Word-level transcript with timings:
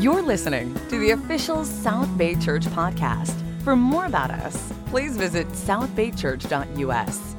You're 0.00 0.22
listening 0.22 0.74
to 0.88 0.98
the 0.98 1.10
official 1.10 1.64
South 1.64 2.18
Bay 2.18 2.34
Church 2.34 2.64
podcast. 2.64 3.32
For 3.62 3.76
more 3.76 4.06
about 4.06 4.30
us, 4.30 4.72
please 4.86 5.16
visit 5.16 5.46
southbaychurch.us. 5.48 7.36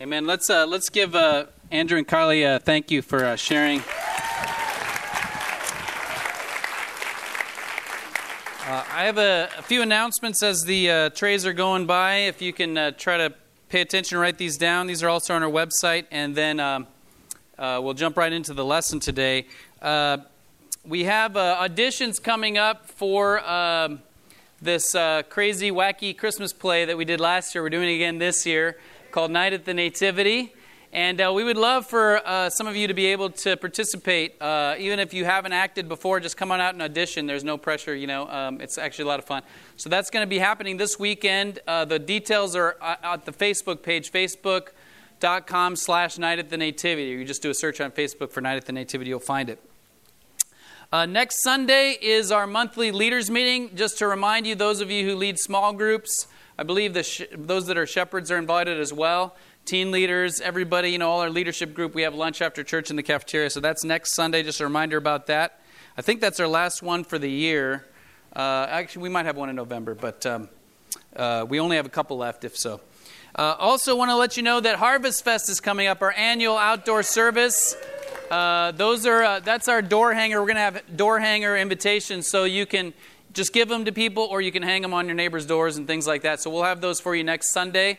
Amen. 0.00 0.26
Let's 0.26 0.48
uh, 0.48 0.66
let's 0.66 0.88
give 0.88 1.16
uh, 1.16 1.46
Andrew 1.70 1.98
and 1.98 2.06
Carly 2.06 2.44
a 2.44 2.60
thank 2.60 2.92
you 2.92 3.02
for 3.02 3.24
uh, 3.24 3.34
sharing. 3.34 3.80
Uh, 8.68 8.84
I 8.92 9.04
have 9.04 9.18
a, 9.18 9.48
a, 9.58 9.62
few 9.62 9.82
announcements 9.82 10.42
as 10.42 10.62
the 10.62 10.90
uh, 10.90 11.10
trays 11.10 11.44
are 11.44 11.52
going 11.52 11.86
by. 11.86 12.18
If 12.18 12.40
you 12.40 12.52
can 12.52 12.78
uh, 12.78 12.92
try 12.92 13.16
to 13.16 13.34
pay 13.68 13.80
attention, 13.80 14.16
and 14.16 14.22
write 14.22 14.38
these 14.38 14.56
down. 14.56 14.86
These 14.86 15.02
are 15.02 15.08
also 15.08 15.34
on 15.34 15.42
our 15.42 15.50
website, 15.50 16.06
and 16.10 16.34
then 16.34 16.60
um, 16.60 16.86
we'll 17.58 17.94
jump 17.94 18.16
right 18.16 18.32
into 18.32 18.54
the 18.54 18.64
lesson 18.64 19.00
today. 19.00 19.46
we 20.84 21.04
have 21.04 21.32
auditions 21.32 22.22
coming 22.22 22.58
up 22.58 22.88
for 22.88 23.40
um, 23.48 24.00
this 24.60 24.92
crazy, 25.28 25.70
wacky 25.70 26.16
Christmas 26.16 26.52
play 26.52 26.84
that 26.84 26.96
we 26.96 27.04
did 27.04 27.20
last 27.20 27.54
year. 27.54 27.62
We're 27.62 27.70
doing 27.70 27.88
it 27.88 27.94
again 27.94 28.18
this 28.18 28.46
year 28.46 28.78
called 29.10 29.30
Night 29.30 29.52
at 29.52 29.64
the 29.64 29.72
Nativity. 29.72 30.52
And 30.92 31.20
uh, 31.20 31.32
we 31.34 31.44
would 31.44 31.56
love 31.56 31.86
for 31.86 32.26
uh, 32.26 32.48
some 32.48 32.66
of 32.66 32.76
you 32.76 32.86
to 32.86 32.94
be 32.94 33.06
able 33.06 33.28
to 33.30 33.56
participate. 33.56 34.40
Uh, 34.40 34.76
even 34.78 34.98
if 34.98 35.12
you 35.12 35.24
haven't 35.24 35.52
acted 35.52 35.88
before, 35.88 36.20
just 36.20 36.36
come 36.36 36.50
on 36.50 36.60
out 36.60 36.74
and 36.74 36.82
audition. 36.82 37.26
There's 37.26 37.44
no 37.44 37.58
pressure, 37.58 37.94
you 37.94 38.06
know. 38.06 38.28
Um, 38.28 38.60
it's 38.60 38.78
actually 38.78 39.04
a 39.04 39.08
lot 39.08 39.18
of 39.18 39.24
fun. 39.24 39.42
So 39.76 39.90
that's 39.90 40.10
going 40.10 40.22
to 40.22 40.26
be 40.26 40.38
happening 40.38 40.76
this 40.76 40.98
weekend. 40.98 41.58
Uh, 41.66 41.84
the 41.84 41.98
details 41.98 42.56
are 42.56 42.76
uh, 42.80 42.96
at 43.02 43.24
the 43.26 43.32
Facebook 43.32 43.82
page, 43.82 44.10
facebook.com 45.20 45.76
slash 45.76 46.18
Night 46.18 46.38
at 46.38 46.50
the 46.50 46.56
Nativity. 46.56 47.08
You 47.08 47.24
just 47.24 47.42
do 47.42 47.50
a 47.50 47.54
search 47.54 47.80
on 47.80 47.90
Facebook 47.90 48.30
for 48.30 48.40
Night 48.40 48.56
at 48.56 48.66
the 48.66 48.72
Nativity, 48.72 49.10
you'll 49.10 49.20
find 49.20 49.48
it. 49.48 49.60
Uh, 50.92 51.04
next 51.04 51.42
Sunday 51.42 51.96
is 52.00 52.30
our 52.30 52.46
monthly 52.46 52.92
leaders 52.92 53.30
meeting. 53.30 53.74
Just 53.74 53.98
to 53.98 54.06
remind 54.06 54.46
you, 54.46 54.54
those 54.54 54.80
of 54.80 54.90
you 54.90 55.04
who 55.04 55.16
lead 55.16 55.38
small 55.38 55.72
groups, 55.72 56.28
I 56.58 56.62
believe 56.62 56.94
the 56.94 57.02
sh- 57.02 57.22
those 57.32 57.66
that 57.66 57.76
are 57.76 57.86
shepherds 57.86 58.30
are 58.30 58.38
invited 58.38 58.78
as 58.78 58.92
well. 58.92 59.34
Teen 59.64 59.90
leaders, 59.90 60.40
everybody, 60.40 60.90
you 60.90 60.98
know, 60.98 61.10
all 61.10 61.20
our 61.20 61.30
leadership 61.30 61.74
group. 61.74 61.92
We 61.92 62.02
have 62.02 62.14
lunch 62.14 62.40
after 62.40 62.62
church 62.62 62.88
in 62.88 62.96
the 62.96 63.02
cafeteria. 63.02 63.50
So 63.50 63.58
that's 63.58 63.82
next 63.82 64.14
Sunday. 64.14 64.44
Just 64.44 64.60
a 64.60 64.64
reminder 64.64 64.96
about 64.96 65.26
that. 65.26 65.60
I 65.96 66.02
think 66.02 66.20
that's 66.20 66.38
our 66.38 66.46
last 66.46 66.82
one 66.82 67.02
for 67.02 67.18
the 67.18 67.30
year. 67.30 67.84
Uh, 68.34 68.66
actually, 68.70 69.02
we 69.02 69.08
might 69.08 69.26
have 69.26 69.36
one 69.36 69.48
in 69.48 69.56
November, 69.56 69.94
but 69.94 70.24
um, 70.24 70.48
uh, 71.16 71.44
we 71.48 71.58
only 71.58 71.76
have 71.76 71.86
a 71.86 71.90
couple 71.90 72.16
left, 72.16 72.44
if 72.44 72.56
so. 72.56 72.80
Uh, 73.36 73.54
also, 73.58 73.94
want 73.94 74.10
to 74.10 74.16
let 74.16 74.38
you 74.38 74.42
know 74.42 74.60
that 74.60 74.76
Harvest 74.76 75.22
Fest 75.22 75.50
is 75.50 75.60
coming 75.60 75.86
up, 75.88 76.00
our 76.00 76.12
annual 76.12 76.56
outdoor 76.56 77.02
service. 77.02 77.76
Uh, 78.30 78.72
those 78.72 79.04
are 79.04 79.22
uh, 79.22 79.40
that's 79.40 79.68
our 79.68 79.82
door 79.82 80.14
hanger. 80.14 80.40
We're 80.40 80.46
going 80.46 80.56
to 80.56 80.62
have 80.62 80.96
door 80.96 81.20
hanger 81.20 81.54
invitations, 81.54 82.26
so 82.26 82.44
you 82.44 82.64
can 82.64 82.94
just 83.34 83.52
give 83.52 83.68
them 83.68 83.84
to 83.84 83.92
people 83.92 84.22
or 84.22 84.40
you 84.40 84.50
can 84.50 84.62
hang 84.62 84.80
them 84.80 84.94
on 84.94 85.04
your 85.04 85.14
neighbor's 85.14 85.44
doors 85.44 85.76
and 85.76 85.86
things 85.86 86.06
like 86.06 86.22
that. 86.22 86.40
So 86.40 86.48
we'll 86.48 86.62
have 86.62 86.80
those 86.80 86.98
for 86.98 87.14
you 87.14 87.24
next 87.24 87.52
Sunday. 87.52 87.98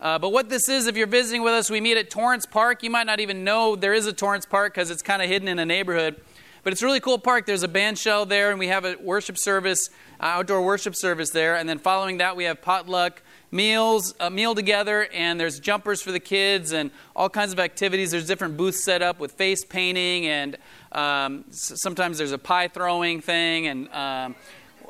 Uh, 0.00 0.20
but 0.20 0.30
what 0.30 0.48
this 0.50 0.68
is, 0.68 0.86
if 0.86 0.96
you're 0.96 1.08
visiting 1.08 1.42
with 1.42 1.54
us, 1.54 1.68
we 1.68 1.80
meet 1.80 1.96
at 1.96 2.08
Torrance 2.08 2.46
Park. 2.46 2.84
You 2.84 2.90
might 2.90 3.06
not 3.06 3.18
even 3.18 3.42
know 3.42 3.74
there 3.74 3.94
is 3.94 4.06
a 4.06 4.12
Torrance 4.12 4.46
Park 4.46 4.74
because 4.74 4.92
it's 4.92 5.02
kind 5.02 5.20
of 5.20 5.28
hidden 5.28 5.48
in 5.48 5.58
a 5.58 5.66
neighborhood. 5.66 6.20
But 6.62 6.72
it's 6.72 6.82
a 6.82 6.86
really 6.86 7.00
cool 7.00 7.18
park. 7.18 7.46
There's 7.46 7.62
a 7.64 7.68
band 7.68 7.98
shell 7.98 8.24
there, 8.24 8.50
and 8.50 8.58
we 8.58 8.68
have 8.68 8.84
a 8.84 8.96
worship 9.00 9.36
service, 9.38 9.88
outdoor 10.20 10.62
worship 10.62 10.94
service 10.94 11.30
there. 11.30 11.56
And 11.56 11.68
then 11.68 11.78
following 11.78 12.18
that, 12.18 12.36
we 12.36 12.44
have 12.44 12.62
potluck 12.62 13.22
meals, 13.56 14.14
a 14.20 14.30
meal 14.30 14.54
together, 14.54 15.08
and 15.12 15.40
there's 15.40 15.58
jumpers 15.58 16.02
for 16.02 16.12
the 16.12 16.20
kids 16.20 16.72
and 16.72 16.90
all 17.16 17.30
kinds 17.30 17.52
of 17.52 17.58
activities. 17.58 18.10
There's 18.10 18.26
different 18.26 18.56
booths 18.58 18.84
set 18.84 19.00
up 19.00 19.18
with 19.18 19.32
face 19.32 19.64
painting, 19.64 20.26
and 20.26 20.58
um, 20.92 21.46
sometimes 21.50 22.18
there's 22.18 22.32
a 22.32 22.38
pie 22.38 22.68
throwing 22.68 23.22
thing, 23.22 23.66
and 23.66 23.88
um, 23.92 24.36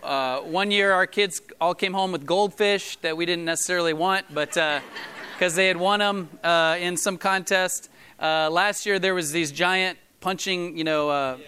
uh, 0.03 0.41
one 0.41 0.73
year 0.73 0.93
our 0.93 1.07
kids 1.07 1.41
all 1.61 1.75
came 1.75 1.93
home 1.93 2.11
with 2.11 2.27
goldfish 2.27 2.97
that 2.97 3.17
we 3.17 3.25
didn't 3.25 3.45
necessarily 3.45 3.93
want, 3.93 4.27
but 4.35 4.51
because 4.51 5.53
uh, 5.55 5.57
they 5.57 5.69
had 5.69 5.77
won 5.77 6.01
them 6.01 6.29
uh, 6.43 6.77
in 6.81 6.97
some 6.97 7.17
contest. 7.17 7.89
Uh, 8.21 8.51
last 8.51 8.85
year 8.85 8.99
there 8.99 9.15
was 9.15 9.31
these 9.31 9.53
giant 9.53 9.97
punching, 10.21 10.77
you 10.77 10.85
know, 10.85 11.09
uh, 11.09 11.39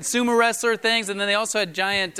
sumo 0.00 0.36
wrestler 0.36 0.76
things, 0.76 1.08
and 1.08 1.20
then 1.20 1.28
they 1.28 1.34
also 1.34 1.60
had 1.60 1.72
giant. 1.72 2.18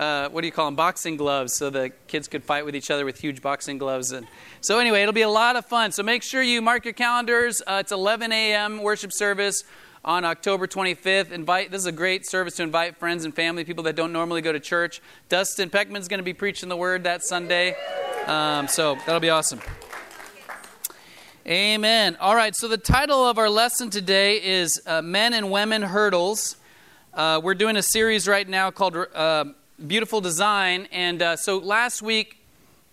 Uh, 0.00 0.30
what 0.30 0.40
do 0.40 0.46
you 0.46 0.52
call 0.52 0.64
them? 0.64 0.76
Boxing 0.76 1.18
gloves, 1.18 1.52
so 1.52 1.68
the 1.68 1.92
kids 2.08 2.26
could 2.26 2.42
fight 2.42 2.64
with 2.64 2.74
each 2.74 2.90
other 2.90 3.04
with 3.04 3.20
huge 3.20 3.42
boxing 3.42 3.76
gloves. 3.76 4.12
And 4.12 4.26
so, 4.62 4.78
anyway, 4.78 5.02
it'll 5.02 5.12
be 5.12 5.20
a 5.20 5.28
lot 5.28 5.56
of 5.56 5.66
fun. 5.66 5.92
So 5.92 6.02
make 6.02 6.22
sure 6.22 6.40
you 6.42 6.62
mark 6.62 6.86
your 6.86 6.94
calendars. 6.94 7.60
it's 7.68 7.92
11 7.92 8.32
a.m. 8.32 8.82
worship 8.82 9.12
service 9.12 9.62
on 10.02 10.24
October 10.24 10.66
25th. 10.66 11.32
Invite 11.32 11.70
this 11.70 11.80
is 11.80 11.86
a 11.86 11.92
great 11.92 12.26
service 12.26 12.56
to 12.56 12.62
invite 12.62 12.96
friends 12.96 13.26
and 13.26 13.36
family, 13.36 13.62
people 13.62 13.84
that 13.84 13.94
don't 13.94 14.10
normally 14.10 14.40
go 14.40 14.52
to 14.52 14.58
church. 14.58 15.02
Dustin 15.28 15.68
Peckman's 15.68 16.08
going 16.08 16.16
to 16.16 16.24
be 16.24 16.32
preaching 16.32 16.70
the 16.70 16.76
word 16.76 17.04
that 17.04 17.22
Sunday, 17.22 17.76
um, 18.26 18.68
so 18.68 18.94
that'll 19.04 19.20
be 19.20 19.28
awesome. 19.28 19.60
Amen. 21.46 22.16
All 22.20 22.34
right, 22.34 22.56
so 22.56 22.68
the 22.68 22.78
title 22.78 23.26
of 23.26 23.36
our 23.36 23.50
lesson 23.50 23.90
today 23.90 24.42
is 24.42 24.80
uh, 24.86 25.02
Men 25.02 25.34
and 25.34 25.50
Women 25.50 25.82
Hurdles. 25.82 26.56
Uh, 27.12 27.38
we're 27.42 27.54
doing 27.54 27.76
a 27.76 27.82
series 27.82 28.26
right 28.26 28.48
now 28.48 28.70
called 28.70 28.96
uh, 28.96 29.44
Beautiful 29.86 30.20
Design, 30.20 30.88
and 30.92 31.22
uh, 31.22 31.36
so 31.36 31.56
last 31.56 32.02
week 32.02 32.36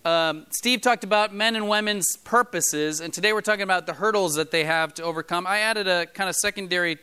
um, 0.06 0.46
Steve 0.52 0.80
talked 0.80 1.03
about 1.03 1.34
men 1.34 1.58
and 1.58 1.68
women's 1.68 2.16
purposes, 2.16 3.02
and 3.02 3.14
today 3.14 3.34
we're 3.34 3.42
talking 3.42 3.64
about 3.64 3.86
the 3.86 3.94
hurdles 3.94 4.36
that 4.36 4.52
they 4.52 4.64
have 4.64 4.94
to 4.94 5.03
overcome. 5.03 5.46
I 5.46 5.59
added 5.59 5.90
a 5.90 6.06
kind 6.06 6.30
of 6.30 6.36
secondary 6.38 6.97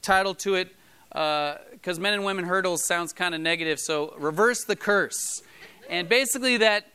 title 0.00 0.34
to 0.36 0.54
it 0.54 0.74
because 1.10 1.98
uh, 1.98 2.00
men 2.00 2.14
and 2.14 2.24
women 2.24 2.46
hurdles 2.46 2.86
sounds 2.86 3.12
kind 3.12 3.34
of 3.34 3.42
negative, 3.42 3.78
so 3.78 4.14
reverse 4.18 4.64
the 4.64 4.76
curse. 4.76 5.42
And 5.90 6.08
basically, 6.08 6.56
that 6.56 6.86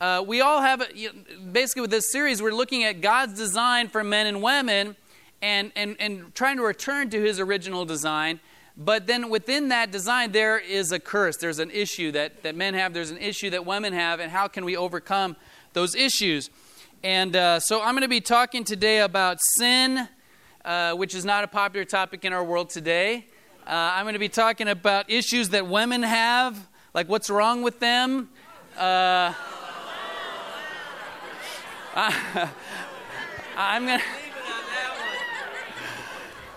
uh, 0.00 0.22
we 0.24 0.40
all 0.40 0.62
have, 0.62 0.82
a, 0.82 0.86
you 0.94 1.08
know, 1.12 1.50
basically, 1.50 1.82
with 1.82 1.90
this 1.90 2.12
series, 2.12 2.40
we're 2.40 2.52
looking 2.52 2.84
at 2.84 3.00
God's 3.00 3.34
design 3.34 3.88
for 3.88 4.04
men 4.04 4.28
and 4.28 4.40
women 4.40 4.94
and, 5.42 5.72
and, 5.74 5.96
and 5.98 6.32
trying 6.36 6.56
to 6.58 6.62
return 6.62 7.10
to 7.10 7.20
his 7.20 7.40
original 7.40 7.84
design. 7.84 8.38
But 8.82 9.06
then 9.06 9.28
within 9.28 9.68
that 9.68 9.90
design, 9.90 10.32
there 10.32 10.58
is 10.58 10.90
a 10.90 10.98
curse. 10.98 11.36
There's 11.36 11.58
an 11.58 11.70
issue 11.70 12.12
that, 12.12 12.42
that 12.44 12.56
men 12.56 12.72
have, 12.72 12.94
there's 12.94 13.10
an 13.10 13.18
issue 13.18 13.50
that 13.50 13.66
women 13.66 13.92
have, 13.92 14.20
and 14.20 14.32
how 14.32 14.48
can 14.48 14.64
we 14.64 14.74
overcome 14.74 15.36
those 15.74 15.94
issues? 15.94 16.48
And 17.04 17.36
uh, 17.36 17.60
so 17.60 17.82
I'm 17.82 17.92
going 17.92 18.04
to 18.04 18.08
be 18.08 18.22
talking 18.22 18.64
today 18.64 19.00
about 19.00 19.36
sin, 19.58 20.08
uh, 20.64 20.94
which 20.94 21.14
is 21.14 21.26
not 21.26 21.44
a 21.44 21.46
popular 21.46 21.84
topic 21.84 22.24
in 22.24 22.32
our 22.32 22.42
world 22.42 22.70
today. 22.70 23.26
Uh, 23.66 23.92
I'm 23.94 24.04
going 24.04 24.14
to 24.14 24.18
be 24.18 24.30
talking 24.30 24.66
about 24.66 25.10
issues 25.10 25.50
that 25.50 25.66
women 25.66 26.02
have, 26.02 26.66
like 26.94 27.06
what's 27.06 27.28
wrong 27.28 27.60
with 27.60 27.80
them. 27.80 28.30
Uh, 28.78 29.34
I'm 33.58 33.84
going 33.84 33.98
to. 33.98 34.04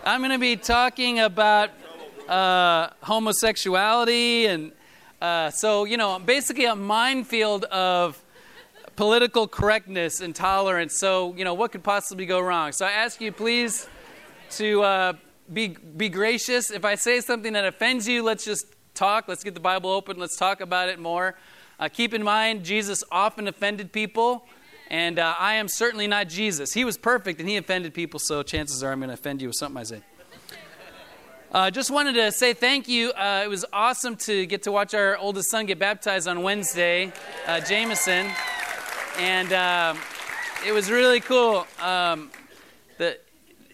I'm 0.06 0.20
going 0.20 0.32
to 0.32 0.40
be 0.40 0.58
talking 0.58 1.20
about 1.20 1.70
uh, 2.28 2.90
homosexuality, 3.02 4.46
and 4.46 4.72
uh, 5.22 5.50
so 5.50 5.86
you 5.86 5.98
know, 5.98 6.20
basically 6.20 6.66
a 6.66 6.76
minefield 6.76 7.66
of 7.66 8.22
political 8.96 9.48
correctness 9.48 10.22
and 10.22 10.36
tolerance. 10.36 10.98
So 10.98 11.34
you 11.36 11.44
know, 11.44 11.54
what 11.54 11.72
could 11.72 11.84
possibly 11.84 12.26
go 12.26 12.40
wrong? 12.40 12.72
So 12.72 12.86
I 12.86 12.92
ask 12.92 13.22
you, 13.22 13.32
please, 13.32 13.88
to 14.52 14.82
uh, 14.82 15.14
be 15.52 15.70
be 15.70 16.10
gracious. 16.10 16.72
If 16.72 16.86
I 16.86 16.96
say 16.96 17.20
something 17.22 17.54
that 17.54 17.66
offends 17.66 18.08
you, 18.08 18.24
let's 18.24 18.46
just 18.46 18.66
talk. 18.94 19.28
Let's 19.28 19.44
get 19.44 19.54
the 19.54 19.60
Bible 19.60 19.90
open. 19.90 20.18
Let's 20.18 20.38
talk 20.38 20.62
about 20.62 20.90
it 20.90 21.00
more. 21.00 21.36
Uh, 21.80 21.90
keep 21.90 22.14
in 22.14 22.24
mind, 22.24 22.64
Jesus 22.64 23.04
often 23.12 23.48
offended 23.48 23.92
people. 23.92 24.48
And 24.90 25.18
uh, 25.18 25.34
I 25.40 25.56
am 25.56 25.68
certainly 25.68 26.08
not 26.08 26.30
Jesus. 26.30 26.74
He 26.74 26.86
was 26.86 26.98
perfect 26.98 27.40
and 27.40 27.50
he 27.50 27.58
offended 27.58 27.94
people, 27.96 28.20
so 28.20 28.44
chances 28.44 28.84
are 28.84 28.92
I'm 28.92 29.00
going 29.00 29.08
to 29.08 29.16
offend 29.16 29.42
you 29.42 29.48
with 29.48 29.56
something 29.56 29.80
I 29.80 29.84
say. 29.84 30.02
Uh, 31.54 31.70
just 31.70 31.92
wanted 31.92 32.14
to 32.14 32.32
say 32.32 32.52
thank 32.52 32.88
you. 32.88 33.12
Uh, 33.12 33.44
it 33.46 33.48
was 33.48 33.64
awesome 33.72 34.16
to 34.16 34.48
get 34.48 34.64
to 34.64 34.72
watch 34.72 34.96
our 34.96 35.16
oldest 35.18 35.52
son 35.52 35.68
get 35.68 35.78
baptized 35.78 36.28
on 36.28 36.42
Wednesday, 36.42 37.14
uh, 37.46 37.60
Jameson, 37.60 38.32
and 39.20 39.54
uh, 39.54 39.94
it 40.66 40.72
was 40.72 40.90
really 40.90 41.20
cool. 41.20 41.68
Um, 41.80 42.32
the, 42.98 43.20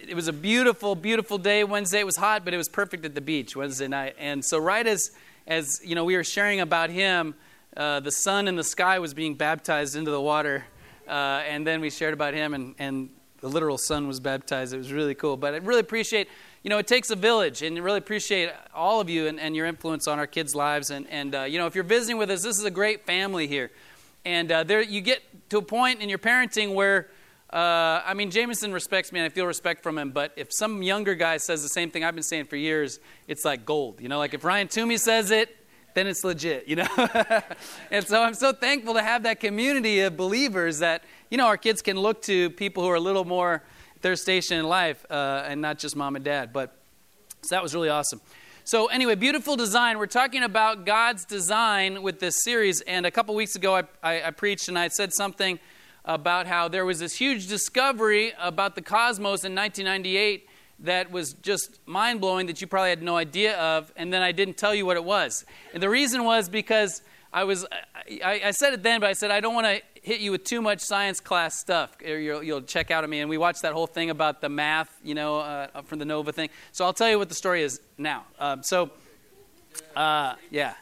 it 0.06 0.14
was 0.14 0.28
a 0.28 0.32
beautiful, 0.34 0.94
beautiful 0.94 1.38
day 1.38 1.64
Wednesday. 1.64 2.00
It 2.00 2.04
was 2.04 2.16
hot, 2.16 2.44
but 2.44 2.52
it 2.52 2.58
was 2.58 2.68
perfect 2.68 3.06
at 3.06 3.14
the 3.14 3.22
beach 3.22 3.56
Wednesday 3.56 3.88
night. 3.88 4.14
And 4.18 4.44
so, 4.44 4.58
right 4.58 4.86
as 4.86 5.12
as 5.46 5.80
you 5.82 5.94
know, 5.94 6.04
we 6.04 6.16
were 6.16 6.24
sharing 6.24 6.60
about 6.60 6.90
him, 6.90 7.34
uh, 7.78 8.00
the 8.00 8.12
sun 8.12 8.46
in 8.46 8.56
the 8.56 8.64
sky 8.64 8.98
was 8.98 9.14
being 9.14 9.36
baptized 9.36 9.96
into 9.96 10.10
the 10.10 10.20
water, 10.20 10.66
uh, 11.08 11.44
and 11.48 11.66
then 11.66 11.80
we 11.80 11.88
shared 11.88 12.12
about 12.12 12.34
him, 12.34 12.52
and 12.52 12.74
and 12.78 13.08
the 13.40 13.48
literal 13.48 13.78
sun 13.78 14.06
was 14.06 14.20
baptized. 14.20 14.74
It 14.74 14.76
was 14.76 14.92
really 14.92 15.14
cool. 15.14 15.38
But 15.38 15.54
I 15.54 15.56
really 15.56 15.80
appreciate 15.80 16.28
you 16.62 16.70
know, 16.70 16.78
it 16.78 16.86
takes 16.86 17.10
a 17.10 17.16
village, 17.16 17.62
and 17.62 17.78
really 17.78 17.98
appreciate 17.98 18.50
all 18.74 19.00
of 19.00 19.08
you 19.08 19.26
and, 19.26 19.40
and 19.40 19.56
your 19.56 19.66
influence 19.66 20.06
on 20.06 20.18
our 20.18 20.26
kids' 20.26 20.54
lives. 20.54 20.90
And, 20.90 21.06
and 21.08 21.34
uh, 21.34 21.42
you 21.42 21.58
know, 21.58 21.66
if 21.66 21.74
you're 21.74 21.84
visiting 21.84 22.18
with 22.18 22.30
us, 22.30 22.42
this 22.42 22.58
is 22.58 22.64
a 22.64 22.70
great 22.70 23.06
family 23.06 23.46
here. 23.46 23.70
And 24.24 24.52
uh, 24.52 24.64
there, 24.64 24.82
you 24.82 25.00
get 25.00 25.22
to 25.50 25.58
a 25.58 25.62
point 25.62 26.02
in 26.02 26.08
your 26.08 26.18
parenting 26.18 26.74
where 26.74 27.08
uh, 27.52 28.00
I 28.06 28.14
mean, 28.14 28.30
Jameson 28.30 28.72
respects 28.72 29.10
me 29.10 29.18
and 29.18 29.26
I 29.26 29.28
feel 29.28 29.44
respect 29.44 29.82
from 29.82 29.98
him, 29.98 30.12
but 30.12 30.32
if 30.36 30.52
some 30.52 30.84
younger 30.84 31.16
guy 31.16 31.36
says 31.38 31.64
the 31.64 31.68
same 31.68 31.90
thing 31.90 32.04
I've 32.04 32.14
been 32.14 32.22
saying 32.22 32.44
for 32.44 32.54
years, 32.54 33.00
it's 33.26 33.44
like 33.44 33.66
gold. 33.66 34.00
You 34.00 34.08
know, 34.08 34.18
like 34.18 34.34
if 34.34 34.44
Ryan 34.44 34.68
Toomey 34.68 34.98
says 34.98 35.32
it, 35.32 35.56
then 35.94 36.06
it's 36.06 36.22
legit, 36.22 36.68
you 36.68 36.76
know? 36.76 36.86
and 37.90 38.06
so 38.06 38.22
I'm 38.22 38.34
so 38.34 38.52
thankful 38.52 38.94
to 38.94 39.02
have 39.02 39.24
that 39.24 39.40
community 39.40 39.98
of 40.00 40.16
believers 40.16 40.78
that, 40.78 41.02
you 41.28 41.38
know, 41.38 41.46
our 41.46 41.56
kids 41.56 41.82
can 41.82 41.98
look 41.98 42.22
to 42.22 42.50
people 42.50 42.84
who 42.84 42.88
are 42.88 42.94
a 42.94 43.00
little 43.00 43.24
more 43.24 43.64
their 44.00 44.16
station 44.16 44.58
in 44.58 44.66
life 44.66 45.04
uh, 45.10 45.44
and 45.46 45.60
not 45.60 45.78
just 45.78 45.96
mom 45.96 46.16
and 46.16 46.24
dad. 46.24 46.52
But 46.52 46.76
so 47.42 47.54
that 47.54 47.62
was 47.62 47.74
really 47.74 47.88
awesome. 47.88 48.20
So, 48.64 48.86
anyway, 48.86 49.14
beautiful 49.14 49.56
design. 49.56 49.98
We're 49.98 50.06
talking 50.06 50.42
about 50.42 50.84
God's 50.84 51.24
design 51.24 52.02
with 52.02 52.20
this 52.20 52.42
series. 52.44 52.82
And 52.82 53.06
a 53.06 53.10
couple 53.10 53.34
weeks 53.34 53.56
ago, 53.56 53.74
I, 53.74 53.82
I, 54.02 54.22
I 54.24 54.30
preached 54.30 54.68
and 54.68 54.78
I 54.78 54.88
said 54.88 55.12
something 55.12 55.58
about 56.04 56.46
how 56.46 56.68
there 56.68 56.84
was 56.84 56.98
this 56.98 57.16
huge 57.16 57.48
discovery 57.48 58.32
about 58.38 58.74
the 58.74 58.82
cosmos 58.82 59.44
in 59.44 59.54
1998 59.54 60.48
that 60.80 61.10
was 61.10 61.34
just 61.34 61.78
mind 61.86 62.20
blowing 62.20 62.46
that 62.46 62.60
you 62.60 62.66
probably 62.66 62.90
had 62.90 63.02
no 63.02 63.16
idea 63.16 63.58
of, 63.58 63.92
and 63.96 64.12
then 64.12 64.22
I 64.22 64.32
didn't 64.32 64.56
tell 64.56 64.74
you 64.74 64.86
what 64.86 64.96
it 64.96 65.04
was. 65.04 65.44
And 65.74 65.82
the 65.82 65.90
reason 65.90 66.24
was 66.24 66.48
because 66.48 67.02
I 67.32 67.44
was, 67.44 67.66
I, 68.24 68.40
I 68.46 68.50
said 68.50 68.72
it 68.72 68.82
then, 68.82 69.00
but 69.00 69.08
I 69.08 69.12
said 69.12 69.30
I 69.30 69.40
don't 69.40 69.54
want 69.54 69.66
to 69.66 69.82
hit 70.02 70.20
you 70.20 70.32
with 70.32 70.44
too 70.44 70.62
much 70.62 70.80
science 70.80 71.20
class 71.20 71.58
stuff, 71.58 71.96
you'll, 72.00 72.42
you'll, 72.42 72.62
check 72.62 72.90
out 72.90 73.04
of 73.04 73.10
me. 73.10 73.20
And 73.20 73.28
we 73.28 73.38
watched 73.38 73.62
that 73.62 73.72
whole 73.72 73.86
thing 73.86 74.10
about 74.10 74.40
the 74.40 74.48
math, 74.48 74.90
you 75.04 75.14
know, 75.14 75.38
uh, 75.38 75.82
from 75.82 75.98
the 75.98 76.04
NOVA 76.04 76.32
thing. 76.32 76.48
So 76.72 76.84
I'll 76.84 76.92
tell 76.92 77.10
you 77.10 77.18
what 77.18 77.28
the 77.28 77.34
story 77.34 77.62
is 77.62 77.80
now. 77.98 78.24
Um, 78.38 78.62
so, 78.62 78.90
uh, 79.94 80.34
yeah. 80.50 80.74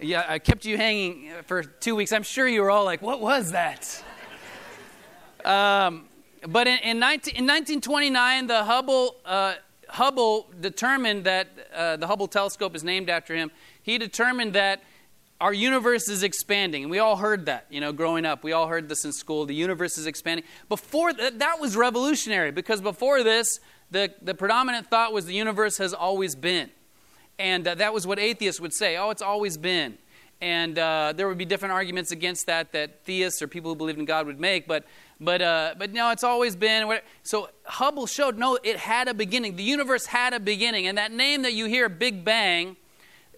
Yeah, 0.00 0.24
I 0.26 0.38
kept 0.38 0.64
you 0.64 0.76
hanging 0.76 1.30
for 1.46 1.62
two 1.62 1.94
weeks. 1.94 2.12
I'm 2.12 2.22
sure 2.22 2.48
you 2.48 2.62
were 2.62 2.70
all 2.70 2.84
like, 2.84 3.02
what 3.02 3.20
was 3.20 3.52
that? 3.52 4.02
Um, 5.44 6.06
but 6.46 6.66
in, 6.66 6.78
in, 6.78 6.98
19, 6.98 7.36
in, 7.36 7.44
1929, 7.44 8.46
the 8.46 8.64
Hubble, 8.64 9.16
uh, 9.24 9.54
Hubble 9.88 10.46
determined 10.60 11.24
that 11.24 11.48
uh, 11.74 11.96
the 11.96 12.06
Hubble 12.06 12.28
telescope 12.28 12.74
is 12.74 12.84
named 12.84 13.10
after 13.10 13.34
him. 13.34 13.50
He 13.82 13.98
determined 13.98 14.54
that 14.54 14.82
our 15.40 15.54
universe 15.54 16.08
is 16.08 16.22
expanding. 16.22 16.82
And 16.82 16.90
we 16.90 16.98
all 16.98 17.16
heard 17.16 17.46
that, 17.46 17.66
you 17.70 17.80
know, 17.80 17.92
growing 17.92 18.26
up. 18.26 18.44
We 18.44 18.52
all 18.52 18.66
heard 18.66 18.88
this 18.88 19.04
in 19.04 19.12
school. 19.12 19.46
The 19.46 19.54
universe 19.54 19.96
is 19.96 20.06
expanding. 20.06 20.44
Before 20.68 21.12
th- 21.12 21.34
that 21.38 21.60
was 21.60 21.76
revolutionary 21.76 22.50
because 22.50 22.80
before 22.80 23.22
this, 23.22 23.58
the, 23.90 24.12
the 24.20 24.34
predominant 24.34 24.88
thought 24.88 25.12
was 25.12 25.24
the 25.24 25.34
universe 25.34 25.78
has 25.78 25.94
always 25.94 26.34
been. 26.34 26.70
And 27.38 27.66
uh, 27.66 27.74
that 27.76 27.94
was 27.94 28.06
what 28.06 28.18
atheists 28.18 28.60
would 28.60 28.74
say 28.74 28.98
oh, 28.98 29.10
it's 29.10 29.22
always 29.22 29.56
been. 29.56 29.96
And 30.42 30.78
uh, 30.78 31.12
there 31.16 31.28
would 31.28 31.38
be 31.38 31.44
different 31.44 31.72
arguments 31.72 32.12
against 32.12 32.46
that 32.46 32.72
that 32.72 33.04
theists 33.04 33.42
or 33.42 33.48
people 33.48 33.70
who 33.70 33.76
believed 33.76 33.98
in 33.98 34.04
God 34.04 34.26
would 34.26 34.40
make. 34.40 34.66
But 34.66 34.84
but, 35.22 35.42
uh, 35.42 35.74
but 35.78 35.92
no, 35.92 36.10
it's 36.10 36.24
always 36.24 36.56
been. 36.56 36.98
So 37.22 37.50
Hubble 37.64 38.06
showed 38.06 38.38
no, 38.38 38.58
it 38.62 38.78
had 38.78 39.06
a 39.06 39.12
beginning. 39.12 39.56
The 39.56 39.62
universe 39.62 40.06
had 40.06 40.32
a 40.32 40.40
beginning. 40.40 40.86
And 40.86 40.96
that 40.96 41.12
name 41.12 41.42
that 41.42 41.52
you 41.52 41.66
hear, 41.66 41.90
Big 41.90 42.24
Bang, 42.24 42.76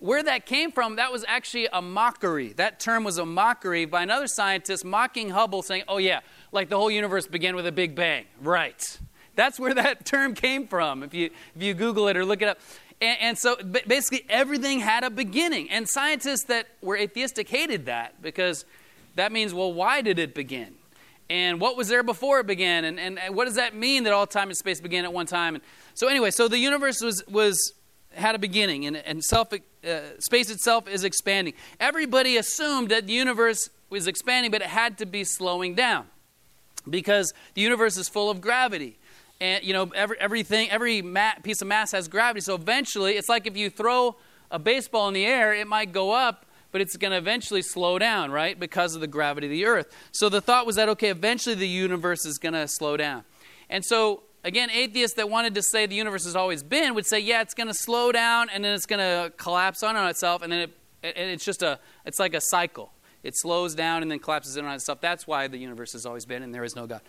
where 0.03 0.21
that 0.21 0.47
came 0.47 0.73
from, 0.73 0.97
that 0.97 1.13
was 1.13 1.25
actually 1.29 1.69
a 1.73 1.81
mockery. 1.81 2.53
That 2.55 2.81
term 2.81 3.05
was 3.05 3.19
a 3.19 3.25
mockery 3.25 3.85
by 3.85 4.03
another 4.03 4.27
scientist 4.27 4.85
mocking 4.85 5.31
Hubble, 5.31 5.63
saying, 5.63 5.85
oh, 5.87 5.99
yeah, 5.99 6.21
like 6.51 6.69
the 6.69 6.77
whole 6.77 6.91
universe 6.91 7.29
began 7.29 7.55
with 7.55 7.69
a 7.69 7.73
Big 7.73 7.95
Bang. 7.95 8.25
Right. 8.41 8.99
That's 9.37 9.61
where 9.61 9.73
that 9.75 10.05
term 10.05 10.35
came 10.35 10.67
from, 10.67 11.05
if 11.05 11.15
you, 11.15 11.31
if 11.55 11.63
you 11.63 11.73
Google 11.75 12.09
it 12.09 12.17
or 12.17 12.25
look 12.25 12.43
it 12.43 12.49
up. 12.49 12.59
And, 13.01 13.17
and 13.21 13.39
so 13.39 13.57
basically, 13.87 14.25
everything 14.29 14.81
had 14.81 15.05
a 15.05 15.11
beginning. 15.11 15.71
And 15.71 15.89
scientists 15.89 16.47
that 16.47 16.67
were 16.83 16.97
atheistic 16.97 17.49
hated 17.49 17.87
that 17.87 18.21
because 18.21 18.65
that 19.15 19.31
means, 19.31 19.55
well, 19.55 19.73
why 19.73 20.03
did 20.03 20.19
it 20.19 20.35
begin? 20.35 20.75
and 21.31 21.61
what 21.61 21.77
was 21.77 21.87
there 21.87 22.03
before 22.03 22.41
it 22.41 22.49
began 22.49 22.85
and, 22.85 22.99
and, 22.99 23.19
what 23.35 23.45
does 23.45 23.55
that 23.55 23.77
mean 23.77 24.03
that 24.03 24.13
all 24.13 24.27
time 24.27 24.49
and 24.49 24.57
space 24.57 24.81
began 24.81 25.05
at 25.05 25.13
one 25.13 25.25
time 25.25 25.55
and 25.55 25.63
so 25.95 26.09
anyway 26.09 26.33
so 26.33 26.49
the 26.49 26.59
universe 26.59 27.01
was 27.01 27.23
was 27.29 27.75
had 28.11 28.35
a 28.35 28.41
beginning 28.41 28.87
and, 28.87 28.97
and 28.97 29.23
self 29.23 29.49
uh, 29.87 30.01
space 30.19 30.51
itself 30.51 30.89
is 30.89 31.05
expanding 31.05 31.55
everybody 31.81 32.37
assumed 32.37 32.91
that 32.91 33.07
the 33.07 33.13
universe 33.13 33.71
was 33.91 34.07
expanding 34.07 34.51
but 34.51 34.63
it 34.63 34.69
had 34.69 34.99
to 34.99 35.07
be 35.07 35.25
slowing 35.25 35.75
down 35.75 36.07
because 36.89 37.33
the 37.55 37.61
universe 37.61 37.97
is 37.97 38.09
full 38.09 38.31
of 38.31 38.41
gravity 38.41 38.99
and 39.41 39.65
you 39.65 39.73
know 39.73 39.91
every, 39.95 40.19
everything 40.21 40.71
every 40.71 41.03
mat, 41.03 41.43
piece 41.43 41.61
of 41.61 41.69
mass 41.69 41.93
has 41.93 42.09
gravity 42.09 42.41
so 42.41 42.55
eventually 42.55 43.13
it's 43.13 43.29
like 43.29 43.47
if 43.47 43.57
you 43.57 43.69
throw 43.69 44.17
a 44.51 44.59
baseball 44.59 45.09
in 45.09 45.15
the 45.15 45.27
air 45.27 45.55
it 45.55 45.67
might 45.67 45.93
go 45.93 46.13
up 46.13 46.47
but 46.73 46.81
it's 46.81 46.97
going 46.97 47.13
to 47.13 47.19
eventually 47.19 47.63
slow 47.63 47.99
down, 47.99 48.33
right? 48.33 48.59
Because 48.59 48.95
of 48.95 49.01
the 49.01 49.07
gravity 49.07 49.47
of 49.47 49.51
the 49.51 49.67
earth. 49.67 49.95
So 50.11 50.29
the 50.29 50.41
thought 50.41 50.67
was 50.67 50.77
that, 50.77 50.89
okay, 50.89 51.11
eventually 51.11 51.55
the 51.55 51.69
universe 51.69 52.25
is 52.25 52.39
going 52.39 52.55
to 52.55 52.67
slow 52.67 52.97
down. 52.97 53.25
And 53.71 53.85
so, 53.85 54.23
again, 54.45 54.71
atheists 54.71 55.17
that 55.17 55.29
wanted 55.29 55.55
to 55.55 55.63
say 55.63 55.87
the 55.87 55.95
universe 55.95 56.25
has 56.25 56.37
always 56.37 56.63
been 56.63 56.95
would 56.95 57.07
say, 57.07 57.21
yeah, 57.21 57.43
it's 57.43 57.55
going 57.55 57.69
to 57.69 57.75
slow 57.75 58.13
down 58.13 58.49
and 58.51 58.65
then 58.65 58.75
it's 58.75 58.87
going 58.87 59.01
to 59.01 59.33
collapse 59.37 59.83
on 59.83 59.97
itself, 60.09 60.43
and 60.43 60.53
then 60.53 60.61
it, 60.61 60.71
and 61.03 61.31
it's 61.31 61.45
just 61.45 61.63
a, 61.63 61.79
it's 62.05 62.19
like 62.19 62.35
a 62.35 62.41
cycle. 62.41 62.93
It 63.23 63.35
slows 63.37 63.75
down 63.75 64.03
and 64.03 64.11
then 64.11 64.19
collapses 64.19 64.57
in 64.57 64.65
on 64.65 64.75
itself. 64.75 65.01
That's 65.01 65.27
why 65.27 65.47
the 65.49 65.59
universe 65.59 65.93
has 65.93 66.07
always 66.07 66.25
been 66.25 66.43
and 66.43 66.55
there 66.55 66.65
is 66.65 66.75
no 66.75 66.87
God. 66.87 67.03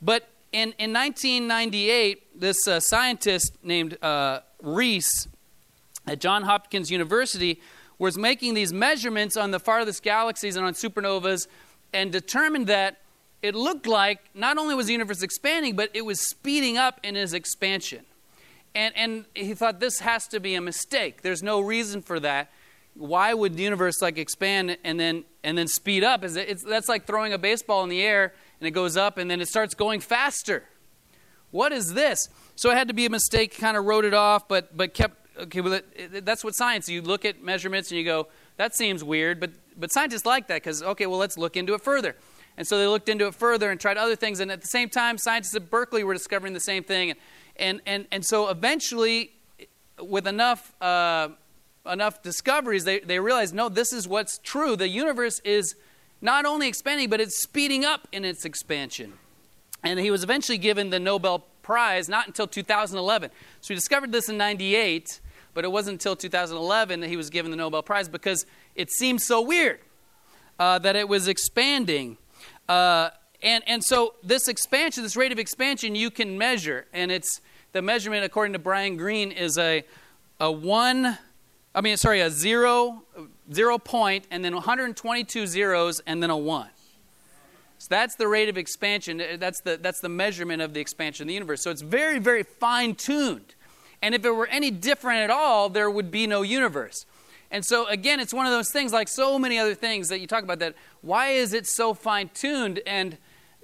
But 0.00 0.28
in, 0.52 0.72
in 0.78 0.92
1998, 0.92 2.40
this 2.40 2.66
uh, 2.66 2.80
scientist 2.80 3.56
named 3.62 4.02
uh, 4.02 4.40
Riess 4.62 5.28
at 6.06 6.20
Johns 6.20 6.46
Hopkins 6.46 6.90
University 6.90 7.60
was 7.98 8.18
making 8.18 8.54
these 8.54 8.72
measurements 8.72 9.36
on 9.36 9.50
the 9.50 9.60
farthest 9.60 10.02
galaxies 10.02 10.56
and 10.56 10.66
on 10.66 10.74
supernovas 10.74 11.46
and 11.92 12.10
determined 12.10 12.66
that 12.66 13.01
it 13.42 13.56
looked 13.56 13.86
like 13.86 14.20
not 14.34 14.56
only 14.56 14.74
was 14.74 14.86
the 14.86 14.92
universe 14.92 15.22
expanding, 15.22 15.74
but 15.74 15.90
it 15.92 16.02
was 16.02 16.20
speeding 16.20 16.78
up 16.78 17.00
in 17.02 17.16
its 17.16 17.32
expansion. 17.32 18.04
And, 18.74 18.96
and 18.96 19.24
he 19.34 19.52
thought 19.54 19.80
this 19.80 19.98
has 19.98 20.26
to 20.28 20.40
be 20.40 20.54
a 20.54 20.60
mistake. 20.60 21.22
There's 21.22 21.42
no 21.42 21.60
reason 21.60 22.00
for 22.00 22.20
that. 22.20 22.50
Why 22.94 23.34
would 23.34 23.56
the 23.56 23.62
universe 23.62 24.00
like 24.00 24.16
expand 24.16 24.76
and 24.84 25.00
then 25.00 25.24
and 25.42 25.58
then 25.58 25.66
speed 25.66 26.04
up? 26.04 26.24
Is 26.24 26.36
it, 26.36 26.60
that's 26.66 26.88
like 26.88 27.06
throwing 27.06 27.32
a 27.32 27.38
baseball 27.38 27.82
in 27.82 27.88
the 27.88 28.02
air 28.02 28.34
and 28.60 28.68
it 28.68 28.72
goes 28.72 28.96
up 28.96 29.18
and 29.18 29.30
then 29.30 29.40
it 29.40 29.48
starts 29.48 29.74
going 29.74 30.00
faster. 30.00 30.64
What 31.50 31.72
is 31.72 31.94
this? 31.94 32.28
So 32.54 32.70
it 32.70 32.76
had 32.76 32.88
to 32.88 32.94
be 32.94 33.06
a 33.06 33.10
mistake. 33.10 33.58
Kind 33.58 33.76
of 33.76 33.86
wrote 33.86 34.04
it 34.04 34.14
off, 34.14 34.46
but 34.46 34.76
but 34.76 34.94
kept 34.94 35.22
okay, 35.38 35.60
well, 35.60 35.72
it, 35.74 35.86
it, 35.94 36.24
that's 36.24 36.44
what 36.44 36.54
science. 36.54 36.88
You 36.88 37.02
look 37.02 37.24
at 37.24 37.42
measurements 37.42 37.90
and 37.90 37.98
you 37.98 38.04
go, 38.04 38.28
that 38.56 38.76
seems 38.76 39.02
weird, 39.02 39.40
but 39.40 39.52
but 39.76 39.92
scientists 39.92 40.26
like 40.26 40.48
that 40.48 40.56
because 40.56 40.82
okay, 40.82 41.06
well, 41.06 41.18
let's 41.18 41.38
look 41.38 41.56
into 41.56 41.74
it 41.74 41.82
further. 41.82 42.14
And 42.62 42.68
so 42.68 42.78
they 42.78 42.86
looked 42.86 43.08
into 43.08 43.26
it 43.26 43.34
further 43.34 43.72
and 43.72 43.80
tried 43.80 43.96
other 43.96 44.14
things. 44.14 44.38
And 44.38 44.48
at 44.52 44.60
the 44.60 44.68
same 44.68 44.88
time, 44.88 45.18
scientists 45.18 45.56
at 45.56 45.68
Berkeley 45.68 46.04
were 46.04 46.14
discovering 46.14 46.52
the 46.52 46.60
same 46.60 46.84
thing. 46.84 47.14
And 47.56 47.80
and 47.86 48.06
and, 48.12 48.24
so 48.24 48.50
eventually, 48.50 49.32
with 50.00 50.28
enough 50.28 50.72
uh, 50.80 51.30
enough 51.84 52.22
discoveries, 52.22 52.84
they 52.84 53.00
they 53.00 53.18
realized 53.18 53.52
no, 53.52 53.68
this 53.68 53.92
is 53.92 54.06
what's 54.06 54.38
true. 54.38 54.76
The 54.76 54.86
universe 54.86 55.40
is 55.40 55.74
not 56.20 56.44
only 56.44 56.68
expanding, 56.68 57.10
but 57.10 57.20
it's 57.20 57.42
speeding 57.42 57.84
up 57.84 58.06
in 58.12 58.24
its 58.24 58.44
expansion. 58.44 59.14
And 59.82 59.98
he 59.98 60.12
was 60.12 60.22
eventually 60.22 60.58
given 60.58 60.90
the 60.90 61.00
Nobel 61.00 61.44
Prize 61.62 62.08
not 62.08 62.28
until 62.28 62.46
2011. 62.46 63.32
So 63.60 63.68
he 63.68 63.74
discovered 63.74 64.12
this 64.12 64.28
in 64.28 64.36
98, 64.36 65.20
but 65.52 65.64
it 65.64 65.72
wasn't 65.72 65.94
until 65.94 66.14
2011 66.14 67.00
that 67.00 67.08
he 67.08 67.16
was 67.16 67.28
given 67.28 67.50
the 67.50 67.56
Nobel 67.56 67.82
Prize 67.82 68.08
because 68.08 68.46
it 68.76 68.92
seemed 68.92 69.20
so 69.20 69.42
weird 69.42 69.80
uh, 70.60 70.78
that 70.78 70.94
it 70.94 71.08
was 71.08 71.26
expanding. 71.26 72.18
Uh, 72.72 73.10
and, 73.42 73.62
and 73.66 73.84
so 73.84 74.14
this 74.22 74.48
expansion, 74.48 75.02
this 75.02 75.14
rate 75.14 75.30
of 75.30 75.38
expansion, 75.38 75.94
you 75.94 76.10
can 76.10 76.38
measure. 76.38 76.86
And 76.94 77.12
it's 77.12 77.42
the 77.72 77.82
measurement, 77.82 78.24
according 78.24 78.54
to 78.54 78.58
Brian 78.58 78.96
Greene, 78.96 79.30
is 79.30 79.58
a, 79.58 79.84
a 80.40 80.50
one, 80.50 81.18
I 81.74 81.82
mean, 81.82 81.98
sorry, 81.98 82.22
a 82.22 82.30
zero, 82.30 83.02
zero 83.52 83.76
point, 83.76 84.26
and 84.30 84.42
then 84.42 84.54
122 84.54 85.46
zeros, 85.46 86.00
and 86.06 86.22
then 86.22 86.30
a 86.30 86.36
one. 86.36 86.70
So 87.76 87.88
that's 87.90 88.14
the 88.14 88.26
rate 88.26 88.48
of 88.48 88.56
expansion. 88.56 89.22
That's 89.38 89.60
the, 89.60 89.76
that's 89.76 90.00
the 90.00 90.08
measurement 90.08 90.62
of 90.62 90.72
the 90.72 90.80
expansion 90.80 91.24
of 91.24 91.28
the 91.28 91.34
universe. 91.34 91.62
So 91.62 91.70
it's 91.70 91.82
very, 91.82 92.18
very 92.20 92.42
fine 92.42 92.94
tuned. 92.94 93.54
And 94.00 94.14
if 94.14 94.24
it 94.24 94.30
were 94.30 94.46
any 94.46 94.70
different 94.70 95.20
at 95.20 95.30
all, 95.30 95.68
there 95.68 95.90
would 95.90 96.10
be 96.10 96.26
no 96.26 96.40
universe. 96.40 97.04
And 97.52 97.62
so, 97.64 97.86
again, 97.86 98.18
it's 98.18 98.32
one 98.32 98.46
of 98.46 98.52
those 98.52 98.70
things, 98.70 98.94
like 98.94 99.08
so 99.08 99.38
many 99.38 99.58
other 99.58 99.74
things 99.74 100.08
that 100.08 100.20
you 100.20 100.26
talk 100.26 100.42
about, 100.42 100.58
that 100.60 100.74
why 101.02 101.28
is 101.28 101.52
it 101.52 101.66
so 101.66 101.92
fine 101.92 102.30
tuned? 102.32 102.80
And 102.86 103.18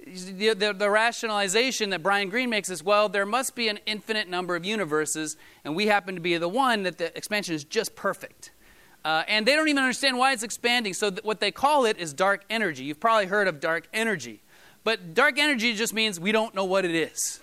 the, 0.07 0.53
the, 0.53 0.75
the, 0.75 0.91
rationalization 0.91 1.89
that 1.91 2.03
Brian 2.03 2.29
Greene 2.29 2.51
makes 2.51 2.69
is 2.69 2.85
well, 2.85 3.09
there 3.09 3.25
must 3.25 3.55
be 3.55 3.67
an 3.69 3.79
infinite 3.87 4.29
number 4.29 4.55
of 4.55 4.65
universes, 4.67 5.39
and 5.65 5.75
we 5.75 5.87
happen 5.87 6.15
to 6.15 6.21
be 6.21 6.37
the 6.37 6.51
one 6.51 6.83
that 6.83 6.99
the 6.99 7.17
expansion 7.17 7.55
is 7.55 7.65
just 7.65 7.97
perfect. 7.97 8.53
Uh, 9.07 9.23
and 9.27 9.47
they 9.47 9.57
don't 9.57 9.69
even 9.69 9.83
understand 9.83 10.19
why 10.19 10.35
it's 10.35 10.43
expanding. 10.43 10.93
So, 10.93 11.09
th- 11.09 11.25
what 11.25 11.41
they 11.41 11.51
call 11.51 11.87
it 11.87 11.97
is 11.97 12.13
dark 12.13 12.45
energy. 12.51 12.85
You've 12.85 13.01
probably 13.01 13.27
heard 13.27 13.49
of 13.49 13.59
dark 13.59 13.89
energy. 13.95 14.43
But 14.85 15.15
dark 15.15 15.39
energy 15.39 15.73
just 15.73 15.95
means 15.95 16.21
we 16.21 16.31
don't 16.31 16.55
know 16.55 16.65
what 16.65 16.85
it 16.85 16.95
is. 16.95 17.41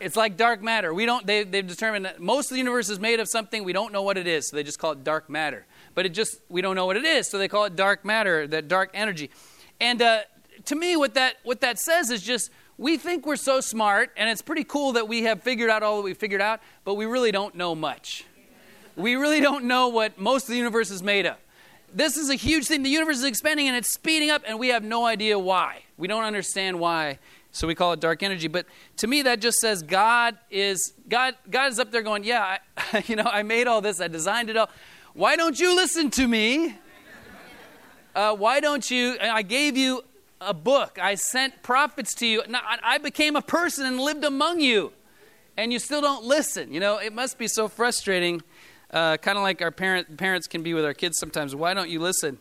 It's 0.00 0.16
like 0.16 0.36
dark 0.36 0.62
matter. 0.62 0.92
We 0.92 1.06
don't, 1.06 1.26
they, 1.26 1.44
they've 1.44 1.66
determined 1.66 2.04
that 2.04 2.20
most 2.20 2.50
of 2.50 2.54
the 2.54 2.58
universe 2.58 2.88
is 2.88 2.98
made 2.98 3.20
of 3.20 3.28
something, 3.28 3.64
we 3.64 3.72
don't 3.72 3.92
know 3.92 4.02
what 4.02 4.16
it 4.16 4.26
is. 4.26 4.48
So, 4.48 4.56
they 4.56 4.62
just 4.62 4.78
call 4.78 4.92
it 4.92 5.04
dark 5.04 5.28
matter. 5.28 5.66
But 5.94 6.06
it 6.06 6.10
just, 6.10 6.40
we 6.48 6.62
don't 6.62 6.76
know 6.76 6.86
what 6.86 6.96
it 6.96 7.04
is. 7.04 7.28
So, 7.28 7.38
they 7.38 7.48
call 7.48 7.64
it 7.64 7.76
dark 7.76 8.04
matter, 8.04 8.46
that 8.46 8.68
dark 8.68 8.90
energy. 8.94 9.30
And 9.80 10.02
uh, 10.02 10.20
to 10.64 10.76
me, 10.76 10.96
what 10.96 11.14
that, 11.14 11.36
what 11.44 11.60
that 11.60 11.78
says 11.78 12.10
is 12.10 12.22
just 12.22 12.50
we 12.78 12.96
think 12.96 13.26
we're 13.26 13.36
so 13.36 13.60
smart, 13.60 14.10
and 14.16 14.30
it's 14.30 14.40
pretty 14.40 14.62
cool 14.62 14.92
that 14.92 15.08
we 15.08 15.24
have 15.24 15.42
figured 15.42 15.68
out 15.68 15.82
all 15.82 15.96
that 15.96 16.02
we 16.02 16.14
figured 16.14 16.40
out, 16.40 16.60
but 16.84 16.94
we 16.94 17.06
really 17.06 17.32
don't 17.32 17.56
know 17.56 17.74
much. 17.74 18.24
We 18.94 19.16
really 19.16 19.40
don't 19.40 19.64
know 19.64 19.88
what 19.88 20.18
most 20.18 20.44
of 20.44 20.50
the 20.50 20.56
universe 20.56 20.90
is 20.90 21.02
made 21.02 21.26
of. 21.26 21.36
This 21.92 22.16
is 22.16 22.30
a 22.30 22.36
huge 22.36 22.66
thing. 22.66 22.82
The 22.84 22.90
universe 22.90 23.18
is 23.18 23.24
expanding 23.24 23.66
and 23.66 23.76
it's 23.76 23.92
speeding 23.92 24.30
up, 24.30 24.42
and 24.46 24.60
we 24.60 24.68
have 24.68 24.84
no 24.84 25.06
idea 25.06 25.38
why. 25.38 25.82
We 25.96 26.06
don't 26.06 26.24
understand 26.24 26.78
why. 26.78 27.18
So 27.52 27.66
we 27.66 27.74
call 27.74 27.92
it 27.92 28.00
dark 28.00 28.22
energy. 28.22 28.48
But 28.48 28.66
to 28.98 29.06
me, 29.06 29.22
that 29.22 29.40
just 29.40 29.58
says 29.58 29.82
God 29.82 30.36
is 30.50 30.92
God. 31.08 31.34
God 31.50 31.72
is 31.72 31.78
up 31.78 31.90
there 31.90 32.02
going, 32.02 32.24
"Yeah, 32.24 32.58
I, 32.76 33.04
you 33.06 33.16
know, 33.16 33.24
I 33.24 33.42
made 33.42 33.66
all 33.66 33.80
this. 33.80 34.00
I 34.00 34.08
designed 34.08 34.50
it 34.50 34.56
all. 34.56 34.70
Why 35.14 35.36
don't 35.36 35.58
you 35.58 35.74
listen 35.74 36.10
to 36.12 36.28
me? 36.28 36.76
Uh, 38.14 38.34
why 38.34 38.60
don't 38.60 38.90
you? 38.90 39.16
I 39.20 39.42
gave 39.42 39.76
you 39.76 40.02
a 40.40 40.54
book. 40.54 40.98
I 41.00 41.14
sent 41.14 41.62
prophets 41.62 42.14
to 42.16 42.26
you. 42.26 42.42
I 42.82 42.98
became 42.98 43.36
a 43.36 43.42
person 43.42 43.86
and 43.86 43.98
lived 43.98 44.24
among 44.24 44.60
you, 44.60 44.92
and 45.56 45.72
you 45.72 45.78
still 45.78 46.00
don't 46.00 46.24
listen. 46.24 46.72
You 46.72 46.80
know, 46.80 46.98
it 46.98 47.12
must 47.12 47.38
be 47.38 47.48
so 47.48 47.68
frustrating. 47.68 48.42
Uh, 48.90 49.18
kind 49.18 49.36
of 49.36 49.42
like 49.42 49.60
our 49.60 49.70
parent, 49.70 50.16
parents 50.16 50.46
can 50.46 50.62
be 50.62 50.72
with 50.72 50.84
our 50.84 50.94
kids 50.94 51.18
sometimes. 51.18 51.54
Why 51.54 51.74
don't 51.74 51.90
you 51.90 52.00
listen? 52.00 52.38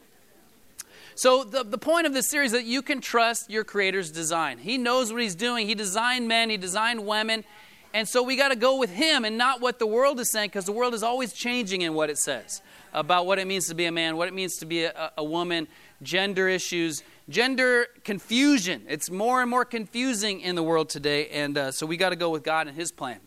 So, 1.17 1.43
the, 1.43 1.63
the 1.63 1.79
point 1.79 2.05
of 2.05 2.13
this 2.13 2.29
series 2.29 2.53
is 2.53 2.59
that 2.59 2.65
you 2.65 2.83
can 2.83 3.01
trust 3.01 3.50
your 3.50 3.63
Creator's 3.63 4.12
design. 4.12 4.59
He 4.59 4.77
knows 4.77 5.12
what 5.12 5.19
He's 5.19 5.33
doing. 5.33 5.65
He 5.65 5.74
designed 5.74 6.27
men, 6.27 6.51
He 6.51 6.57
designed 6.57 7.07
women. 7.07 7.43
And 7.91 8.07
so 8.07 8.21
we 8.21 8.36
got 8.36 8.50
to 8.50 8.55
go 8.55 8.77
with 8.77 8.91
Him 8.91 9.25
and 9.25 9.36
not 9.36 9.59
what 9.59 9.79
the 9.79 9.88
world 9.88 10.19
is 10.19 10.29
saying 10.29 10.50
because 10.50 10.65
the 10.65 10.71
world 10.71 10.93
is 10.93 11.01
always 11.01 11.33
changing 11.33 11.81
in 11.81 11.95
what 11.95 12.12
it 12.12 12.19
says 12.19 12.62
about 12.93 13.25
what 13.25 13.39
it 13.39 13.47
means 13.47 13.65
to 13.69 13.74
be 13.74 13.86
a 13.86 13.91
man, 13.91 14.15
what 14.15 14.27
it 14.27 14.33
means 14.36 14.57
to 14.57 14.67
be 14.67 14.83
a, 14.83 15.12
a 15.17 15.24
woman, 15.24 15.67
gender 16.03 16.47
issues, 16.47 17.01
gender 17.27 17.88
confusion. 18.03 18.83
It's 18.88 19.09
more 19.09 19.41
and 19.41 19.50
more 19.50 19.65
confusing 19.65 20.41
in 20.41 20.53
the 20.53 20.62
world 20.62 20.88
today, 20.88 21.29
and 21.29 21.57
uh, 21.57 21.71
so 21.71 21.88
we 21.88 21.97
got 21.97 22.09
to 22.09 22.15
go 22.15 22.29
with 22.29 22.43
God 22.43 22.67
and 22.67 22.77
His 22.77 22.91
plan. 22.91 23.21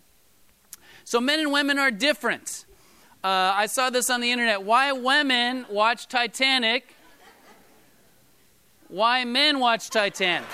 So 1.02 1.20
men 1.20 1.40
and 1.40 1.50
women 1.50 1.76
are 1.76 1.90
different. 1.90 2.66
Uh, 3.24 3.26
I 3.26 3.66
saw 3.66 3.90
this 3.90 4.10
on 4.10 4.20
the 4.20 4.30
internet. 4.30 4.62
Why 4.62 4.92
women 4.92 5.66
watch 5.68 6.06
Titanic? 6.06 6.94
Why 8.90 9.24
men 9.24 9.60
watch 9.60 9.88
Titanic? 9.88 10.48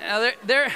Now, 0.00 0.20
there, 0.20 0.34
there 0.44 0.72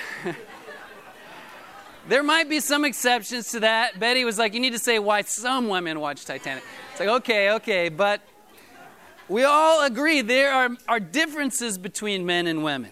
There 2.10 2.24
might 2.24 2.48
be 2.48 2.58
some 2.58 2.84
exceptions 2.84 3.50
to 3.50 3.60
that. 3.60 4.00
Betty 4.00 4.24
was 4.24 4.36
like, 4.36 4.52
You 4.52 4.58
need 4.58 4.72
to 4.72 4.80
say 4.80 4.98
why 4.98 5.22
some 5.22 5.68
women 5.68 6.00
watch 6.00 6.24
Titanic. 6.24 6.64
It's 6.90 6.98
like, 6.98 7.08
okay, 7.08 7.52
okay. 7.52 7.88
But 7.88 8.20
we 9.28 9.44
all 9.44 9.84
agree 9.84 10.20
there 10.20 10.52
are, 10.52 10.70
are 10.88 10.98
differences 10.98 11.78
between 11.78 12.26
men 12.26 12.48
and 12.48 12.64
women. 12.64 12.90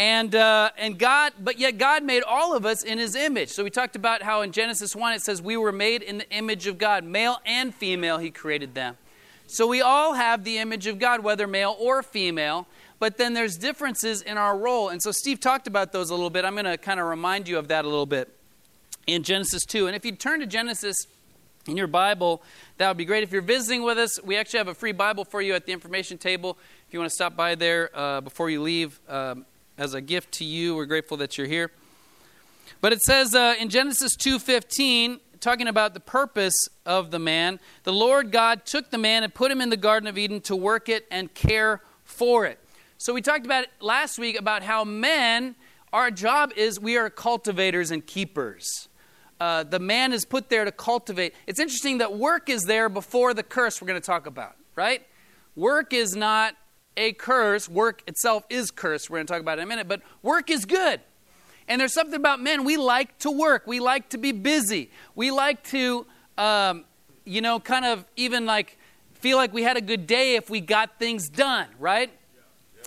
And, 0.00 0.34
uh, 0.34 0.70
and 0.78 0.98
God, 0.98 1.34
but 1.38 1.58
yet 1.58 1.76
God 1.76 2.02
made 2.02 2.22
all 2.22 2.56
of 2.56 2.64
us 2.64 2.82
in 2.82 2.96
his 2.96 3.14
image. 3.14 3.50
So 3.50 3.62
we 3.62 3.68
talked 3.68 3.96
about 3.96 4.22
how 4.22 4.40
in 4.40 4.50
Genesis 4.50 4.96
1 4.96 5.12
it 5.12 5.20
says 5.20 5.42
we 5.42 5.58
were 5.58 5.72
made 5.72 6.00
in 6.00 6.18
the 6.18 6.30
image 6.30 6.66
of 6.66 6.78
God. 6.78 7.04
Male 7.04 7.38
and 7.44 7.74
female, 7.74 8.16
he 8.16 8.30
created 8.30 8.74
them. 8.74 8.96
So 9.46 9.66
we 9.66 9.82
all 9.82 10.14
have 10.14 10.44
the 10.44 10.56
image 10.56 10.86
of 10.86 10.98
God, 10.98 11.22
whether 11.22 11.46
male 11.46 11.76
or 11.78 12.02
female 12.02 12.66
but 13.00 13.16
then 13.16 13.32
there's 13.32 13.56
differences 13.56 14.20
in 14.22 14.36
our 14.36 14.56
role. 14.56 14.90
And 14.90 15.02
so 15.02 15.10
Steve 15.10 15.40
talked 15.40 15.66
about 15.66 15.90
those 15.90 16.10
a 16.10 16.14
little 16.14 16.30
bit. 16.30 16.44
I'm 16.44 16.52
going 16.52 16.66
to 16.66 16.76
kind 16.76 17.00
of 17.00 17.06
remind 17.06 17.48
you 17.48 17.58
of 17.58 17.68
that 17.68 17.84
a 17.84 17.88
little 17.88 18.06
bit 18.06 18.28
in 19.06 19.22
Genesis 19.22 19.64
2. 19.64 19.86
And 19.86 19.96
if 19.96 20.04
you 20.04 20.12
turn 20.12 20.40
to 20.40 20.46
Genesis 20.46 21.06
in 21.66 21.78
your 21.78 21.86
Bible, 21.86 22.42
that 22.76 22.88
would 22.88 22.98
be 22.98 23.06
great. 23.06 23.22
If 23.22 23.32
you're 23.32 23.40
visiting 23.40 23.82
with 23.82 23.96
us, 23.96 24.22
we 24.22 24.36
actually 24.36 24.58
have 24.58 24.68
a 24.68 24.74
free 24.74 24.92
Bible 24.92 25.24
for 25.24 25.40
you 25.40 25.54
at 25.54 25.64
the 25.64 25.72
information 25.72 26.18
table. 26.18 26.58
If 26.86 26.92
you 26.92 27.00
want 27.00 27.10
to 27.10 27.14
stop 27.14 27.36
by 27.36 27.54
there 27.54 27.90
uh, 27.94 28.20
before 28.20 28.50
you 28.50 28.60
leave 28.60 29.00
um, 29.08 29.46
as 29.80 29.94
a 29.94 30.00
gift 30.02 30.32
to 30.32 30.44
you, 30.44 30.76
we're 30.76 30.84
grateful 30.84 31.16
that 31.16 31.38
you're 31.38 31.46
here. 31.46 31.70
But 32.82 32.92
it 32.92 33.00
says 33.00 33.34
uh, 33.34 33.54
in 33.58 33.70
Genesis 33.70 34.14
2:15, 34.14 35.20
talking 35.40 35.66
about 35.66 35.94
the 35.94 36.00
purpose 36.00 36.68
of 36.84 37.10
the 37.10 37.18
man, 37.18 37.58
the 37.84 37.92
Lord 37.92 38.30
God 38.30 38.66
took 38.66 38.90
the 38.90 38.98
man 38.98 39.22
and 39.24 39.34
put 39.34 39.50
him 39.50 39.58
in 39.62 39.70
the 39.70 39.78
Garden 39.78 40.06
of 40.06 40.18
Eden 40.18 40.42
to 40.42 40.54
work 40.54 40.90
it 40.90 41.06
and 41.10 41.32
care 41.32 41.80
for 42.04 42.44
it. 42.44 42.58
So 42.98 43.14
we 43.14 43.22
talked 43.22 43.46
about 43.46 43.64
last 43.80 44.18
week 44.18 44.38
about 44.38 44.62
how 44.62 44.84
men, 44.84 45.56
our 45.94 46.10
job 46.10 46.52
is 46.56 46.78
we 46.78 46.98
are 46.98 47.08
cultivators 47.08 47.90
and 47.90 48.06
keepers. 48.06 48.88
Uh, 49.40 49.62
the 49.62 49.78
man 49.78 50.12
is 50.12 50.26
put 50.26 50.50
there 50.50 50.66
to 50.66 50.72
cultivate. 50.72 51.34
It's 51.46 51.58
interesting 51.58 51.98
that 51.98 52.18
work 52.18 52.50
is 52.50 52.64
there 52.64 52.90
before 52.90 53.32
the 53.32 53.42
curse 53.42 53.80
we're 53.80 53.88
going 53.88 54.00
to 54.00 54.06
talk 54.06 54.26
about, 54.26 54.56
right? 54.76 55.06
Work 55.56 55.94
is 55.94 56.14
not 56.14 56.54
a 56.96 57.12
curse. 57.12 57.68
Work 57.68 58.02
itself 58.06 58.44
is 58.50 58.70
cursed. 58.70 59.10
We're 59.10 59.18
going 59.18 59.26
to 59.26 59.32
talk 59.32 59.40
about 59.40 59.58
it 59.58 59.62
in 59.62 59.68
a 59.68 59.68
minute. 59.68 59.88
But 59.88 60.02
work 60.22 60.50
is 60.50 60.64
good. 60.64 61.00
And 61.68 61.80
there's 61.80 61.94
something 61.94 62.16
about 62.16 62.40
men. 62.40 62.64
We 62.64 62.76
like 62.76 63.18
to 63.18 63.30
work. 63.30 63.66
We 63.66 63.80
like 63.80 64.08
to 64.10 64.18
be 64.18 64.32
busy. 64.32 64.90
We 65.14 65.30
like 65.30 65.62
to, 65.64 66.04
um, 66.36 66.84
you 67.24 67.40
know, 67.40 67.60
kind 67.60 67.84
of 67.84 68.04
even 68.16 68.44
like 68.44 68.76
feel 69.12 69.36
like 69.36 69.52
we 69.52 69.62
had 69.62 69.76
a 69.76 69.80
good 69.80 70.06
day 70.06 70.34
if 70.34 70.50
we 70.50 70.60
got 70.60 70.98
things 70.98 71.28
done, 71.28 71.68
right? 71.78 72.10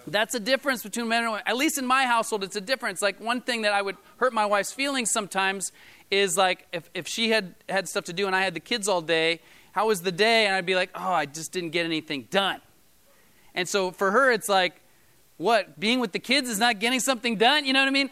That's 0.06 0.36
a 0.36 0.40
difference 0.40 0.84
between 0.84 1.08
men 1.08 1.24
and 1.24 1.32
women. 1.32 1.44
At 1.48 1.56
least 1.56 1.78
in 1.78 1.86
my 1.86 2.06
household, 2.06 2.44
it's 2.44 2.58
a 2.58 2.62
difference. 2.62 3.02
Like 3.02 3.22
one 3.22 3.40
thing 3.40 3.62
that 3.62 3.74
I 3.74 3.82
would 3.82 3.96
hurt 4.18 4.34
my 4.34 4.46
wife's 4.46 4.74
feelings 4.74 5.12
sometimes 5.12 5.72
is 6.12 6.36
like 6.36 6.68
if, 6.74 6.90
if 6.94 7.08
she 7.08 7.30
had 7.30 7.56
had 7.70 7.88
stuff 7.88 8.04
to 8.06 8.14
do 8.14 8.28
and 8.28 8.36
I 8.36 8.42
had 8.42 8.54
the 8.54 8.60
kids 8.60 8.88
all 8.88 9.02
day, 9.02 9.40
how 9.72 9.88
was 9.88 10.02
the 10.02 10.12
day? 10.12 10.46
And 10.46 10.56
I'd 10.56 10.66
be 10.66 10.76
like, 10.76 10.90
oh, 10.94 11.14
I 11.14 11.26
just 11.26 11.52
didn't 11.52 11.70
get 11.70 11.86
anything 11.86 12.28
done. 12.30 12.60
And 13.56 13.68
so 13.68 13.92
for 13.92 14.12
her, 14.12 14.32
it's 14.32 14.50
like, 14.50 14.82
what? 15.38 15.80
Being 15.80 16.00
with 16.00 16.12
the 16.12 16.20
kids 16.20 16.50
is 16.50 16.60
not 16.60 16.80
getting 16.80 17.00
something 17.00 17.38
done? 17.38 17.66
You 17.66 17.74
know 17.74 17.82
what 17.82 17.88
I 17.88 17.92
mean? 17.92 18.10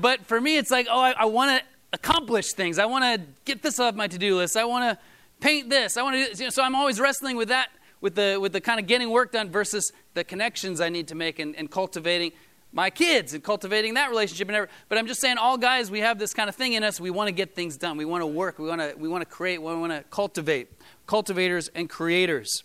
But 0.00 0.26
for 0.26 0.40
me, 0.40 0.56
it's 0.56 0.70
like, 0.70 0.86
oh, 0.90 1.00
I, 1.00 1.12
I 1.12 1.24
want 1.24 1.58
to 1.58 1.66
accomplish 1.92 2.52
things. 2.52 2.78
I 2.78 2.86
want 2.86 3.04
to 3.04 3.26
get 3.44 3.62
this 3.62 3.78
off 3.80 3.94
my 3.94 4.06
to 4.06 4.18
do 4.18 4.36
list. 4.36 4.56
I 4.56 4.64
want 4.64 4.84
to 4.84 5.04
paint 5.40 5.68
this. 5.70 5.96
I 5.96 6.02
want 6.02 6.16
to. 6.16 6.36
You 6.36 6.44
know, 6.44 6.50
so 6.50 6.62
I'm 6.62 6.74
always 6.74 7.00
wrestling 7.00 7.36
with 7.36 7.48
that 7.48 7.70
with 8.00 8.14
the, 8.14 8.38
with 8.40 8.52
the 8.52 8.60
kind 8.60 8.80
of 8.80 8.86
getting 8.86 9.10
work 9.10 9.32
done 9.32 9.50
versus 9.50 9.92
the 10.14 10.24
connections 10.24 10.80
I 10.80 10.88
need 10.88 11.08
to 11.08 11.14
make 11.14 11.38
and, 11.38 11.54
and 11.56 11.70
cultivating 11.70 12.32
my 12.72 12.88
kids 12.88 13.34
and 13.34 13.42
cultivating 13.42 13.94
that 13.94 14.10
relationship 14.10 14.48
and 14.48 14.56
everything. 14.56 14.76
But 14.88 14.98
I'm 14.98 15.06
just 15.06 15.20
saying, 15.20 15.38
all 15.38 15.58
guys, 15.58 15.90
we 15.90 16.00
have 16.00 16.18
this 16.18 16.32
kind 16.32 16.48
of 16.48 16.54
thing 16.54 16.74
in 16.74 16.84
us. 16.84 17.00
We 17.00 17.10
want 17.10 17.28
to 17.28 17.32
get 17.32 17.54
things 17.54 17.76
done. 17.76 17.96
We 17.96 18.04
want 18.04 18.22
to 18.22 18.26
work. 18.26 18.58
We 18.58 18.68
want 18.68 18.80
to, 18.80 18.94
we 18.96 19.08
want 19.08 19.22
to 19.22 19.26
create. 19.26 19.60
We 19.60 19.74
want 19.74 19.92
to 19.92 20.04
cultivate. 20.10 20.68
Cultivators 21.06 21.68
and 21.74 21.90
creators. 21.90 22.62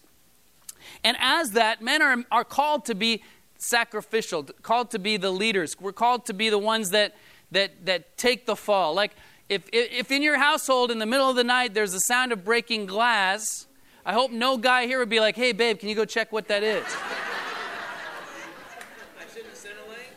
And 1.05 1.15
as 1.19 1.51
that, 1.51 1.83
men 1.83 2.01
are, 2.01 2.25
are 2.31 2.43
called 2.43 2.85
to 2.85 2.95
be 2.95 3.21
sacrificial, 3.59 4.41
called 4.63 4.89
to 4.89 4.97
be 4.97 5.17
the 5.17 5.29
leaders. 5.29 5.79
We're 5.79 5.93
called 5.93 6.25
to 6.25 6.33
be 6.33 6.49
the 6.49 6.57
ones 6.57 6.89
that, 6.89 7.13
that, 7.51 7.85
that 7.85 8.17
take 8.17 8.47
the 8.47 8.55
fall. 8.55 8.95
Like, 8.95 9.11
if, 9.47 9.69
if 9.71 10.11
in 10.11 10.23
your 10.23 10.39
household 10.39 10.89
in 10.89 10.97
the 10.97 11.05
middle 11.05 11.29
of 11.29 11.35
the 11.35 11.43
night 11.43 11.75
there's 11.75 11.93
a 11.93 11.99
sound 11.99 12.31
of 12.31 12.43
breaking 12.43 12.87
glass, 12.87 13.67
I 14.03 14.13
hope 14.13 14.31
no 14.31 14.57
guy 14.57 14.87
here 14.87 14.97
would 14.97 15.09
be 15.09 15.19
like, 15.19 15.35
hey, 15.35 15.51
babe, 15.51 15.77
can 15.77 15.89
you 15.89 15.95
go 15.95 16.05
check 16.05 16.31
what 16.31 16.47
that 16.47 16.63
is? 16.63 16.83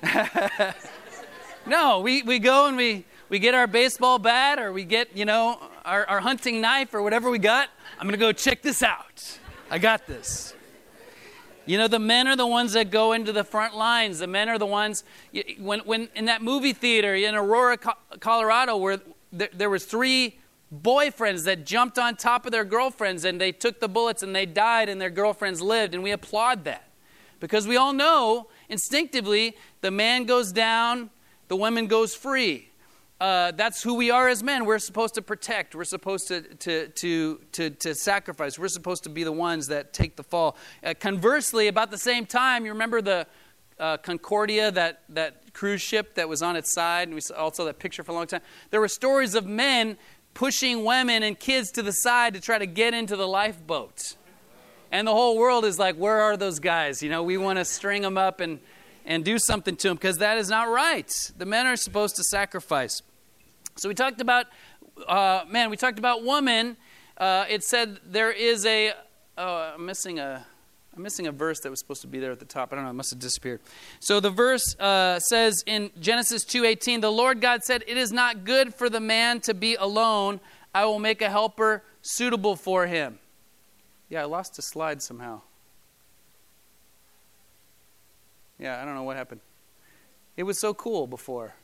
no, 1.66 2.00
we, 2.00 2.22
we 2.22 2.38
go 2.38 2.66
and 2.66 2.78
we, 2.78 3.04
we 3.28 3.38
get 3.38 3.52
our 3.52 3.66
baseball 3.66 4.18
bat 4.18 4.58
or 4.58 4.72
we 4.72 4.84
get, 4.84 5.14
you 5.14 5.26
know, 5.26 5.60
our, 5.84 6.06
our 6.06 6.20
hunting 6.20 6.62
knife 6.62 6.94
or 6.94 7.02
whatever 7.02 7.28
we 7.28 7.38
got. 7.38 7.68
I'm 7.98 8.06
going 8.06 8.12
to 8.12 8.18
go 8.18 8.32
check 8.32 8.62
this 8.62 8.82
out. 8.82 9.38
I 9.70 9.78
got 9.78 10.06
this. 10.06 10.54
You 11.68 11.76
know, 11.76 11.86
the 11.86 11.98
men 11.98 12.26
are 12.26 12.34
the 12.34 12.46
ones 12.46 12.72
that 12.72 12.90
go 12.90 13.12
into 13.12 13.30
the 13.30 13.44
front 13.44 13.76
lines. 13.76 14.20
The 14.20 14.26
men 14.26 14.48
are 14.48 14.56
the 14.56 14.64
ones, 14.64 15.04
when, 15.58 15.80
when 15.80 16.08
in 16.16 16.24
that 16.24 16.40
movie 16.40 16.72
theater 16.72 17.14
in 17.14 17.34
Aurora, 17.34 17.76
Colorado, 17.76 18.78
where 18.78 19.00
there, 19.30 19.50
there 19.52 19.68
was 19.68 19.84
three 19.84 20.38
boyfriends 20.74 21.44
that 21.44 21.66
jumped 21.66 21.98
on 21.98 22.16
top 22.16 22.46
of 22.46 22.52
their 22.52 22.64
girlfriends 22.64 23.26
and 23.26 23.38
they 23.38 23.52
took 23.52 23.80
the 23.80 23.88
bullets 23.88 24.22
and 24.22 24.34
they 24.34 24.46
died 24.46 24.88
and 24.88 24.98
their 24.98 25.10
girlfriends 25.10 25.60
lived, 25.60 25.92
and 25.92 26.02
we 26.02 26.10
applaud 26.10 26.64
that. 26.64 26.88
Because 27.38 27.66
we 27.66 27.76
all 27.76 27.92
know 27.92 28.48
instinctively 28.70 29.54
the 29.82 29.90
man 29.90 30.24
goes 30.24 30.52
down, 30.52 31.10
the 31.48 31.56
woman 31.56 31.86
goes 31.86 32.14
free. 32.14 32.67
Uh, 33.20 33.50
that's 33.50 33.82
who 33.82 33.94
we 33.94 34.12
are 34.12 34.28
as 34.28 34.44
men. 34.44 34.64
We're 34.64 34.78
supposed 34.78 35.14
to 35.14 35.22
protect. 35.22 35.74
We're 35.74 35.84
supposed 35.84 36.28
to, 36.28 36.42
to, 36.42 36.88
to, 36.88 37.40
to, 37.52 37.70
to 37.70 37.94
sacrifice. 37.94 38.58
We're 38.58 38.68
supposed 38.68 39.02
to 39.04 39.10
be 39.10 39.24
the 39.24 39.32
ones 39.32 39.66
that 39.68 39.92
take 39.92 40.14
the 40.14 40.22
fall. 40.22 40.56
Uh, 40.84 40.94
conversely, 40.98 41.66
about 41.66 41.90
the 41.90 41.98
same 41.98 42.26
time, 42.26 42.64
you 42.64 42.70
remember 42.70 43.02
the 43.02 43.26
uh, 43.80 43.96
Concordia, 43.96 44.70
that, 44.70 45.02
that 45.08 45.52
cruise 45.52 45.82
ship 45.82 46.14
that 46.14 46.28
was 46.28 46.42
on 46.42 46.54
its 46.54 46.72
side, 46.72 47.08
and 47.08 47.14
we 47.14 47.20
saw 47.20 47.34
also 47.34 47.64
that 47.64 47.78
picture 47.80 48.04
for 48.04 48.12
a 48.12 48.14
long 48.14 48.26
time. 48.26 48.40
There 48.70 48.80
were 48.80 48.88
stories 48.88 49.34
of 49.34 49.46
men 49.46 49.96
pushing 50.34 50.84
women 50.84 51.24
and 51.24 51.38
kids 51.38 51.72
to 51.72 51.82
the 51.82 51.92
side 51.92 52.34
to 52.34 52.40
try 52.40 52.58
to 52.58 52.66
get 52.66 52.94
into 52.94 53.16
the 53.16 53.26
lifeboat. 53.26 54.14
And 54.92 55.06
the 55.06 55.12
whole 55.12 55.36
world 55.36 55.64
is 55.64 55.78
like, 55.78 55.96
where 55.96 56.20
are 56.20 56.36
those 56.36 56.60
guys? 56.60 57.02
You 57.02 57.10
know, 57.10 57.22
we 57.22 57.36
want 57.36 57.58
to 57.58 57.64
string 57.64 58.02
them 58.02 58.16
up 58.16 58.40
and, 58.40 58.60
and 59.08 59.24
do 59.24 59.40
something 59.40 59.74
to 59.74 59.88
them 59.88 59.96
because 59.96 60.18
that 60.18 60.38
is 60.38 60.48
not 60.48 60.68
right. 60.68 61.10
The 61.36 61.46
men 61.46 61.66
are 61.66 61.76
supposed 61.76 62.14
to 62.16 62.22
sacrifice. 62.22 63.02
So 63.74 63.88
we 63.88 63.96
talked 63.96 64.20
about, 64.20 64.46
uh, 65.08 65.44
man, 65.48 65.70
we 65.70 65.76
talked 65.76 65.98
about 65.98 66.22
woman 66.22 66.76
uh, 67.18 67.44
it 67.48 67.64
said 67.64 67.98
there 68.06 68.30
is 68.30 68.64
a. 68.64 68.92
Oh, 69.36 69.72
I'm 69.74 69.84
missing 69.84 70.18
a. 70.18 70.46
I'm 70.96 71.02
missing 71.02 71.26
a 71.26 71.32
verse 71.32 71.60
that 71.60 71.70
was 71.70 71.78
supposed 71.78 72.00
to 72.02 72.08
be 72.08 72.18
there 72.18 72.32
at 72.32 72.38
the 72.38 72.44
top. 72.44 72.72
I 72.72 72.76
don't 72.76 72.84
know. 72.84 72.90
It 72.90 72.94
must 72.94 73.10
have 73.10 73.20
disappeared. 73.20 73.60
So 74.00 74.18
the 74.18 74.30
verse 74.30 74.74
uh, 74.80 75.20
says 75.20 75.62
in 75.66 75.90
Genesis 76.00 76.44
2:18, 76.44 77.00
"The 77.00 77.10
Lord 77.10 77.40
God 77.40 77.64
said, 77.64 77.84
It 77.86 77.96
is 77.96 78.12
not 78.12 78.44
good 78.44 78.74
for 78.74 78.88
the 78.88 79.00
man 79.00 79.40
to 79.42 79.54
be 79.54 79.74
alone. 79.74 80.40
I 80.74 80.84
will 80.84 80.98
make 81.00 81.20
a 81.20 81.28
helper 81.28 81.82
suitable 82.02 82.56
for 82.56 82.86
him." 82.86 83.18
Yeah, 84.08 84.22
I 84.22 84.24
lost 84.24 84.58
a 84.58 84.62
slide 84.62 85.02
somehow. 85.02 85.42
Yeah, 88.58 88.80
I 88.80 88.84
don't 88.84 88.94
know 88.94 89.04
what 89.04 89.16
happened. 89.16 89.40
It 90.36 90.42
was 90.42 90.60
so 90.60 90.74
cool 90.74 91.06
before. 91.06 91.54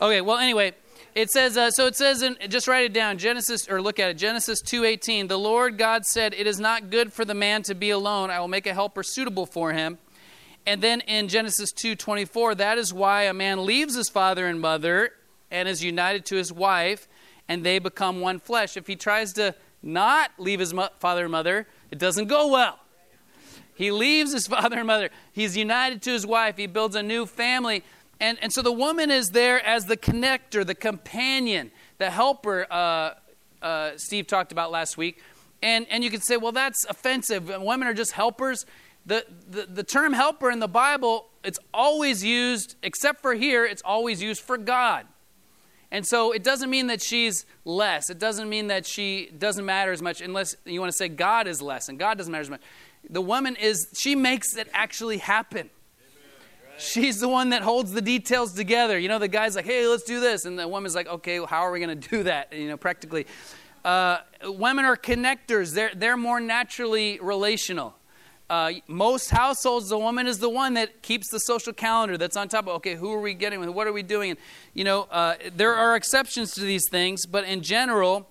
okay, 0.00 0.20
well, 0.20 0.38
anyway, 0.38 0.74
it 1.14 1.30
says 1.30 1.56
uh, 1.56 1.70
so. 1.70 1.86
It 1.86 1.96
says, 1.96 2.22
in, 2.22 2.36
just 2.48 2.68
write 2.68 2.84
it 2.84 2.92
down. 2.92 3.18
Genesis, 3.18 3.68
or 3.68 3.80
look 3.80 3.98
at 3.98 4.10
it. 4.10 4.14
Genesis 4.14 4.60
two 4.60 4.84
eighteen. 4.84 5.28
The 5.28 5.38
Lord 5.38 5.78
God 5.78 6.04
said, 6.04 6.34
"It 6.34 6.46
is 6.46 6.60
not 6.60 6.90
good 6.90 7.12
for 7.12 7.24
the 7.24 7.34
man 7.34 7.62
to 7.64 7.74
be 7.74 7.90
alone. 7.90 8.30
I 8.30 8.38
will 8.40 8.48
make 8.48 8.66
a 8.66 8.74
helper 8.74 9.02
suitable 9.02 9.46
for 9.46 9.72
him." 9.72 9.98
And 10.66 10.82
then 10.82 11.00
in 11.02 11.28
Genesis 11.28 11.72
two 11.72 11.94
twenty 11.94 12.24
four, 12.24 12.54
that 12.54 12.76
is 12.76 12.92
why 12.92 13.22
a 13.22 13.34
man 13.34 13.64
leaves 13.64 13.94
his 13.96 14.10
father 14.10 14.46
and 14.46 14.60
mother 14.60 15.12
and 15.50 15.68
is 15.68 15.82
united 15.82 16.26
to 16.26 16.36
his 16.36 16.52
wife, 16.52 17.08
and 17.48 17.64
they 17.64 17.78
become 17.78 18.20
one 18.20 18.38
flesh. 18.38 18.76
If 18.76 18.86
he 18.86 18.96
tries 18.96 19.32
to 19.34 19.54
not 19.82 20.32
leave 20.38 20.58
his 20.58 20.74
mo- 20.74 20.88
father 20.98 21.22
and 21.22 21.32
mother, 21.32 21.66
it 21.90 21.98
doesn't 21.98 22.26
go 22.26 22.48
well. 22.48 22.78
He 23.76 23.90
leaves 23.90 24.32
his 24.32 24.46
father 24.48 24.78
and 24.78 24.86
mother. 24.86 25.10
He's 25.32 25.56
united 25.56 26.02
to 26.02 26.10
his 26.10 26.26
wife. 26.26 26.56
He 26.56 26.66
builds 26.66 26.96
a 26.96 27.02
new 27.02 27.26
family. 27.26 27.84
And, 28.18 28.38
and 28.42 28.52
so 28.52 28.62
the 28.62 28.72
woman 28.72 29.10
is 29.10 29.28
there 29.30 29.64
as 29.64 29.84
the 29.84 29.96
connector, 29.96 30.66
the 30.66 30.74
companion, 30.74 31.70
the 31.98 32.10
helper, 32.10 32.66
uh, 32.70 33.10
uh, 33.62 33.92
Steve 33.96 34.26
talked 34.26 34.52
about 34.52 34.70
last 34.70 34.96
week. 34.96 35.22
And, 35.62 35.86
and 35.90 36.02
you 36.02 36.10
could 36.10 36.24
say, 36.24 36.36
well, 36.36 36.52
that's 36.52 36.84
offensive. 36.86 37.48
Women 37.48 37.86
are 37.86 37.94
just 37.94 38.12
helpers. 38.12 38.64
The, 39.04 39.24
the, 39.48 39.66
the 39.66 39.84
term 39.84 40.12
helper 40.12 40.50
in 40.50 40.58
the 40.58 40.68
Bible, 40.68 41.28
it's 41.44 41.58
always 41.72 42.24
used, 42.24 42.76
except 42.82 43.20
for 43.20 43.34
here, 43.34 43.64
it's 43.64 43.82
always 43.84 44.22
used 44.22 44.42
for 44.42 44.56
God. 44.58 45.06
And 45.90 46.04
so 46.04 46.32
it 46.32 46.42
doesn't 46.42 46.68
mean 46.68 46.88
that 46.88 47.00
she's 47.00 47.46
less. 47.64 48.10
It 48.10 48.18
doesn't 48.18 48.48
mean 48.48 48.66
that 48.68 48.86
she 48.86 49.30
doesn't 49.38 49.64
matter 49.64 49.92
as 49.92 50.02
much, 50.02 50.20
unless 50.20 50.56
you 50.64 50.80
want 50.80 50.90
to 50.90 50.96
say 50.96 51.08
God 51.08 51.46
is 51.46 51.62
less 51.62 51.88
and 51.88 51.98
God 51.98 52.18
doesn't 52.18 52.32
matter 52.32 52.42
as 52.42 52.50
much. 52.50 52.62
The 53.08 53.20
woman 53.20 53.56
is, 53.56 53.88
she 53.94 54.14
makes 54.14 54.56
it 54.56 54.68
actually 54.72 55.18
happen. 55.18 55.70
She's 56.78 57.20
the 57.20 57.28
one 57.28 57.50
that 57.50 57.62
holds 57.62 57.92
the 57.92 58.02
details 58.02 58.52
together. 58.52 58.98
You 58.98 59.08
know, 59.08 59.18
the 59.18 59.28
guy's 59.28 59.56
like, 59.56 59.64
hey, 59.64 59.86
let's 59.86 60.02
do 60.02 60.20
this. 60.20 60.44
And 60.44 60.58
the 60.58 60.68
woman's 60.68 60.94
like, 60.94 61.08
okay, 61.08 61.38
well, 61.40 61.46
how 61.46 61.60
are 61.60 61.70
we 61.70 61.80
going 61.80 61.98
to 61.98 62.08
do 62.08 62.22
that? 62.24 62.52
You 62.52 62.68
know, 62.68 62.76
practically. 62.76 63.26
Uh, 63.84 64.18
women 64.44 64.84
are 64.84 64.96
connectors, 64.96 65.72
they're, 65.72 65.92
they're 65.94 66.16
more 66.16 66.40
naturally 66.40 67.18
relational. 67.22 67.94
Uh, 68.50 68.72
most 68.86 69.30
households, 69.30 69.88
the 69.88 69.98
woman 69.98 70.26
is 70.26 70.38
the 70.38 70.48
one 70.48 70.74
that 70.74 71.02
keeps 71.02 71.30
the 71.30 71.38
social 71.38 71.72
calendar 71.72 72.18
that's 72.18 72.36
on 72.36 72.48
top 72.48 72.66
of, 72.66 72.76
okay, 72.76 72.94
who 72.94 73.12
are 73.12 73.20
we 73.20 73.32
getting 73.32 73.58
with? 73.58 73.68
What 73.68 73.86
are 73.86 73.92
we 73.92 74.02
doing? 74.02 74.30
And, 74.30 74.38
you 74.74 74.84
know, 74.84 75.08
uh, 75.10 75.34
there 75.56 75.74
are 75.74 75.96
exceptions 75.96 76.52
to 76.54 76.60
these 76.60 76.88
things, 76.90 77.26
but 77.26 77.44
in 77.44 77.62
general, 77.62 78.28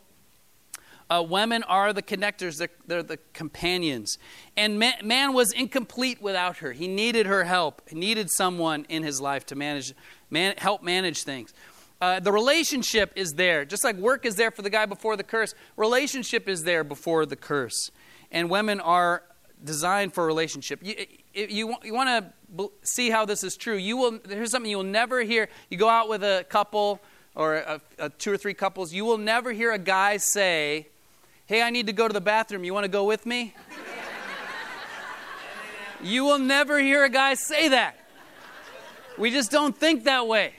uh, 1.09 1.24
women 1.27 1.63
are 1.63 1.93
the 1.93 2.01
connectors, 2.01 2.57
they're, 2.57 2.69
they're 2.88 3.03
the 3.03 3.19
companions. 3.33 4.17
And 4.57 4.79
man, 4.79 4.95
man, 5.03 5.33
was 5.33 5.51
incomplete 5.51 6.21
without 6.21 6.57
her. 6.57 6.71
He 6.71 6.88
needed 6.88 7.25
her 7.25 7.43
help, 7.43 7.81
he 7.88 7.95
needed 7.95 8.29
someone 8.31 8.85
in 8.89 9.03
his 9.03 9.21
life 9.21 9.45
to 9.47 9.55
manage, 9.55 9.93
man, 10.29 10.55
help 10.57 10.81
manage 10.81 11.24
things. 11.24 11.53
Uh, 12.01 12.19
the 12.19 12.31
relationship 12.31 13.13
is 13.15 13.33
there. 13.33 13.65
Just 13.65 13.83
like 13.83 13.95
work 13.95 14.25
is 14.25 14.35
there 14.35 14.51
for 14.51 14.62
the 14.62 14.69
guy 14.69 14.85
before 14.85 15.15
the 15.15 15.24
curse, 15.24 15.53
relationship 15.77 16.50
is 16.50 16.63
there 16.63 16.83
before 16.83 17.25
the 17.25 17.35
curse. 17.35 17.91
And 18.31 18.50
women 18.50 18.81
are 18.81 19.24
designed 19.63 20.13
for 20.13 20.25
relationship. 20.25 20.80
You, 20.84 20.95
you, 21.34 21.75
you 21.84 21.93
want 21.93 22.34
to 22.58 22.71
see 22.84 23.10
how 23.10 23.25
this 23.25 23.43
is 23.43 23.56
true. 23.56 23.75
You 23.75 23.95
will, 23.97 24.19
here's 24.27 24.51
something 24.51 24.69
you 24.69 24.77
will 24.77 24.84
never 24.84 25.21
hear. 25.21 25.47
You 25.69 25.77
go 25.77 25.88
out 25.88 26.10
with 26.10 26.23
a 26.23 26.45
couple 26.49 27.01
or 27.36 27.56
a, 27.56 27.82
a 27.99 28.10
two 28.10 28.32
or 28.32 28.38
three 28.38 28.53
couples, 28.53 28.93
you 28.93 29.06
will 29.06 29.17
never 29.17 29.51
hear 29.51 29.71
a 29.71 29.80
guy 29.80 30.17
say, 30.17 30.88
Hey, 31.47 31.62
I 31.62 31.69
need 31.69 31.86
to 31.88 31.93
go 31.93 32.08
to 32.08 32.13
the 32.13 32.21
bathroom. 32.21 32.63
You 32.63 32.73
want 32.73 32.86
to 32.86 32.89
go 32.89 33.03
with 33.03 33.25
me? 33.25 33.53
you 36.01 36.23
will 36.23 36.39
never 36.39 36.79
hear 36.79 37.03
a 37.03 37.10
guy 37.10 37.36
say 37.36 37.69
that. 37.69 37.99
We 39.17 39.29
just 39.29 39.51
don't 39.51 39.77
think 39.77 40.05
that 40.05 40.27
way. 40.27 40.53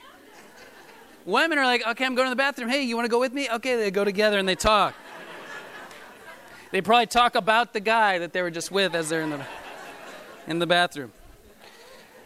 Women 1.25 1.57
are 1.57 1.65
like, 1.65 1.85
okay, 1.85 2.05
I'm 2.05 2.15
going 2.15 2.27
to 2.27 2.29
the 2.29 2.37
bathroom. 2.37 2.69
Hey, 2.69 2.83
you 2.83 2.95
want 2.95 3.05
to 3.05 3.09
go 3.09 3.19
with 3.19 3.33
me? 3.33 3.49
Okay, 3.49 3.75
they 3.75 3.91
go 3.91 4.05
together 4.05 4.39
and 4.39 4.47
they 4.47 4.55
talk. 4.55 4.95
They 6.71 6.81
probably 6.81 7.07
talk 7.07 7.35
about 7.35 7.73
the 7.73 7.81
guy 7.81 8.19
that 8.19 8.31
they 8.31 8.41
were 8.41 8.51
just 8.51 8.71
with 8.71 8.95
as 8.95 9.09
they're 9.09 9.21
in 9.21 9.31
the, 9.31 9.45
in 10.47 10.59
the 10.59 10.67
bathroom. 10.67 11.11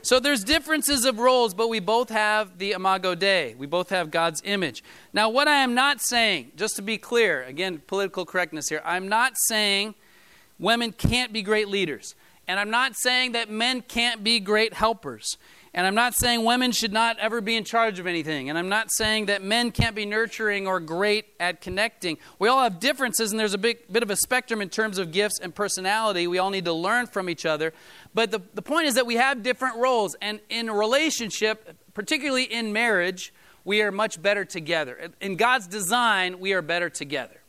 So 0.03 0.19
there's 0.19 0.43
differences 0.43 1.05
of 1.05 1.19
roles, 1.19 1.53
but 1.53 1.67
we 1.69 1.79
both 1.79 2.09
have 2.09 2.57
the 2.57 2.71
imago 2.71 3.13
Dei. 3.13 3.55
We 3.57 3.67
both 3.67 3.89
have 3.89 4.09
God's 4.09 4.41
image. 4.43 4.83
Now, 5.13 5.29
what 5.29 5.47
I 5.47 5.57
am 5.57 5.75
not 5.75 6.01
saying, 6.01 6.53
just 6.55 6.75
to 6.77 6.81
be 6.81 6.97
clear, 6.97 7.43
again, 7.43 7.81
political 7.85 8.25
correctness 8.25 8.69
here, 8.69 8.81
I'm 8.83 9.07
not 9.07 9.33
saying 9.35 9.93
women 10.57 10.91
can't 10.91 11.31
be 11.31 11.43
great 11.43 11.67
leaders. 11.67 12.15
And 12.47 12.59
I'm 12.59 12.71
not 12.71 12.95
saying 12.95 13.33
that 13.33 13.49
men 13.49 13.81
can't 13.81 14.23
be 14.23 14.39
great 14.39 14.73
helpers. 14.73 15.37
And 15.73 15.87
I'm 15.87 15.95
not 15.95 16.15
saying 16.15 16.43
women 16.43 16.73
should 16.73 16.91
not 16.91 17.17
ever 17.19 17.39
be 17.39 17.55
in 17.55 17.63
charge 17.63 17.97
of 17.97 18.05
anything. 18.05 18.49
And 18.49 18.57
I'm 18.57 18.67
not 18.67 18.91
saying 18.91 19.27
that 19.27 19.41
men 19.41 19.71
can't 19.71 19.95
be 19.95 20.05
nurturing 20.05 20.67
or 20.67 20.81
great 20.81 21.27
at 21.39 21.61
connecting. 21.61 22.17
We 22.39 22.49
all 22.49 22.61
have 22.61 22.81
differences, 22.81 23.31
and 23.31 23.39
there's 23.39 23.53
a 23.53 23.57
big, 23.57 23.89
bit 23.89 24.03
of 24.03 24.09
a 24.09 24.17
spectrum 24.17 24.61
in 24.61 24.67
terms 24.67 24.97
of 24.97 25.13
gifts 25.13 25.39
and 25.39 25.55
personality. 25.55 26.27
We 26.27 26.39
all 26.39 26.49
need 26.49 26.65
to 26.65 26.73
learn 26.73 27.07
from 27.07 27.29
each 27.29 27.45
other. 27.45 27.71
But 28.13 28.31
the, 28.31 28.41
the 28.53 28.61
point 28.61 28.87
is 28.87 28.95
that 28.95 29.05
we 29.05 29.15
have 29.15 29.43
different 29.43 29.77
roles. 29.77 30.13
And 30.21 30.41
in 30.49 30.67
a 30.67 30.73
relationship, 30.73 31.73
particularly 31.93 32.43
in 32.43 32.73
marriage, 32.73 33.33
we 33.63 33.81
are 33.81 33.93
much 33.93 34.21
better 34.21 34.43
together. 34.43 35.11
In 35.21 35.37
God's 35.37 35.67
design, 35.67 36.41
we 36.41 36.51
are 36.51 36.61
better 36.61 36.89
together. 36.89 37.39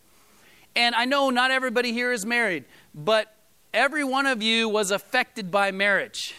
And 0.76 0.94
I 0.94 1.06
know 1.06 1.30
not 1.30 1.50
everybody 1.50 1.92
here 1.92 2.12
is 2.12 2.24
married, 2.24 2.66
but 2.94 3.34
every 3.74 4.04
one 4.04 4.26
of 4.26 4.44
you 4.44 4.68
was 4.68 4.92
affected 4.92 5.50
by 5.50 5.72
marriage 5.72 6.36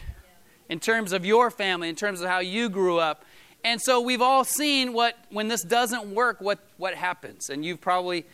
in 0.74 0.80
terms 0.80 1.14
of 1.14 1.24
your 1.24 1.52
family, 1.52 1.88
in 1.88 1.96
terms 1.96 2.20
of 2.20 2.28
how 2.28 2.40
you 2.40 2.68
grew 2.68 2.98
up. 2.98 3.24
And 3.64 3.80
so 3.80 4.02
we've 4.02 4.24
all 4.24 4.44
seen 4.44 4.92
what, 4.92 5.16
when 5.30 5.48
this 5.48 5.62
doesn't 5.62 6.08
work, 6.08 6.42
what, 6.42 6.58
what 6.78 6.96
happens. 6.96 7.52
And 7.52 7.64
you've 7.64 7.80
probably, 7.80 8.26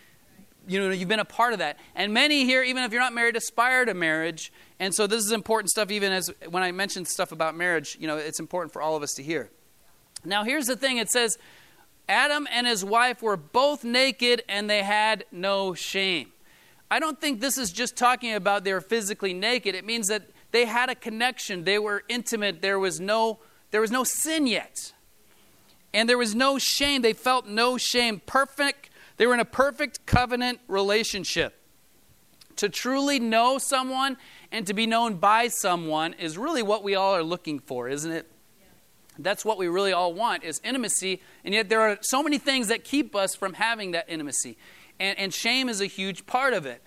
you 0.66 0.80
know, 0.80 0.90
you've 0.90 1.10
been 1.10 1.20
a 1.20 1.26
part 1.26 1.52
of 1.52 1.60
that. 1.60 1.78
And 1.96 2.14
many 2.14 2.46
here, 2.46 2.64
even 2.64 2.84
if 2.84 2.94
you're 2.94 3.02
not 3.02 3.14
married, 3.14 3.36
aspire 3.36 3.84
to 3.84 3.94
marriage. 3.94 4.54
And 4.80 4.96
so 4.96 5.06
this 5.06 5.22
is 5.26 5.34
important 5.34 5.70
stuff, 5.70 5.92
even 5.92 6.14
as 6.14 6.32
when 6.50 6.64
I 6.64 6.72
mentioned 6.72 7.10
stuff 7.10 7.34
about 7.34 7.58
marriage, 7.58 7.98
you 8.00 8.08
know, 8.08 8.16
it's 8.16 8.40
important 8.40 8.72
for 8.72 8.82
all 8.82 8.96
of 8.96 9.04
us 9.04 9.16
to 9.16 9.22
hear. 9.22 9.50
Now, 10.24 10.46
here's 10.46 10.68
the 10.68 10.78
thing 10.78 10.96
it 10.96 11.10
says, 11.10 11.38
Adam 12.08 12.48
and 12.54 12.66
his 12.66 12.86
wife 12.86 13.22
were 13.22 13.36
both 13.36 13.84
naked 13.84 14.44
and 14.48 14.70
they 14.70 14.84
had 14.84 15.26
no 15.30 15.74
shame. 15.74 16.32
I 16.90 17.02
don't 17.02 17.20
think 17.20 17.42
this 17.42 17.58
is 17.58 17.74
just 17.74 17.98
talking 17.98 18.34
about 18.34 18.64
they 18.64 18.72
were 18.72 18.80
physically 18.80 19.34
naked. 19.34 19.76
It 19.76 19.86
means 19.86 20.08
that 20.08 20.24
they 20.52 20.66
had 20.66 20.90
a 20.90 20.96
connection. 20.96 21.64
They 21.64 21.80
were 21.80 22.04
intimate. 22.10 22.62
There 22.62 22.80
was 22.80 23.00
no, 23.00 23.40
there 23.72 23.82
was 23.82 23.92
no 23.92 24.04
sin 24.04 24.48
yet. 24.48 24.94
And 25.94 26.08
there 26.08 26.18
was 26.18 26.36
no 26.36 26.58
shame. 26.58 27.02
They 27.02 27.14
felt 27.14 27.48
no 27.48 27.78
shame. 27.78 28.22
Perfect. 28.26 28.90
They 29.18 29.28
were 29.28 29.34
in 29.34 29.40
a 29.40 29.46
perfect 29.46 30.06
covenant 30.06 30.60
relationship. 30.68 31.56
To 32.58 32.70
truly 32.70 33.20
know 33.20 33.58
someone 33.58 34.18
and 34.52 34.68
to 34.68 34.74
be 34.74 34.86
known 34.86 35.16
by 35.16 35.48
someone 35.48 36.14
is 36.14 36.38
really 36.38 36.62
what 36.62 36.84
we 36.84 36.96
all 36.96 37.16
are 37.16 37.24
looking 37.24 37.60
for, 37.60 37.88
isn't 37.88 38.12
it? 38.12 38.30
That's 39.18 39.44
what 39.44 39.58
we 39.58 39.68
really 39.68 39.92
all 39.92 40.14
want 40.14 40.44
is 40.44 40.62
intimacy, 40.64 41.22
and 41.44 41.54
yet 41.54 41.68
there 41.68 41.82
are 41.82 41.98
so 42.02 42.24
many 42.24 42.38
things 42.38 42.70
that 42.70 42.86
keep 42.86 43.16
us 43.16 43.36
from 43.36 43.54
having 43.54 43.92
that 43.92 44.06
intimacy. 44.08 44.58
And, 45.00 45.18
and 45.20 45.34
shame 45.34 45.68
is 45.68 45.82
a 45.82 45.86
huge 45.86 46.26
part 46.26 46.54
of 46.54 46.66
it. 46.66 46.82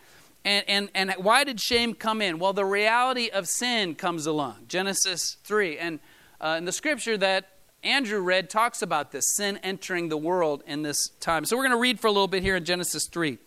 And, 0.45 0.65
and, 0.69 0.91
and 0.95 1.13
why 1.19 1.45
did 1.45 1.61
shame 1.61 1.95
come 1.95 2.21
in? 2.21 2.39
Well, 2.39 2.53
the 2.53 2.65
reality 2.65 3.29
of 3.29 3.49
sin 3.49 3.95
comes 3.95 4.27
along. 4.27 4.65
Genesis 4.69 5.37
3. 5.45 5.79
And 5.79 6.01
uh, 6.41 6.57
in 6.59 6.65
the 6.65 6.73
scripture 6.73 7.17
that 7.19 7.49
Andrew 7.85 8.21
read 8.21 8.49
talks 8.49 8.83
about 8.83 9.11
this 9.11 9.25
sin 9.35 9.59
entering 9.63 10.09
the 10.09 10.17
world 10.17 10.63
in 10.67 10.83
this 10.83 11.09
time. 11.21 11.45
So 11.45 11.57
we're 11.57 11.65
going 11.65 11.77
to 11.77 11.81
read 11.81 11.99
for 11.99 12.07
a 12.07 12.13
little 12.13 12.29
bit 12.29 12.43
here 12.43 12.57
in 12.57 12.65
Genesis 12.65 13.09
3. 13.09 13.33
It 13.33 13.39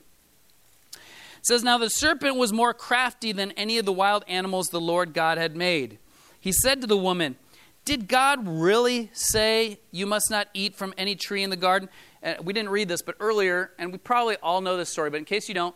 says, 1.43 1.63
Now 1.63 1.77
the 1.77 1.89
serpent 1.89 2.36
was 2.36 2.51
more 2.51 2.73
crafty 2.73 3.31
than 3.31 3.51
any 3.51 3.77
of 3.77 3.86
the 3.86 3.93
wild 3.93 4.25
animals 4.27 4.67
the 4.67 4.81
Lord 4.81 5.13
God 5.13 5.38
had 5.38 5.55
made. 5.55 5.99
He 6.39 6.51
said 6.51 6.81
to 6.81 6.88
the 6.88 6.97
woman, 6.97 7.38
Did 7.86 8.08
God 8.08 8.45
really 8.45 9.10
say 9.13 9.79
you 9.91 10.05
must 10.05 10.29
not 10.29 10.47
eat 10.53 10.75
from 10.75 10.93
any 10.97 11.15
tree 11.15 11.43
in 11.43 11.49
the 11.49 11.55
garden? 11.55 11.88
Uh, 12.21 12.36
we 12.43 12.51
didn't 12.51 12.69
read 12.69 12.88
this, 12.89 13.01
but 13.01 13.15
earlier, 13.19 13.71
and 13.77 13.91
we 13.91 13.97
probably 13.97 14.36
all 14.43 14.60
know 14.60 14.75
this 14.75 14.89
story, 14.89 15.10
but 15.10 15.17
in 15.17 15.25
case 15.25 15.47
you 15.47 15.55
don't, 15.55 15.75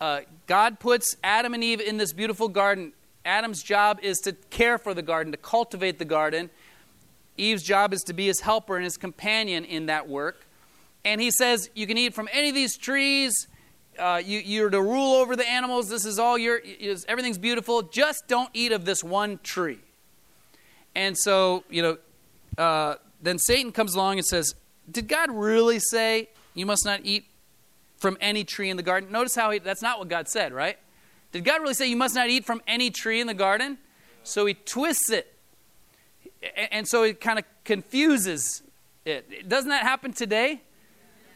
uh, 0.00 0.20
God 0.46 0.80
puts 0.80 1.16
Adam 1.22 1.54
and 1.54 1.62
Eve 1.62 1.80
in 1.80 1.96
this 1.96 2.12
beautiful 2.12 2.48
garden. 2.48 2.92
Adam's 3.24 3.62
job 3.62 3.98
is 4.02 4.18
to 4.20 4.32
care 4.50 4.78
for 4.78 4.92
the 4.92 5.02
garden, 5.02 5.32
to 5.32 5.38
cultivate 5.38 5.98
the 5.98 6.04
garden. 6.04 6.50
Eve's 7.36 7.62
job 7.62 7.92
is 7.92 8.02
to 8.02 8.12
be 8.12 8.26
his 8.26 8.40
helper 8.40 8.76
and 8.76 8.84
his 8.84 8.96
companion 8.96 9.64
in 9.64 9.86
that 9.86 10.08
work. 10.08 10.46
And 11.04 11.20
he 11.20 11.30
says, 11.30 11.70
You 11.74 11.86
can 11.86 11.98
eat 11.98 12.14
from 12.14 12.28
any 12.32 12.48
of 12.48 12.54
these 12.54 12.76
trees. 12.76 13.48
Uh, 13.98 14.20
you, 14.24 14.40
you're 14.40 14.70
to 14.70 14.82
rule 14.82 15.14
over 15.14 15.36
the 15.36 15.48
animals. 15.48 15.88
This 15.88 16.04
is 16.04 16.18
all 16.18 16.36
your, 16.36 16.60
everything's 17.06 17.38
beautiful. 17.38 17.82
Just 17.82 18.26
don't 18.26 18.50
eat 18.52 18.72
of 18.72 18.84
this 18.84 19.04
one 19.04 19.38
tree. 19.42 19.78
And 20.96 21.16
so, 21.16 21.64
you 21.70 21.82
know, 21.82 21.98
uh, 22.62 22.96
then 23.22 23.38
Satan 23.38 23.72
comes 23.72 23.94
along 23.94 24.18
and 24.18 24.26
says, 24.26 24.54
Did 24.90 25.08
God 25.08 25.30
really 25.30 25.78
say 25.78 26.28
you 26.54 26.66
must 26.66 26.84
not 26.84 27.00
eat 27.04 27.26
from 27.96 28.16
any 28.20 28.44
tree 28.44 28.70
in 28.70 28.76
the 28.76 28.82
garden? 28.82 29.10
Notice 29.12 29.34
how 29.34 29.50
he, 29.50 29.58
that's 29.58 29.82
not 29.82 29.98
what 29.98 30.08
God 30.08 30.28
said, 30.28 30.52
right? 30.52 30.78
Did 31.32 31.44
God 31.44 31.60
really 31.62 31.74
say 31.74 31.88
you 31.88 31.96
must 31.96 32.14
not 32.14 32.28
eat 32.28 32.44
from 32.44 32.62
any 32.66 32.90
tree 32.90 33.20
in 33.20 33.26
the 33.26 33.34
garden? 33.34 33.78
So 34.22 34.46
he 34.46 34.54
twists 34.54 35.10
it. 35.10 35.34
And 36.70 36.86
so 36.86 37.02
it 37.02 37.20
kind 37.20 37.38
of 37.38 37.44
confuses 37.64 38.62
it. 39.04 39.48
Doesn't 39.48 39.70
that 39.70 39.82
happen 39.82 40.12
today? 40.12 40.62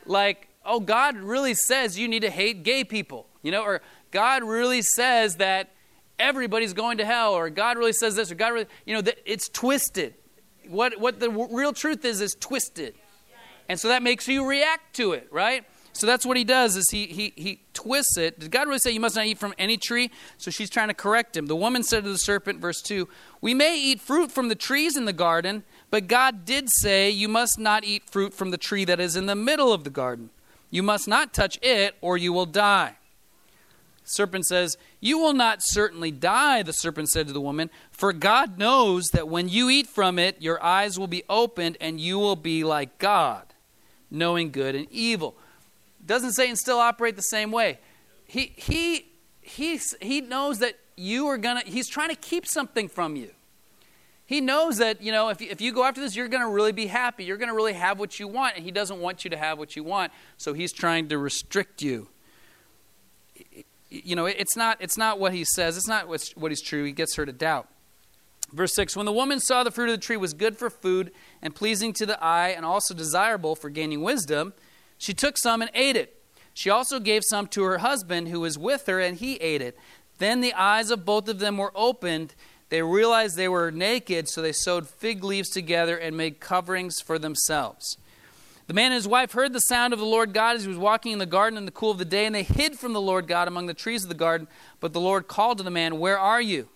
Like, 0.06 0.48
oh, 0.64 0.80
God 0.80 1.16
really 1.16 1.54
says 1.54 1.98
you 1.98 2.08
need 2.08 2.20
to 2.20 2.30
hate 2.30 2.62
gay 2.62 2.84
people, 2.84 3.26
you 3.42 3.50
know, 3.50 3.62
or 3.62 3.80
God 4.10 4.44
really 4.44 4.82
says 4.82 5.36
that 5.36 5.70
everybody's 6.18 6.72
going 6.72 6.98
to 6.98 7.04
hell, 7.04 7.34
or 7.34 7.50
God 7.50 7.78
really 7.78 7.92
says 7.92 8.16
this, 8.16 8.30
or 8.30 8.34
God 8.34 8.48
really, 8.48 8.66
you 8.86 8.94
know, 8.94 9.12
it's 9.24 9.48
twisted. 9.48 10.14
What, 10.68 11.00
what 11.00 11.20
the 11.20 11.30
real 11.30 11.72
truth 11.72 12.04
is, 12.04 12.20
is 12.20 12.34
twisted. 12.38 12.94
And 13.68 13.78
so 13.78 13.88
that 13.88 14.02
makes 14.02 14.28
you 14.28 14.46
react 14.46 14.96
to 14.96 15.12
it, 15.12 15.28
right? 15.30 15.64
So 15.98 16.06
that's 16.06 16.24
what 16.24 16.36
he 16.36 16.44
does 16.44 16.76
is 16.76 16.88
he, 16.90 17.06
he, 17.06 17.32
he 17.34 17.60
twists 17.74 18.16
it. 18.16 18.38
Did 18.38 18.52
God 18.52 18.68
really 18.68 18.78
say 18.78 18.92
you 18.92 19.00
must 19.00 19.16
not 19.16 19.26
eat 19.26 19.36
from 19.36 19.52
any 19.58 19.76
tree? 19.76 20.12
So 20.36 20.48
she's 20.48 20.70
trying 20.70 20.86
to 20.86 20.94
correct 20.94 21.36
him. 21.36 21.46
The 21.46 21.56
woman 21.56 21.82
said 21.82 22.04
to 22.04 22.10
the 22.12 22.18
serpent, 22.18 22.60
verse 22.60 22.80
2, 22.82 23.08
We 23.40 23.52
may 23.52 23.76
eat 23.76 24.00
fruit 24.00 24.30
from 24.30 24.48
the 24.48 24.54
trees 24.54 24.96
in 24.96 25.06
the 25.06 25.12
garden, 25.12 25.64
but 25.90 26.06
God 26.06 26.44
did 26.44 26.68
say 26.70 27.10
you 27.10 27.26
must 27.26 27.58
not 27.58 27.82
eat 27.82 28.08
fruit 28.08 28.32
from 28.32 28.52
the 28.52 28.56
tree 28.56 28.84
that 28.84 29.00
is 29.00 29.16
in 29.16 29.26
the 29.26 29.34
middle 29.34 29.72
of 29.72 29.82
the 29.82 29.90
garden. 29.90 30.30
You 30.70 30.84
must 30.84 31.08
not 31.08 31.34
touch 31.34 31.58
it, 31.62 31.96
or 32.00 32.16
you 32.16 32.32
will 32.32 32.46
die. 32.46 32.94
The 34.04 34.10
serpent 34.10 34.46
says, 34.46 34.78
You 35.00 35.18
will 35.18 35.34
not 35.34 35.62
certainly 35.62 36.12
die, 36.12 36.62
the 36.62 36.72
serpent 36.72 37.08
said 37.08 37.26
to 37.26 37.32
the 37.32 37.40
woman, 37.40 37.70
for 37.90 38.12
God 38.12 38.56
knows 38.56 39.08
that 39.08 39.26
when 39.26 39.48
you 39.48 39.68
eat 39.68 39.88
from 39.88 40.16
it, 40.16 40.40
your 40.40 40.62
eyes 40.62 40.96
will 40.96 41.08
be 41.08 41.24
opened, 41.28 41.76
and 41.80 41.98
you 41.98 42.20
will 42.20 42.36
be 42.36 42.62
like 42.62 42.98
God, 42.98 43.52
knowing 44.12 44.52
good 44.52 44.76
and 44.76 44.86
evil. 44.92 45.34
Doesn't 46.08 46.32
Satan 46.32 46.56
still 46.56 46.78
operate 46.78 47.16
the 47.16 47.22
same 47.22 47.52
way? 47.52 47.78
He, 48.24 48.54
he, 48.56 49.12
he, 49.42 49.78
he 50.00 50.22
knows 50.22 50.58
that 50.58 50.78
you 50.96 51.26
are 51.26 51.36
going 51.36 51.62
to, 51.62 51.70
he's 51.70 51.88
trying 51.88 52.08
to 52.08 52.16
keep 52.16 52.46
something 52.46 52.88
from 52.88 53.14
you. 53.14 53.30
He 54.24 54.40
knows 54.40 54.78
that, 54.78 55.02
you 55.02 55.12
know, 55.12 55.28
if 55.28 55.40
you, 55.40 55.48
if 55.50 55.60
you 55.60 55.70
go 55.70 55.84
after 55.84 56.00
this, 56.00 56.16
you're 56.16 56.28
going 56.28 56.42
to 56.42 56.48
really 56.48 56.72
be 56.72 56.86
happy. 56.86 57.24
You're 57.24 57.36
going 57.36 57.50
to 57.50 57.54
really 57.54 57.74
have 57.74 57.98
what 57.98 58.18
you 58.18 58.26
want, 58.26 58.56
and 58.56 58.64
He 58.64 58.70
doesn't 58.70 59.00
want 59.00 59.22
you 59.22 59.30
to 59.30 59.36
have 59.36 59.58
what 59.58 59.76
you 59.76 59.84
want, 59.84 60.10
so 60.38 60.54
He's 60.54 60.72
trying 60.72 61.08
to 61.08 61.18
restrict 61.18 61.82
you. 61.82 62.08
You 63.90 64.16
know, 64.16 64.26
it's 64.26 64.56
not, 64.56 64.78
it's 64.80 64.96
not 64.96 65.18
what 65.18 65.34
He 65.34 65.44
says, 65.44 65.76
it's 65.76 65.88
not 65.88 66.08
what 66.08 66.50
He's 66.50 66.62
true. 66.62 66.84
He 66.84 66.92
gets 66.92 67.16
her 67.16 67.26
to 67.26 67.32
doubt. 67.32 67.68
Verse 68.52 68.74
6 68.74 68.96
When 68.96 69.06
the 69.06 69.12
woman 69.12 69.40
saw 69.40 69.62
the 69.62 69.70
fruit 69.70 69.90
of 69.90 69.92
the 69.92 70.04
tree 70.04 70.16
was 70.16 70.32
good 70.32 70.56
for 70.56 70.70
food 70.70 71.12
and 71.42 71.54
pleasing 71.54 71.92
to 71.94 72.06
the 72.06 72.22
eye 72.22 72.48
and 72.48 72.64
also 72.64 72.94
desirable 72.94 73.54
for 73.54 73.68
gaining 73.68 74.02
wisdom, 74.02 74.54
she 74.98 75.14
took 75.14 75.38
some 75.38 75.62
and 75.62 75.70
ate 75.74 75.96
it. 75.96 76.20
She 76.52 76.70
also 76.70 77.00
gave 77.00 77.22
some 77.24 77.46
to 77.48 77.62
her 77.62 77.78
husband 77.78 78.28
who 78.28 78.40
was 78.40 78.58
with 78.58 78.86
her, 78.86 79.00
and 79.00 79.16
he 79.16 79.36
ate 79.36 79.62
it. 79.62 79.78
Then 80.18 80.40
the 80.40 80.54
eyes 80.54 80.90
of 80.90 81.04
both 81.04 81.28
of 81.28 81.38
them 81.38 81.56
were 81.56 81.72
opened 81.74 82.34
they 82.68 82.82
realized 82.82 83.36
they 83.36 83.48
were 83.48 83.70
naked, 83.70 84.28
so 84.28 84.42
they 84.42 84.52
sewed 84.52 84.88
fig 84.88 85.24
leaves 85.24 85.48
together 85.48 85.96
and 85.96 86.16
made 86.16 86.40
coverings 86.40 87.00
for 87.00 87.18
themselves. 87.18 87.96
The 88.66 88.74
man 88.74 88.86
and 88.86 88.94
his 88.94 89.08
wife 89.08 89.32
heard 89.32 89.54
the 89.54 89.60
sound 89.60 89.94
of 89.94 89.98
the 89.98 90.04
Lord 90.04 90.34
God 90.34 90.56
as 90.56 90.64
he 90.64 90.68
was 90.68 90.76
walking 90.76 91.12
in 91.12 91.18
the 91.18 91.24
garden 91.24 91.56
in 91.56 91.64
the 91.64 91.70
cool 91.70 91.90
of 91.90 91.98
the 91.98 92.04
day, 92.04 92.26
and 92.26 92.34
they 92.34 92.42
hid 92.42 92.78
from 92.78 92.92
the 92.92 93.00
Lord 93.00 93.26
God 93.26 93.48
among 93.48 93.66
the 93.66 93.74
trees 93.74 94.02
of 94.02 94.10
the 94.10 94.14
garden. 94.14 94.46
But 94.80 94.92
the 94.92 95.00
Lord 95.00 95.28
called 95.28 95.56
to 95.58 95.64
the 95.64 95.70
man, 95.70 95.98
Where 95.98 96.18
are 96.18 96.42
you? 96.42 96.68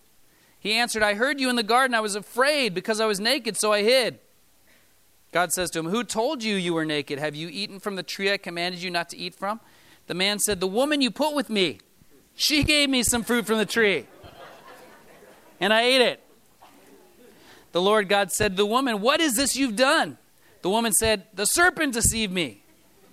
He 0.59 0.73
answered, 0.73 1.03
I 1.03 1.13
heard 1.13 1.39
you 1.39 1.49
in 1.49 1.55
the 1.55 1.61
garden. 1.61 1.93
I 1.93 1.99
was 1.99 2.15
afraid 2.15 2.73
because 2.73 2.99
I 2.99 3.05
was 3.05 3.19
naked, 3.19 3.57
so 3.57 3.71
I 3.71 3.83
hid. 3.83 4.17
God 5.33 5.51
says 5.51 5.69
to 5.71 5.79
him, 5.79 5.87
Who 5.87 6.05
told 6.05 6.43
you 6.43 6.55
you 6.55 6.73
were 6.73 6.85
naked? 6.85 7.19
Have 7.19 7.35
you 7.35 7.49
eaten 7.49 7.79
from 7.81 7.97
the 7.97 8.03
tree 8.03 8.31
I 8.31 8.37
commanded 8.37 8.81
you 8.81 8.89
not 8.89 9.09
to 9.09 9.17
eat 9.17 9.35
from? 9.35 9.59
The 10.07 10.13
man 10.13 10.39
said, 10.39 10.61
The 10.61 10.67
woman 10.67 11.01
you 11.01 11.11
put 11.11 11.35
with 11.35 11.49
me, 11.49 11.79
she 12.35 12.63
gave 12.63 12.89
me 12.89 13.03
some 13.03 13.23
fruit 13.23 13.45
from 13.45 13.57
the 13.57 13.65
tree 13.65 14.07
and 15.63 15.73
I 15.73 15.83
ate 15.83 16.01
it. 16.01 16.19
The 17.71 17.81
Lord 17.81 18.09
God 18.09 18.31
said 18.31 18.51
to 18.51 18.57
the 18.57 18.65
woman, 18.65 18.99
What 18.99 19.21
is 19.21 19.35
this 19.35 19.55
you've 19.55 19.77
done? 19.77 20.17
The 20.61 20.69
woman 20.69 20.91
said, 20.91 21.25
The 21.33 21.45
serpent 21.45 21.93
deceived 21.93 22.33
me, 22.33 22.63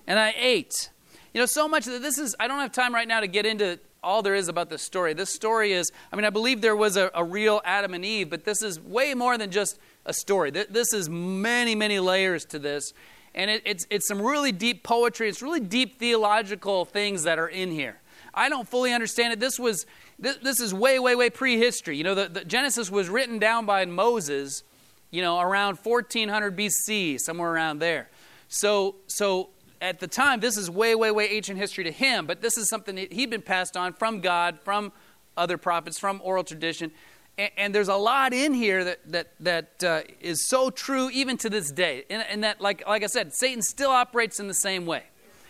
and 0.07 0.19
I 0.19 0.35
ate. 0.37 0.91
You 1.33 1.41
know, 1.41 1.47
so 1.47 1.69
much 1.69 1.85
that 1.85 2.03
this 2.03 2.19
is, 2.19 2.35
I 2.41 2.49
don't 2.49 2.59
have 2.59 2.73
time 2.73 2.93
right 2.93 3.07
now 3.07 3.21
to 3.21 3.29
get 3.29 3.47
into 3.47 3.79
all 4.03 4.23
there 4.23 4.35
is 4.35 4.49
about 4.49 4.69
this 4.69 4.83
story. 4.83 5.15
This 5.15 5.33
story 5.33 5.73
is, 5.73 5.93
I 6.13 6.17
mean, 6.17 6.25
I 6.25 6.31
believe 6.31 6.61
there 6.61 6.75
was 6.75 6.97
a, 6.97 7.11
a 7.15 7.23
real 7.23 7.61
Adam 7.65 7.95
and 7.95 8.05
Eve, 8.05 8.31
but 8.31 8.45
this 8.45 8.63
is 8.63 8.81
way 8.81 9.15
more 9.15 9.39
than 9.39 9.53
just 9.53 9.79
a 10.07 10.13
story. 10.13 10.51
This 10.51 10.93
is 10.93 11.09
many, 11.09 11.75
many 11.75 12.01
layers 12.01 12.45
to 12.47 12.59
this. 12.59 12.93
And 13.35 13.51
it, 13.51 13.63
it's, 13.65 13.87
it's 13.91 14.09
some 14.09 14.21
really 14.21 14.53
deep 14.53 14.83
poetry, 14.83 15.29
it's 15.29 15.43
really 15.43 15.61
deep 15.61 15.99
theological 15.99 16.85
things 16.85 17.23
that 17.25 17.39
are 17.39 17.49
in 17.49 17.71
here. 17.71 18.01
I 18.35 18.49
don't 18.49 18.69
fully 18.69 18.93
understand 18.93 19.33
it. 19.33 19.41
This 19.41 19.59
was 19.59 19.87
this, 20.19 20.37
this 20.37 20.61
is 20.61 20.75
way, 20.75 20.99
way, 20.99 21.15
way 21.15 21.31
prehistory. 21.31 21.97
You 21.97 22.05
know, 22.05 22.15
the, 22.15 22.29
the 22.29 22.45
Genesis 22.45 22.91
was 22.91 23.09
written 23.09 23.39
down 23.39 23.67
by 23.67 23.85
Moses, 23.87 24.63
you 25.11 25.23
know, 25.23 25.41
around 25.41 25.79
1400 25.79 26.57
BC, 26.57 27.19
somewhere 27.19 27.51
around 27.51 27.79
there. 27.79 28.09
So, 28.49 28.97
so 29.07 29.51
at 29.81 29.99
the 29.99 30.07
time, 30.07 30.41
this 30.41 30.57
is 30.57 30.71
way, 30.71 30.95
way, 30.95 31.11
way 31.11 31.29
ancient 31.31 31.59
history 31.59 31.85
to 31.85 31.93
him, 31.93 32.27
but 32.27 32.43
this 32.43 32.59
is 32.59 32.69
something 32.69 32.97
that 32.97 33.13
he'd 33.13 33.31
been 33.31 33.43
passed 33.43 33.77
on 33.77 33.93
from 33.95 34.21
God, 34.21 34.59
from 34.61 34.93
other 35.37 35.57
prophets, 35.57 35.99
from 35.99 36.21
oral 36.23 36.45
tradition. 36.45 36.93
And, 37.41 37.51
and 37.57 37.75
there's 37.75 37.89
a 37.89 37.97
lot 37.97 38.35
in 38.35 38.53
here 38.53 38.85
that, 38.85 38.99
that, 39.13 39.29
that 39.41 39.85
uh, 39.85 40.03
is 40.21 40.47
so 40.47 40.69
true 40.69 41.09
even 41.09 41.39
to 41.39 41.49
this 41.49 41.71
day. 41.71 42.05
And, 42.11 42.23
and 42.29 42.45
that, 42.45 42.61
like, 42.61 42.87
like 42.87 43.03
I 43.03 43.07
said, 43.07 43.33
Satan 43.33 43.63
still 43.63 43.91
operates 43.91 44.39
in 44.39 44.47
the 44.47 44.55
same 44.55 44.85
way. 44.85 45.05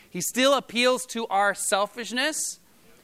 He 0.08 0.20
still 0.20 0.54
appeals 0.54 1.04
to 1.06 1.26
our 1.26 1.52
selfishness 1.52 2.60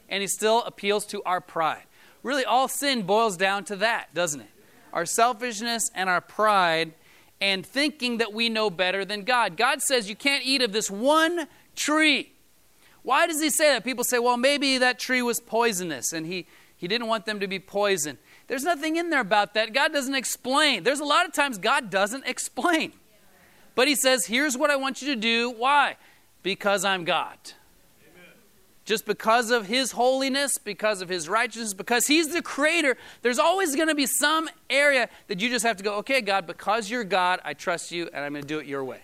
and 0.09 0.21
he 0.21 0.29
still 0.29 0.63
appeals 0.63 1.05
to 1.07 1.21
our 1.25 1.41
pride. 1.41 1.83
Really, 2.23 2.45
all 2.45 2.69
sin 2.69 3.03
boils 3.03 3.37
down 3.37 3.65
to 3.65 3.77
that, 3.77 4.15
doesn't 4.15 4.41
it? 4.41 4.51
Our 4.93 5.05
selfishness 5.05 5.91
and 5.95 6.09
our 6.09 6.21
pride, 6.21 6.93
and 7.41 7.67
thinking 7.67 8.19
that 8.19 8.33
we 8.33 8.49
know 8.49 8.71
better 8.71 9.05
than 9.05 9.23
God. 9.23 9.57
God 9.57 9.83
says 9.83 10.09
you 10.09 10.17
can't 10.17 10.47
eat 10.47 10.63
of 10.63 10.73
this 10.73 10.91
one 10.91 11.49
tree. 11.75 12.33
Why 13.03 13.27
does 13.27 13.41
he 13.41 13.51
say 13.51 13.73
that? 13.73 13.85
People 13.85 14.05
say, 14.05 14.19
well, 14.19 14.37
maybe 14.37 14.79
that 14.79 14.99
tree 14.99 15.23
was 15.23 15.39
poisonous 15.41 16.13
and 16.13 16.25
he, 16.27 16.47
he 16.77 16.89
didn't 16.89 17.09
want 17.09 17.27
them 17.27 17.41
to 17.41 17.47
be 17.47 17.59
poisoned. 17.59 18.19
There's 18.49 18.65
nothing 18.65 18.97
in 18.97 19.11
there 19.11 19.21
about 19.21 19.55
that. 19.55 19.73
God 19.73 19.93
doesn't 19.93 20.15
explain. 20.15 20.83
There's 20.85 21.01
a 21.01 21.05
lot 21.05 21.27
of 21.27 21.33
times 21.33 21.59
God 21.59 21.91
doesn't 21.91 22.27
explain. 22.27 22.93
But 23.75 23.89
he 23.89 23.95
says, 23.95 24.27
here's 24.27 24.57
what 24.57 24.71
I 24.71 24.77
want 24.77 25.03
you 25.03 25.09
to 25.15 25.21
do. 25.21 25.51
Why? 25.51 25.97
Because 26.43 26.85
I'm 26.85 27.05
God 27.05 27.39
just 28.87 29.05
because 29.05 29.51
of 29.51 29.67
his 29.67 29.93
holiness, 29.93 30.59
because 30.59 31.03
of 31.03 31.09
his 31.09 31.29
righteousness, 31.29 31.75
because 31.75 32.07
he's 32.07 32.33
the 32.33 32.41
creator, 32.41 32.97
there's 33.21 33.39
always 33.39 33.75
going 33.75 33.89
to 33.89 33.97
be 33.97 34.07
some 34.07 34.49
area 34.71 35.09
that 35.27 35.41
you 35.41 35.51
just 35.51 35.67
have 35.67 35.77
to 35.77 35.83
go, 35.83 35.97
okay, 35.97 36.21
God, 36.21 36.47
because 36.47 36.89
you're 36.89 37.05
God, 37.05 37.41
I 37.45 37.53
trust 37.53 37.91
you 37.91 38.09
and 38.15 38.25
I'm 38.25 38.33
going 38.33 38.43
to 38.43 38.49
do 38.49 38.61
it 38.61 38.67
your 38.67 38.85
way. 38.85 39.01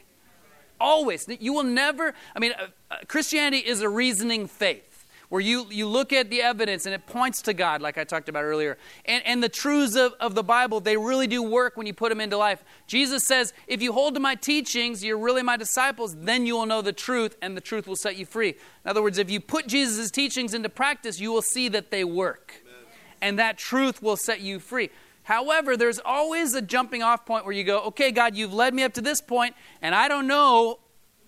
Always. 0.81 1.26
You 1.28 1.52
will 1.52 1.64
never, 1.64 2.14
I 2.35 2.38
mean, 2.38 2.52
uh, 2.52 2.68
uh, 2.90 2.98
Christianity 3.09 3.59
is 3.59 3.83
a 3.83 3.88
reasoning 3.88 4.46
faith 4.46 4.91
where 5.33 5.40
you, 5.40 5.66
you 5.71 5.88
look 5.88 6.12
at 6.12 6.29
the 6.29 6.42
evidence 6.42 6.85
and 6.85 6.95
it 6.95 7.07
points 7.07 7.40
to 7.40 7.55
God, 7.55 7.81
like 7.81 7.97
I 7.97 8.05
talked 8.05 8.29
about 8.29 8.45
earlier. 8.45 8.77
And, 9.07 9.25
and 9.25 9.42
the 9.42 9.49
truths 9.49 9.97
of, 9.97 10.12
of 10.21 10.35
the 10.35 10.42
Bible, 10.42 10.79
they 10.79 10.99
really 10.99 11.27
do 11.27 11.42
work 11.42 11.75
when 11.75 11.87
you 11.87 11.95
put 11.95 12.11
them 12.11 12.21
into 12.21 12.37
life. 12.37 12.62
Jesus 12.87 13.25
says, 13.25 13.55
if 13.66 13.81
you 13.81 13.95
hold 13.95 14.12
to 14.12 14.21
my 14.21 14.35
teachings, 14.35 15.03
you're 15.03 15.16
really 15.16 15.42
my 15.42 15.57
disciples, 15.57 16.14
then 16.16 16.45
you 16.45 16.55
will 16.57 16.66
know 16.66 16.83
the 16.83 16.92
truth, 16.92 17.38
and 17.40 17.57
the 17.57 17.62
truth 17.62 17.87
will 17.88 17.97
set 17.97 18.16
you 18.16 18.27
free. 18.27 18.51
In 18.51 18.90
other 18.90 19.03
words, 19.03 19.16
if 19.16 19.31
you 19.31 19.40
put 19.40 19.66
Jesus' 19.66 20.11
teachings 20.11 20.53
into 20.53 20.68
practice, 20.68 21.18
you 21.18 21.33
will 21.33 21.40
see 21.40 21.71
that 21.71 21.90
they 21.90 22.05
work. 22.05 22.62
Amen. 22.66 22.85
And 23.23 23.38
that 23.38 23.57
truth 23.57 24.03
will 24.03 24.18
set 24.18 24.42
you 24.42 24.61
free. 24.61 24.90
However, 25.23 25.79
there's 25.79 25.99
always 26.05 26.53
a 26.53 26.61
jumping 26.61 27.03
off 27.03 27.25
point 27.25 27.47
where 27.47 27.55
you 27.55 27.64
go, 27.64 27.81
okay, 27.85 28.11
God, 28.11 28.37
you've 28.37 28.53
led 28.53 28.75
me 28.75 28.83
up 28.83 28.92
to 28.92 29.01
this 29.01 29.23
point, 29.23 29.55
and 29.81 29.95
I 29.95 30.09
don't 30.09 30.27
know 30.27 30.81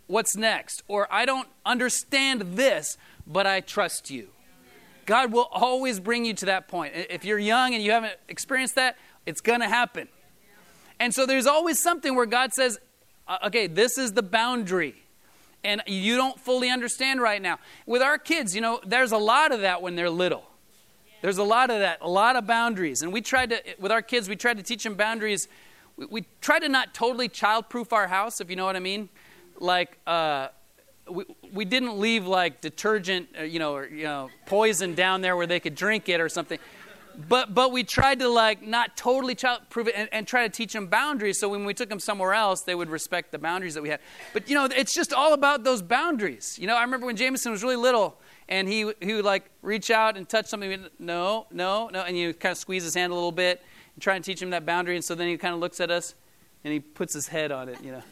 what's 0.08 0.36
next, 0.36 0.82
or 0.88 1.08
I 1.10 1.24
don't 1.24 1.48
understand 1.64 2.42
this 2.58 2.98
but 3.26 3.46
I 3.46 3.60
trust 3.60 4.10
you. 4.10 4.28
God 5.06 5.32
will 5.32 5.48
always 5.52 6.00
bring 6.00 6.24
you 6.24 6.34
to 6.34 6.46
that 6.46 6.68
point. 6.68 6.94
If 6.94 7.24
you're 7.24 7.38
young 7.38 7.74
and 7.74 7.82
you 7.82 7.90
haven't 7.90 8.14
experienced 8.28 8.74
that, 8.76 8.96
it's 9.26 9.40
going 9.40 9.60
to 9.60 9.68
happen. 9.68 10.08
And 10.98 11.14
so 11.14 11.26
there's 11.26 11.46
always 11.46 11.82
something 11.82 12.14
where 12.14 12.26
God 12.26 12.54
says, 12.54 12.78
uh, 13.26 13.38
okay, 13.46 13.66
this 13.66 13.98
is 13.98 14.12
the 14.12 14.22
boundary. 14.22 14.94
And 15.62 15.82
you 15.86 16.16
don't 16.16 16.38
fully 16.38 16.70
understand 16.70 17.20
right 17.20 17.40
now. 17.40 17.58
With 17.86 18.02
our 18.02 18.18
kids, 18.18 18.54
you 18.54 18.60
know, 18.60 18.80
there's 18.86 19.12
a 19.12 19.18
lot 19.18 19.52
of 19.52 19.62
that 19.62 19.82
when 19.82 19.96
they're 19.96 20.10
little. 20.10 20.44
There's 21.22 21.38
a 21.38 21.44
lot 21.44 21.70
of 21.70 21.80
that, 21.80 21.98
a 22.02 22.08
lot 22.08 22.36
of 22.36 22.46
boundaries. 22.46 23.00
And 23.00 23.10
we 23.10 23.22
tried 23.22 23.50
to, 23.50 23.62
with 23.78 23.90
our 23.90 24.02
kids, 24.02 24.28
we 24.28 24.36
tried 24.36 24.58
to 24.58 24.62
teach 24.62 24.84
them 24.84 24.94
boundaries. 24.94 25.48
We, 25.96 26.06
we 26.06 26.24
try 26.42 26.58
to 26.58 26.68
not 26.68 26.92
totally 26.92 27.30
childproof 27.30 27.94
our 27.94 28.08
house, 28.08 28.42
if 28.42 28.50
you 28.50 28.56
know 28.56 28.66
what 28.66 28.76
I 28.76 28.80
mean. 28.80 29.08
Like, 29.58 29.98
uh, 30.06 30.48
we, 31.08 31.24
we 31.52 31.64
didn't 31.64 31.98
leave 31.98 32.26
like 32.26 32.60
detergent, 32.60 33.28
uh, 33.38 33.42
you 33.42 33.58
know, 33.58 33.74
or, 33.74 33.86
you 33.86 34.04
know, 34.04 34.30
poison 34.46 34.94
down 34.94 35.20
there 35.20 35.36
where 35.36 35.46
they 35.46 35.60
could 35.60 35.74
drink 35.74 36.08
it 36.08 36.20
or 36.20 36.28
something. 36.28 36.58
But 37.28 37.54
but 37.54 37.70
we 37.70 37.84
tried 37.84 38.18
to 38.20 38.28
like 38.28 38.66
not 38.66 38.96
totally 38.96 39.36
prove 39.70 39.86
it 39.86 39.94
and, 39.96 40.08
and 40.10 40.26
try 40.26 40.42
to 40.42 40.48
teach 40.48 40.72
them 40.72 40.88
boundaries. 40.88 41.38
So 41.38 41.48
when 41.48 41.64
we 41.64 41.72
took 41.72 41.88
them 41.88 42.00
somewhere 42.00 42.34
else, 42.34 42.62
they 42.62 42.74
would 42.74 42.90
respect 42.90 43.30
the 43.30 43.38
boundaries 43.38 43.74
that 43.74 43.82
we 43.82 43.88
had. 43.88 44.00
But 44.32 44.48
you 44.48 44.56
know, 44.56 44.64
it's 44.64 44.92
just 44.92 45.12
all 45.12 45.32
about 45.32 45.62
those 45.62 45.80
boundaries. 45.80 46.58
You 46.60 46.66
know, 46.66 46.76
I 46.76 46.82
remember 46.82 47.06
when 47.06 47.16
Jameson 47.16 47.52
was 47.52 47.62
really 47.62 47.76
little 47.76 48.18
and 48.48 48.68
he 48.68 48.92
he 49.00 49.14
would 49.14 49.24
like 49.24 49.48
reach 49.62 49.90
out 49.90 50.16
and 50.16 50.28
touch 50.28 50.46
something. 50.46 50.86
No, 50.98 51.46
no, 51.52 51.88
no, 51.92 52.02
and 52.02 52.18
you 52.18 52.34
kind 52.34 52.50
of 52.50 52.58
squeeze 52.58 52.82
his 52.82 52.94
hand 52.94 53.12
a 53.12 53.14
little 53.14 53.32
bit 53.32 53.62
and 53.94 54.02
try 54.02 54.16
and 54.16 54.24
teach 54.24 54.42
him 54.42 54.50
that 54.50 54.66
boundary. 54.66 54.96
And 54.96 55.04
so 55.04 55.14
then 55.14 55.28
he 55.28 55.36
kind 55.36 55.54
of 55.54 55.60
looks 55.60 55.78
at 55.78 55.92
us 55.92 56.16
and 56.64 56.72
he 56.72 56.80
puts 56.80 57.14
his 57.14 57.28
head 57.28 57.52
on 57.52 57.68
it. 57.68 57.80
You 57.80 57.92
know. 57.92 58.02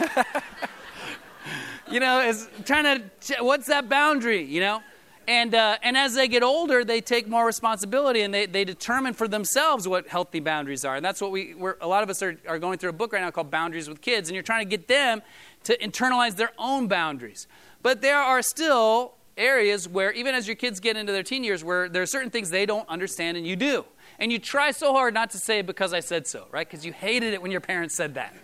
you 1.90 2.00
know, 2.00 2.20
is 2.20 2.48
trying 2.64 3.10
to, 3.20 3.36
what's 3.40 3.66
that 3.66 3.88
boundary, 3.88 4.44
you 4.44 4.60
know? 4.60 4.82
And, 5.28 5.54
uh, 5.54 5.78
and 5.82 5.96
as 5.96 6.14
they 6.14 6.26
get 6.26 6.42
older, 6.42 6.84
they 6.84 7.00
take 7.00 7.28
more 7.28 7.46
responsibility 7.46 8.22
and 8.22 8.34
they, 8.34 8.46
they 8.46 8.64
determine 8.64 9.14
for 9.14 9.28
themselves 9.28 9.86
what 9.86 10.08
healthy 10.08 10.40
boundaries 10.40 10.84
are. 10.84 10.96
And 10.96 11.04
that's 11.04 11.20
what 11.20 11.30
we, 11.30 11.54
we're, 11.54 11.76
a 11.80 11.86
lot 11.86 12.02
of 12.02 12.10
us 12.10 12.20
are, 12.20 12.36
are 12.48 12.58
going 12.58 12.78
through 12.78 12.90
a 12.90 12.94
book 12.94 13.12
right 13.12 13.22
now 13.22 13.30
called 13.30 13.50
Boundaries 13.50 13.88
with 13.88 14.00
Kids. 14.00 14.28
And 14.28 14.34
you're 14.34 14.42
trying 14.42 14.64
to 14.64 14.68
get 14.68 14.88
them 14.88 15.22
to 15.64 15.78
internalize 15.78 16.34
their 16.34 16.50
own 16.58 16.88
boundaries. 16.88 17.46
But 17.82 18.02
there 18.02 18.18
are 18.18 18.42
still 18.42 19.14
areas 19.36 19.88
where, 19.88 20.10
even 20.12 20.34
as 20.34 20.48
your 20.48 20.56
kids 20.56 20.80
get 20.80 20.96
into 20.96 21.12
their 21.12 21.22
teen 21.22 21.44
years, 21.44 21.62
where 21.62 21.88
there 21.88 22.02
are 22.02 22.06
certain 22.06 22.30
things 22.30 22.50
they 22.50 22.66
don't 22.66 22.88
understand 22.88 23.36
and 23.36 23.46
you 23.46 23.56
do. 23.56 23.84
And 24.18 24.32
you 24.32 24.38
try 24.38 24.72
so 24.72 24.92
hard 24.92 25.14
not 25.14 25.30
to 25.30 25.38
say 25.38 25.62
because 25.62 25.94
I 25.94 26.00
said 26.00 26.26
so, 26.26 26.46
right? 26.50 26.68
Because 26.68 26.84
you 26.84 26.92
hated 26.92 27.34
it 27.34 27.40
when 27.40 27.52
your 27.52 27.60
parents 27.60 27.96
said 27.96 28.14
that. 28.14 28.34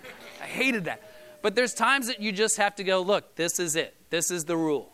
I 0.40 0.46
hated 0.46 0.84
that. 0.84 1.02
But 1.46 1.54
there's 1.54 1.74
times 1.74 2.09
that 2.09 2.20
you 2.20 2.32
just 2.32 2.56
have 2.56 2.74
to 2.74 2.82
go, 2.82 3.00
look, 3.00 3.37
this 3.37 3.61
is 3.61 3.76
it. 3.76 3.94
This 4.11 4.32
is 4.32 4.46
the 4.46 4.56
rule. 4.56 4.90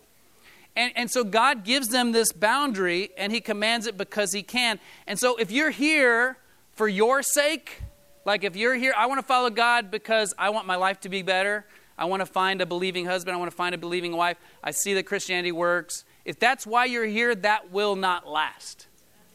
And, 0.76 0.92
and 0.96 1.10
so 1.10 1.24
God 1.24 1.64
gives 1.64 1.88
them 1.88 2.12
this 2.12 2.30
boundary 2.30 3.08
and 3.16 3.32
He 3.32 3.40
commands 3.40 3.86
it 3.86 3.96
because 3.96 4.32
He 4.32 4.42
can. 4.42 4.78
And 5.06 5.18
so 5.18 5.36
if 5.38 5.50
you're 5.50 5.70
here 5.70 6.36
for 6.72 6.88
your 6.88 7.22
sake, 7.22 7.80
like 8.26 8.44
if 8.44 8.54
you're 8.54 8.74
here, 8.74 8.92
I 8.94 9.06
want 9.06 9.18
to 9.18 9.26
follow 9.26 9.48
God 9.48 9.90
because 9.90 10.34
I 10.36 10.50
want 10.50 10.66
my 10.66 10.76
life 10.76 11.00
to 11.00 11.08
be 11.08 11.22
better. 11.22 11.64
I 11.96 12.04
want 12.04 12.20
to 12.20 12.26
find 12.26 12.60
a 12.60 12.66
believing 12.66 13.06
husband. 13.06 13.34
I 13.34 13.38
want 13.38 13.50
to 13.50 13.56
find 13.56 13.74
a 13.74 13.78
believing 13.78 14.14
wife. 14.14 14.36
I 14.62 14.72
see 14.72 14.92
that 14.92 15.04
Christianity 15.04 15.52
works. 15.52 16.04
If 16.26 16.38
that's 16.38 16.66
why 16.66 16.84
you're 16.84 17.06
here, 17.06 17.34
that 17.34 17.72
will 17.72 17.96
not 17.96 18.28
last. 18.28 18.88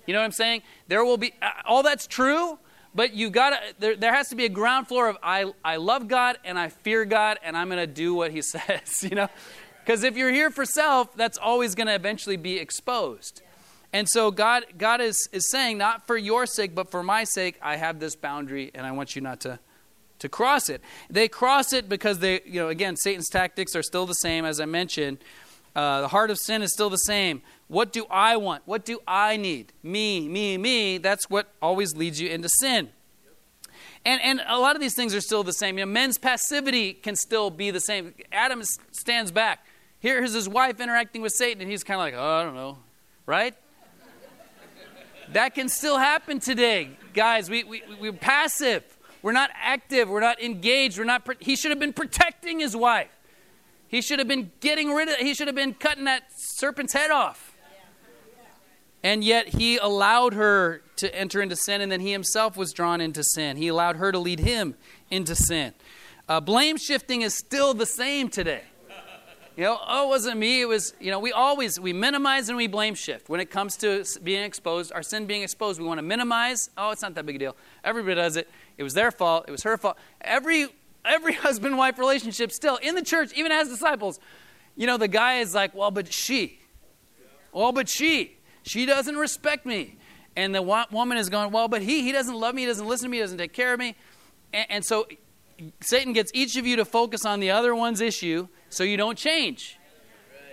You 0.06 0.14
know 0.14 0.20
what 0.20 0.26
I'm 0.26 0.32
saying? 0.34 0.62
There 0.88 1.04
will 1.04 1.18
be, 1.18 1.34
uh, 1.42 1.50
all 1.66 1.82
that's 1.82 2.06
true, 2.06 2.60
but 2.98 3.14
you 3.14 3.30
got 3.30 3.54
there, 3.78 3.96
there 3.96 4.12
has 4.12 4.30
to 4.30 4.36
be 4.36 4.46
a 4.46 4.50
ground 4.50 4.88
floor 4.88 5.08
of 5.08 5.18
I, 5.22 5.54
I 5.64 5.76
love 5.76 6.08
God 6.08 6.40
and 6.44 6.58
I 6.58 6.70
fear 6.70 7.06
God 7.06 7.38
and 7.44 7.56
I'm 7.56 7.70
going 7.70 7.78
to 7.78 7.86
do 7.86 8.16
what 8.16 8.32
He 8.32 8.42
says, 8.42 9.04
you 9.04 9.12
know? 9.12 9.30
Because 9.80 10.04
if 10.04 10.18
you're 10.18 10.32
here 10.32 10.50
for 10.50 10.66
self, 10.66 11.16
that's 11.16 11.38
always 11.38 11.76
going 11.76 11.86
to 11.86 11.94
eventually 11.94 12.38
be 12.38 12.58
exposed. 12.58 13.44
And 13.94 14.10
so 14.10 14.32
God, 14.32 14.66
God 14.80 15.00
is, 15.00 15.30
is 15.32 15.48
saying, 15.52 15.78
not 15.78 16.08
for 16.08 16.18
your 16.18 16.48
sake, 16.48 16.74
but 16.74 16.90
for 16.90 17.04
my 17.04 17.24
sake, 17.24 17.60
I 17.62 17.76
have 17.76 18.00
this 18.00 18.16
boundary 18.16 18.72
and 18.74 18.84
I 18.84 18.92
want 18.94 19.16
you 19.16 19.22
not 19.22 19.42
to, 19.42 19.60
to 20.18 20.28
cross 20.28 20.68
it. 20.68 20.82
They 21.08 21.28
cross 21.28 21.74
it 21.74 21.88
because 21.88 22.18
they, 22.18 22.42
you 22.48 22.62
know, 22.62 22.70
again, 22.70 22.96
Satan's 22.96 23.30
tactics 23.30 23.76
are 23.76 23.84
still 23.84 24.08
the 24.08 24.16
same, 24.16 24.44
as 24.44 24.60
I 24.60 24.66
mentioned. 24.66 25.20
Uh, 25.76 26.02
the 26.02 26.08
heart 26.08 26.32
of 26.32 26.40
sin 26.40 26.64
is 26.64 26.74
still 26.74 26.90
the 26.90 26.98
same. 26.98 27.44
What 27.68 27.92
do 27.92 28.06
I 28.10 28.38
want? 28.38 28.64
What 28.66 28.86
do 28.86 29.00
I 29.08 29.36
need? 29.36 29.74
Me, 29.84 30.28
me, 30.28 30.58
me. 30.58 30.98
That's 30.98 31.30
what 31.30 31.48
always 31.62 31.96
leads 31.96 32.20
you 32.22 32.30
into 32.30 32.50
sin. 32.60 32.90
And, 34.06 34.22
and 34.22 34.42
a 34.48 34.58
lot 34.58 34.76
of 34.76 34.82
these 34.82 34.96
things 34.96 35.14
are 35.14 35.22
still 35.22 35.44
the 35.44 35.52
same. 35.52 35.78
You 35.78 35.86
know, 35.86 35.92
men's 35.92 36.18
passivity 36.18 36.94
can 36.94 37.16
still 37.16 37.50
be 37.50 37.72
the 37.72 37.82
same. 37.82 38.14
Adam 38.32 38.64
stands 38.92 39.32
back. 39.32 39.66
Here's 40.00 40.34
his 40.34 40.48
wife 40.48 40.80
interacting 40.80 41.22
with 41.22 41.34
Satan, 41.34 41.62
and 41.62 41.70
he's 41.70 41.84
kind 41.84 42.00
of 42.00 42.06
like, 42.06 42.14
oh, 42.16 42.40
I 42.40 42.44
don't 42.44 42.56
know, 42.56 42.78
right? 43.26 43.56
that 45.34 45.56
can 45.56 45.68
still 45.68 45.98
happen 45.98 46.40
today. 46.40 46.92
Guys, 47.14 47.50
we, 47.50 47.64
we, 47.64 47.84
we're 48.00 48.14
passive. 48.14 48.84
We're 49.22 49.34
not 49.34 49.50
active. 49.54 50.08
We're 50.08 50.22
not 50.22 50.42
engaged. 50.42 50.98
We're 50.98 51.04
not, 51.04 51.28
he 51.40 51.56
should 51.56 51.72
have 51.72 51.80
been 51.80 51.94
protecting 51.94 52.60
his 52.60 52.76
wife. 52.76 53.10
He 53.88 54.02
should 54.02 54.20
have 54.20 54.28
been 54.28 54.52
getting 54.60 54.94
rid 54.94 55.10
of, 55.10 55.16
he 55.16 55.34
should 55.34 55.48
have 55.48 55.56
been 55.56 55.74
cutting 55.74 56.06
that 56.06 56.24
serpent's 56.36 56.94
head 56.94 57.12
off. 57.12 57.47
And 59.04 59.24
yet 59.24 59.50
he 59.50 59.78
allowed 59.78 60.34
her 60.34 60.82
to 60.98 61.14
enter 61.16 61.42
into 61.42 61.56
sin, 61.56 61.82
and 61.82 61.92
then 61.92 62.00
he 62.00 62.12
himself 62.12 62.58
was 62.58 62.74
drawn 62.74 63.00
into 63.00 63.24
sin. 63.24 63.58
He 63.58 63.68
allowed 63.68 63.98
her 63.98 64.12
to 64.12 64.20
lead 64.20 64.40
him 64.40 64.76
into 65.10 65.36
sin. 65.36 65.74
Uh, 66.28 66.42
blame 66.42 66.78
shifting 66.78 67.22
is 67.22 67.38
still 67.38 67.74
the 67.74 67.86
same 67.86 68.30
today. 68.30 68.64
You 69.56 69.64
know, 69.64 69.80
oh, 69.88 70.06
it 70.06 70.10
wasn't 70.10 70.38
me. 70.38 70.62
It 70.62 70.68
was, 70.68 70.94
you 71.00 71.10
know, 71.10 71.18
we 71.18 71.32
always, 71.32 71.80
we 71.80 71.92
minimize 71.92 72.48
and 72.48 72.58
we 72.58 72.68
blame 72.68 72.94
shift. 72.94 73.28
When 73.28 73.40
it 73.40 73.50
comes 73.50 73.76
to 73.78 74.06
being 74.24 74.44
exposed, 74.44 74.94
our 74.94 75.02
sin 75.02 75.26
being 75.26 75.42
exposed, 75.42 75.80
we 75.80 75.88
want 75.88 75.98
to 75.98 76.04
minimize. 76.04 76.70
Oh, 76.78 76.92
it's 76.92 77.02
not 77.02 77.16
that 77.16 77.26
big 77.26 77.38
a 77.38 77.40
deal. 77.40 77.56
Everybody 77.84 78.14
does 78.14 78.38
it. 78.38 78.48
It 78.78 78.84
was 78.84 78.94
their 78.94 79.10
fault. 79.10 79.46
It 79.48 79.52
was 79.52 79.64
her 79.64 79.76
fault. 79.78 79.98
Every, 80.22 80.68
every 81.04 81.34
husband 81.46 81.76
wife 81.76 81.98
relationship 81.98 82.52
still 82.52 82.76
in 82.78 82.94
the 82.94 83.02
church, 83.02 83.34
even 83.34 83.52
as 83.52 83.68
disciples, 83.68 84.20
you 84.76 84.86
know, 84.86 84.98
the 84.98 85.08
guy 85.08 85.40
is 85.40 85.56
like, 85.56 85.74
well, 85.74 85.90
but 85.90 86.14
she. 86.14 86.60
Well, 87.52 87.72
but 87.72 87.90
she. 87.90 88.37
She 88.68 88.86
doesn't 88.86 89.16
respect 89.16 89.66
me. 89.66 89.98
And 90.36 90.54
the 90.54 90.62
woman 90.62 91.18
is 91.18 91.30
going, 91.30 91.52
Well, 91.52 91.68
but 91.68 91.82
he, 91.82 92.04
he 92.04 92.12
doesn't 92.12 92.36
love 92.36 92.54
me, 92.54 92.62
he 92.62 92.68
doesn't 92.68 92.86
listen 92.86 93.06
to 93.06 93.10
me, 93.10 93.18
he 93.18 93.24
doesn't 93.24 93.38
take 93.38 93.54
care 93.54 93.74
of 93.74 93.80
me. 93.80 93.96
And, 94.54 94.66
and 94.70 94.86
so 94.86 95.08
Satan 95.82 96.14
gets 96.14 96.32
each 96.34 96.56
of 96.58 96.68
you 96.68 96.76
to 96.76 96.86
focus 96.86 97.26
on 97.26 97.40
the 97.40 97.52
other 97.52 97.74
one's 97.74 98.02
issue 98.02 98.48
so 98.70 98.84
you 98.84 98.98
don't 98.98 99.18
change. 99.18 99.78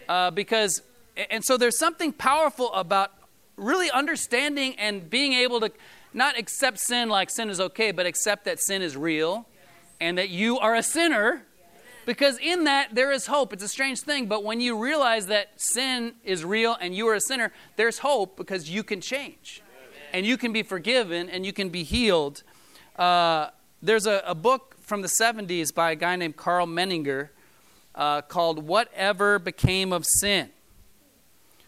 Uh, 0.09 0.31
because, 0.31 0.83
and 1.31 1.45
so 1.45 1.57
there's 1.57 1.79
something 1.79 2.13
powerful 2.13 2.73
about 2.73 3.13
really 3.57 3.91
understanding 3.91 4.75
and 4.79 5.09
being 5.11 5.33
able 5.33 5.61
to 5.61 5.71
not 6.13 6.39
accept 6.39 6.79
sin 6.79 7.09
like 7.09 7.31
sin 7.31 7.51
is 7.51 7.61
okay, 7.61 7.91
but 7.91 8.07
accept 8.07 8.45
that 8.45 8.61
sin 8.61 8.81
is 8.81 8.97
real 8.97 9.47
and 10.01 10.19
that 10.19 10.29
you 10.29 10.59
are 10.59 10.75
a 10.75 10.83
sinner 10.83 11.45
because 12.07 12.39
in 12.39 12.65
that, 12.65 12.95
there 12.95 13.13
is 13.13 13.27
hope. 13.27 13.53
It's 13.53 13.63
a 13.63 13.69
strange 13.69 14.01
thing, 14.01 14.27
but 14.27 14.45
when 14.45 14.61
you 14.61 14.79
realize 14.79 15.27
that 15.27 15.51
sin 15.57 16.15
is 16.25 16.45
real 16.45 16.77
and 16.81 16.95
you 16.95 17.09
are 17.09 17.15
a 17.15 17.21
sinner, 17.21 17.53
there's 17.77 17.99
hope 17.99 18.37
because 18.37 18.71
you 18.71 18.83
can 18.83 19.01
change. 19.01 19.63
And 20.13 20.25
you 20.25 20.37
can 20.37 20.53
be 20.53 20.63
forgiven 20.63 21.29
and 21.29 21.45
you 21.45 21.53
can 21.53 21.71
be 21.71 21.83
healed. 21.83 22.43
Uh, 22.97 23.49
there's 23.83 24.07
a, 24.07 24.23
a, 24.25 24.35
book 24.35 24.77
from 24.81 25.03
the 25.03 25.11
70s 25.21 25.75
by 25.75 25.91
a 25.91 25.97
guy 25.97 26.15
named 26.17 26.37
Karl 26.37 26.67
Menninger 26.67 27.31
uh, 27.95 28.23
called 28.23 28.65
Whatever 28.65 29.39
Became 29.39 29.93
of 29.93 30.05
Sin. 30.07 30.51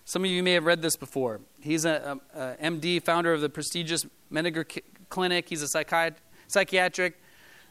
Some 0.05 0.25
of 0.25 0.31
you 0.31 0.43
may 0.43 0.53
have 0.53 0.65
read 0.65 0.83
this 0.83 0.95
before. 0.95 1.41
He's 1.61 1.85
a, 1.85 2.21
a, 2.33 2.41
a 2.41 2.57
MD, 2.71 3.03
founder 3.03 3.33
of 3.33 3.41
the 3.41 3.49
prestigious 3.49 4.07
Menninger 4.33 4.83
Clinic. 5.09 5.49
He's 5.49 5.63
a 5.63 5.67
psychiat- 5.67 6.17
psychiatric 6.47 7.21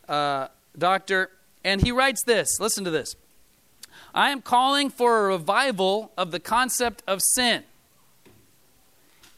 uh, 0.10 0.49
doctor. 0.78 1.32
And 1.65 1.82
he 1.82 1.91
writes 1.91 2.23
this 2.23 2.60
listen 2.60 2.86
to 2.86 2.91
this. 2.91 3.17
I 4.13 4.30
am 4.30 4.41
calling 4.41 4.89
for 4.89 5.25
a 5.25 5.28
revival 5.28 6.13
of 6.17 6.32
the 6.32 6.39
concept 6.39 7.04
of 7.06 7.19
sin. 7.21 7.63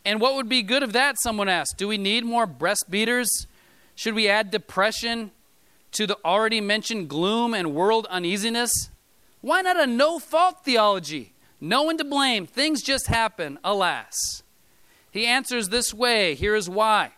And 0.06 0.22
what 0.22 0.36
would 0.36 0.48
be 0.48 0.62
good 0.62 0.84
of 0.84 0.94
that? 0.94 1.16
Someone 1.20 1.50
asked. 1.50 1.78
Do 1.78 1.88
we 1.88 1.98
need 1.98 2.24
more 2.24 2.46
breast 2.46 2.92
beaters? 2.92 3.48
Should 3.96 4.14
we 4.14 4.30
add 4.30 4.52
depression 4.52 5.32
to 5.94 6.06
the 6.06 6.18
already 6.24 6.62
mentioned 6.62 7.10
gloom 7.10 7.54
and 7.54 7.74
world 7.74 8.06
uneasiness? 8.10 8.72
Why 9.42 9.62
not 9.62 9.80
a 9.80 9.88
no 9.88 10.20
fault 10.20 10.64
theology? 10.64 11.34
No 11.60 11.84
one 11.84 11.98
to 11.98 12.04
blame. 12.04 12.46
Things 12.46 12.84
just 12.84 13.08
happen, 13.08 13.58
alas. 13.64 14.44
He 15.10 15.26
answers 15.26 15.70
this 15.70 15.94
way. 15.94 16.36
Here 16.36 16.56
is 16.56 16.70
why. 16.70 17.14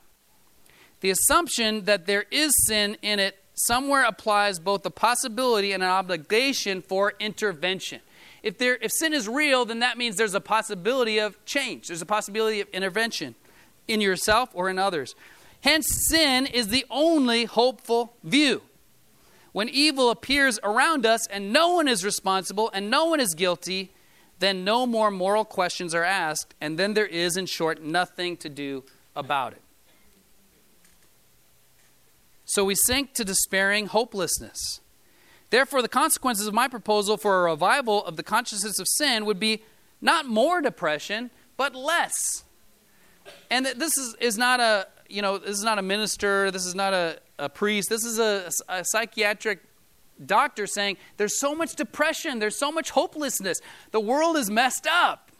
The 1.01 1.09
assumption 1.09 1.85
that 1.85 2.05
there 2.05 2.25
is 2.31 2.53
sin 2.65 2.97
in 3.01 3.19
it 3.19 3.38
somewhere 3.59 4.03
applies 4.03 4.59
both 4.59 4.83
the 4.83 4.91
possibility 4.91 5.71
and 5.71 5.83
an 5.83 5.89
obligation 5.89 6.81
for 6.81 7.13
intervention. 7.19 8.01
If, 8.41 8.57
there, 8.57 8.77
if 8.81 8.91
sin 8.91 9.13
is 9.13 9.27
real, 9.27 9.65
then 9.65 9.79
that 9.79 9.97
means 9.97 10.15
there's 10.15 10.33
a 10.33 10.41
possibility 10.41 11.19
of 11.19 11.43
change. 11.45 11.87
There's 11.87 12.01
a 12.01 12.05
possibility 12.05 12.61
of 12.61 12.69
intervention 12.69 13.35
in 13.87 14.01
yourself 14.01 14.49
or 14.53 14.69
in 14.69 14.79
others. 14.79 15.13
Hence, 15.61 15.87
sin 16.07 16.45
is 16.45 16.69
the 16.69 16.85
only 16.89 17.45
hopeful 17.45 18.13
view. 18.23 18.61
When 19.51 19.67
evil 19.67 20.09
appears 20.09 20.59
around 20.63 21.05
us 21.05 21.27
and 21.27 21.51
no 21.51 21.73
one 21.73 21.87
is 21.87 22.05
responsible 22.05 22.69
and 22.73 22.89
no 22.89 23.05
one 23.05 23.19
is 23.19 23.33
guilty, 23.33 23.91
then 24.39 24.63
no 24.63 24.85
more 24.85 25.11
moral 25.11 25.43
questions 25.43 25.93
are 25.93 26.03
asked, 26.03 26.55
and 26.61 26.79
then 26.79 26.93
there 26.93 27.05
is, 27.05 27.35
in 27.35 27.45
short, 27.45 27.83
nothing 27.83 28.37
to 28.37 28.47
do 28.47 28.85
about 29.15 29.51
it. 29.51 29.61
So 32.49 32.65
we 32.65 32.73
sink 32.73 33.13
to 33.13 33.23
despairing 33.23 33.85
hopelessness. 33.85 34.81
Therefore, 35.51 35.83
the 35.83 35.87
consequences 35.87 36.47
of 36.47 36.53
my 36.53 36.67
proposal 36.67 37.15
for 37.15 37.41
a 37.41 37.51
revival 37.51 38.03
of 38.03 38.15
the 38.15 38.23
consciousness 38.23 38.79
of 38.79 38.87
sin 38.87 39.25
would 39.25 39.39
be 39.39 39.61
not 40.01 40.25
more 40.25 40.59
depression, 40.59 41.29
but 41.57 41.75
less. 41.75 42.43
And 43.51 43.67
this 43.67 43.99
is, 43.99 44.15
is 44.19 44.35
not 44.39 44.59
a, 44.59 44.87
you 45.07 45.21
know, 45.21 45.37
this 45.37 45.57
is 45.57 45.63
not 45.63 45.77
a 45.77 45.83
minister, 45.83 46.49
this 46.49 46.65
is 46.65 46.73
not 46.73 46.91
a, 46.91 47.19
a 47.37 47.49
priest, 47.49 47.87
this 47.87 48.03
is 48.03 48.17
a, 48.17 48.49
a 48.67 48.83
psychiatric 48.83 49.59
doctor 50.25 50.65
saying 50.65 50.97
there's 51.17 51.39
so 51.39 51.53
much 51.53 51.75
depression, 51.75 52.39
there's 52.39 52.57
so 52.57 52.71
much 52.71 52.89
hopelessness, 52.89 53.59
the 53.91 53.99
world 53.99 54.37
is 54.37 54.49
messed 54.49 54.87
up. 54.87 55.31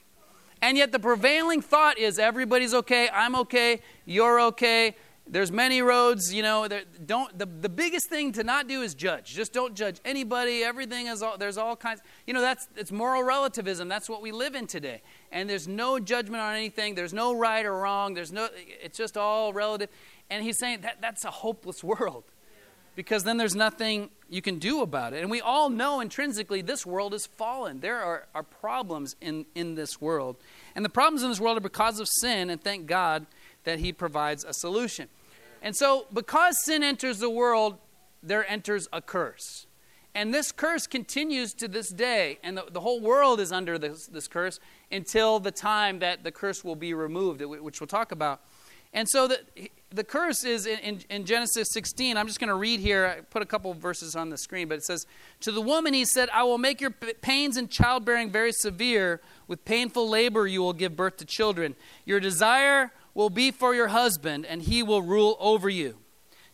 And 0.62 0.78
yet 0.78 0.92
the 0.92 1.00
prevailing 1.00 1.62
thought 1.62 1.98
is 1.98 2.20
everybody's 2.20 2.76
okay, 2.76 3.10
I'm 3.12 3.36
okay, 3.36 3.82
you're 4.06 4.40
okay. 4.42 4.96
There's 5.32 5.52
many 5.52 5.82
roads, 5.84 6.34
you 6.34 6.42
know. 6.42 6.68
Don't 7.06 7.38
the, 7.38 7.46
the 7.46 7.70
biggest 7.70 8.10
thing 8.10 8.32
to 8.34 8.44
not 8.44 8.68
do 8.68 8.82
is 8.82 8.96
judge. 8.96 9.34
Just 9.36 9.54
don't 9.54 9.76
judge 9.76 10.00
anybody. 10.04 10.64
Everything 10.64 11.06
is 11.06 11.22
all 11.22 11.38
there's 11.38 11.58
all 11.58 11.76
kinds. 11.76 12.02
You 12.26 12.34
know 12.34 12.42
that's 12.42 12.68
it's 12.76 12.92
moral 12.92 13.24
relativism. 13.24 13.88
That's 13.88 14.10
what 14.10 14.24
we 14.24 14.32
live 14.32 14.56
in 14.56 14.66
today. 14.66 15.02
And 15.32 15.48
there's 15.48 15.68
no 15.68 16.00
judgment 16.00 16.42
on 16.42 16.56
anything. 16.56 16.96
There's 16.96 17.14
no 17.14 17.34
right 17.36 17.64
or 17.64 17.78
wrong. 17.78 18.16
There's 18.16 18.32
no. 18.32 18.50
It's 18.82 18.98
just 18.98 19.18
all 19.18 19.54
relative. 19.54 19.90
And 20.32 20.44
he's 20.44 20.58
saying 20.58 20.82
that 20.82 20.98
that's 21.00 21.24
a 21.26 21.32
hopeless 21.32 21.84
world 21.84 22.24
because 22.96 23.24
then 23.24 23.38
there's 23.38 23.56
nothing 23.56 24.10
you 24.30 24.42
can 24.42 24.60
do 24.60 24.82
about 24.82 25.14
it. 25.14 25.22
And 25.22 25.32
we 25.32 25.40
all 25.42 25.70
know 25.70 26.02
intrinsically 26.02 26.62
this 26.62 26.86
world 26.86 27.14
is 27.14 27.28
fallen. 27.28 27.80
There 27.80 28.02
are, 28.02 28.28
are 28.36 28.44
problems 28.44 29.16
in, 29.22 29.46
in 29.56 29.76
this 29.76 30.02
world. 30.02 30.36
And 30.76 30.84
the 30.84 30.90
problems 30.90 31.24
in 31.24 31.30
this 31.30 31.40
world 31.40 31.56
are 31.58 31.62
because 31.62 32.00
of 32.00 32.10
sin, 32.10 32.50
and 32.50 32.62
thank 32.62 32.88
God 32.88 33.26
that 33.64 33.80
He 33.80 33.94
provides 33.94 34.44
a 34.44 34.54
solution. 34.54 35.08
And 35.62 35.76
so, 35.76 36.08
because 36.14 36.64
sin 36.64 36.84
enters 36.84 37.20
the 37.20 37.30
world, 37.30 37.78
there 38.24 38.50
enters 38.50 38.88
a 38.92 39.02
curse. 39.02 39.68
And 40.16 40.34
this 40.34 40.52
curse 40.52 40.88
continues 40.88 41.54
to 41.56 41.68
this 41.68 41.90
day. 41.90 42.40
And 42.44 42.58
the, 42.58 42.66
the 42.72 42.80
whole 42.80 43.00
world 43.00 43.40
is 43.40 43.52
under 43.52 43.78
this, 43.78 44.08
this 44.08 44.28
curse 44.28 44.60
until 44.92 45.40
the 45.40 45.52
time 45.52 46.00
that 46.00 46.24
the 46.24 46.32
curse 46.32 46.64
will 46.64 46.76
be 46.76 46.94
removed, 46.94 47.42
which 47.42 47.80
we'll 47.80 47.88
talk 47.88 48.12
about. 48.12 48.42
And 48.92 49.08
so 49.08 49.28
the, 49.28 49.40
the 49.92 50.04
curse 50.04 50.44
is 50.44 50.66
in, 50.66 50.80
in, 50.80 51.00
in 51.12 51.26
Genesis 51.26 51.68
16. 51.72 52.18
I'm 52.18 52.26
just 52.26 52.40
going 52.40 52.48
to 52.48 52.56
read 52.56 52.80
here. 52.80 53.06
I 53.06 53.22
put 53.22 53.44
a 53.44 53.46
couple 53.46 53.72
verses 53.76 54.16
on 54.16 54.30
the 54.30 54.38
screen, 54.38 54.68
but 54.68 54.80
it 54.80 54.84
says, 54.84 55.06
To 55.42 55.52
the 55.52 55.62
woman 55.62 55.94
he 55.94 56.06
said, 56.06 56.30
I 56.34 56.44
will 56.44 56.58
make 56.58 56.82
your 56.82 56.90
pains 56.90 57.56
in 57.56 57.68
childbearing 57.68 58.32
very 58.32 58.52
severe. 58.52 59.22
With 59.48 59.64
painful 59.64 60.10
labor 60.10 60.48
you 60.48 60.62
will 60.62 60.74
give 60.74 60.96
birth 60.96 61.18
to 61.18 61.26
children. 61.26 61.76
Your 62.06 62.20
desire 62.20 62.92
will 63.20 63.30
be 63.30 63.52
for 63.52 63.76
your 63.76 63.90
husband, 63.90 64.46
and 64.46 64.62
he 64.62 64.82
will 64.82 65.02
rule 65.02 65.36
over 65.42 65.68
you. 65.68 65.98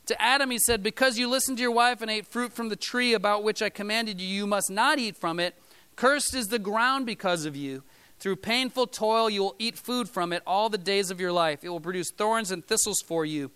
To 0.07 0.19
Adam 0.19 0.49
he 0.49 0.57
said, 0.57 0.81
Because 0.81 1.15
you 1.15 1.29
listened 1.29 1.59
to 1.59 1.61
your 1.61 1.69
wife 1.71 2.01
and 2.01 2.09
ate 2.09 2.25
fruit 2.25 2.53
from 2.53 2.69
the 2.69 2.75
tree 2.75 3.13
about 3.13 3.43
which 3.43 3.61
I 3.61 3.69
commanded 3.69 4.19
you, 4.19 4.27
you 4.27 4.47
must 4.47 4.71
not 4.71 4.97
eat 4.97 5.15
from 5.15 5.39
it. 5.39 5.53
Cursed 5.95 6.33
is 6.33 6.47
the 6.47 6.57
ground 6.57 7.05
because 7.05 7.45
of 7.45 7.55
you. 7.55 7.83
Through 8.17 8.37
painful 8.37 8.87
toil, 8.87 9.29
you 9.29 9.41
will 9.41 9.55
eat 9.59 9.77
food 9.77 10.09
from 10.09 10.33
it 10.33 10.41
all 10.47 10.69
the 10.69 10.79
days 10.79 11.11
of 11.11 11.19
your 11.19 11.31
life. 11.31 11.63
It 11.63 11.69
will 11.69 11.79
produce 11.79 12.09
thorns 12.09 12.49
and 12.49 12.65
thistles 12.65 13.03
for 13.05 13.25
you, 13.25 13.51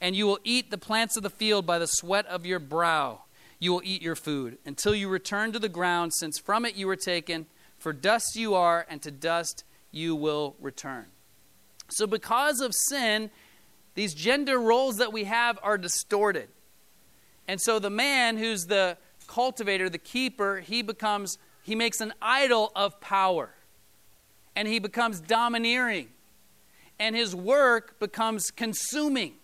and 0.00 0.14
you 0.14 0.28
will 0.28 0.38
eat 0.44 0.70
the 0.70 0.78
plants 0.78 1.16
of 1.16 1.24
the 1.24 1.30
field 1.30 1.66
by 1.66 1.80
the 1.80 1.88
sweat 1.88 2.26
of 2.26 2.46
your 2.46 2.60
brow. 2.60 3.22
You 3.58 3.72
will 3.72 3.82
eat 3.82 4.02
your 4.02 4.14
food 4.14 4.58
until 4.64 4.94
you 4.94 5.08
return 5.08 5.50
to 5.50 5.58
the 5.58 5.68
ground, 5.68 6.14
since 6.14 6.38
from 6.38 6.64
it 6.64 6.76
you 6.76 6.86
were 6.86 6.94
taken. 6.94 7.46
For 7.76 7.92
dust 7.92 8.36
you 8.36 8.54
are, 8.54 8.86
and 8.88 9.02
to 9.02 9.10
dust 9.10 9.64
you 9.90 10.14
will 10.14 10.54
return. 10.60 11.06
So, 11.96 12.06
because 12.06 12.60
of 12.60 12.74
sin, 12.74 13.30
these 13.94 14.14
gender 14.14 14.58
roles 14.58 14.96
that 14.98 15.12
we 15.12 15.24
have 15.24 15.58
are 15.62 15.78
distorted. 15.78 16.48
And 17.48 17.60
so, 17.60 17.78
the 17.78 17.90
man 17.90 18.36
who's 18.36 18.66
the 18.66 18.96
cultivator, 19.26 19.88
the 19.88 19.98
keeper, 19.98 20.60
he 20.60 20.82
becomes, 20.82 21.38
he 21.62 21.74
makes 21.74 22.00
an 22.00 22.12
idol 22.20 22.72
of 22.74 23.00
power. 23.00 23.54
And 24.54 24.68
he 24.68 24.78
becomes 24.78 25.20
domineering. 25.20 26.08
And 26.98 27.16
his 27.16 27.34
work 27.34 27.98
becomes 27.98 28.50
consuming. 28.50 29.34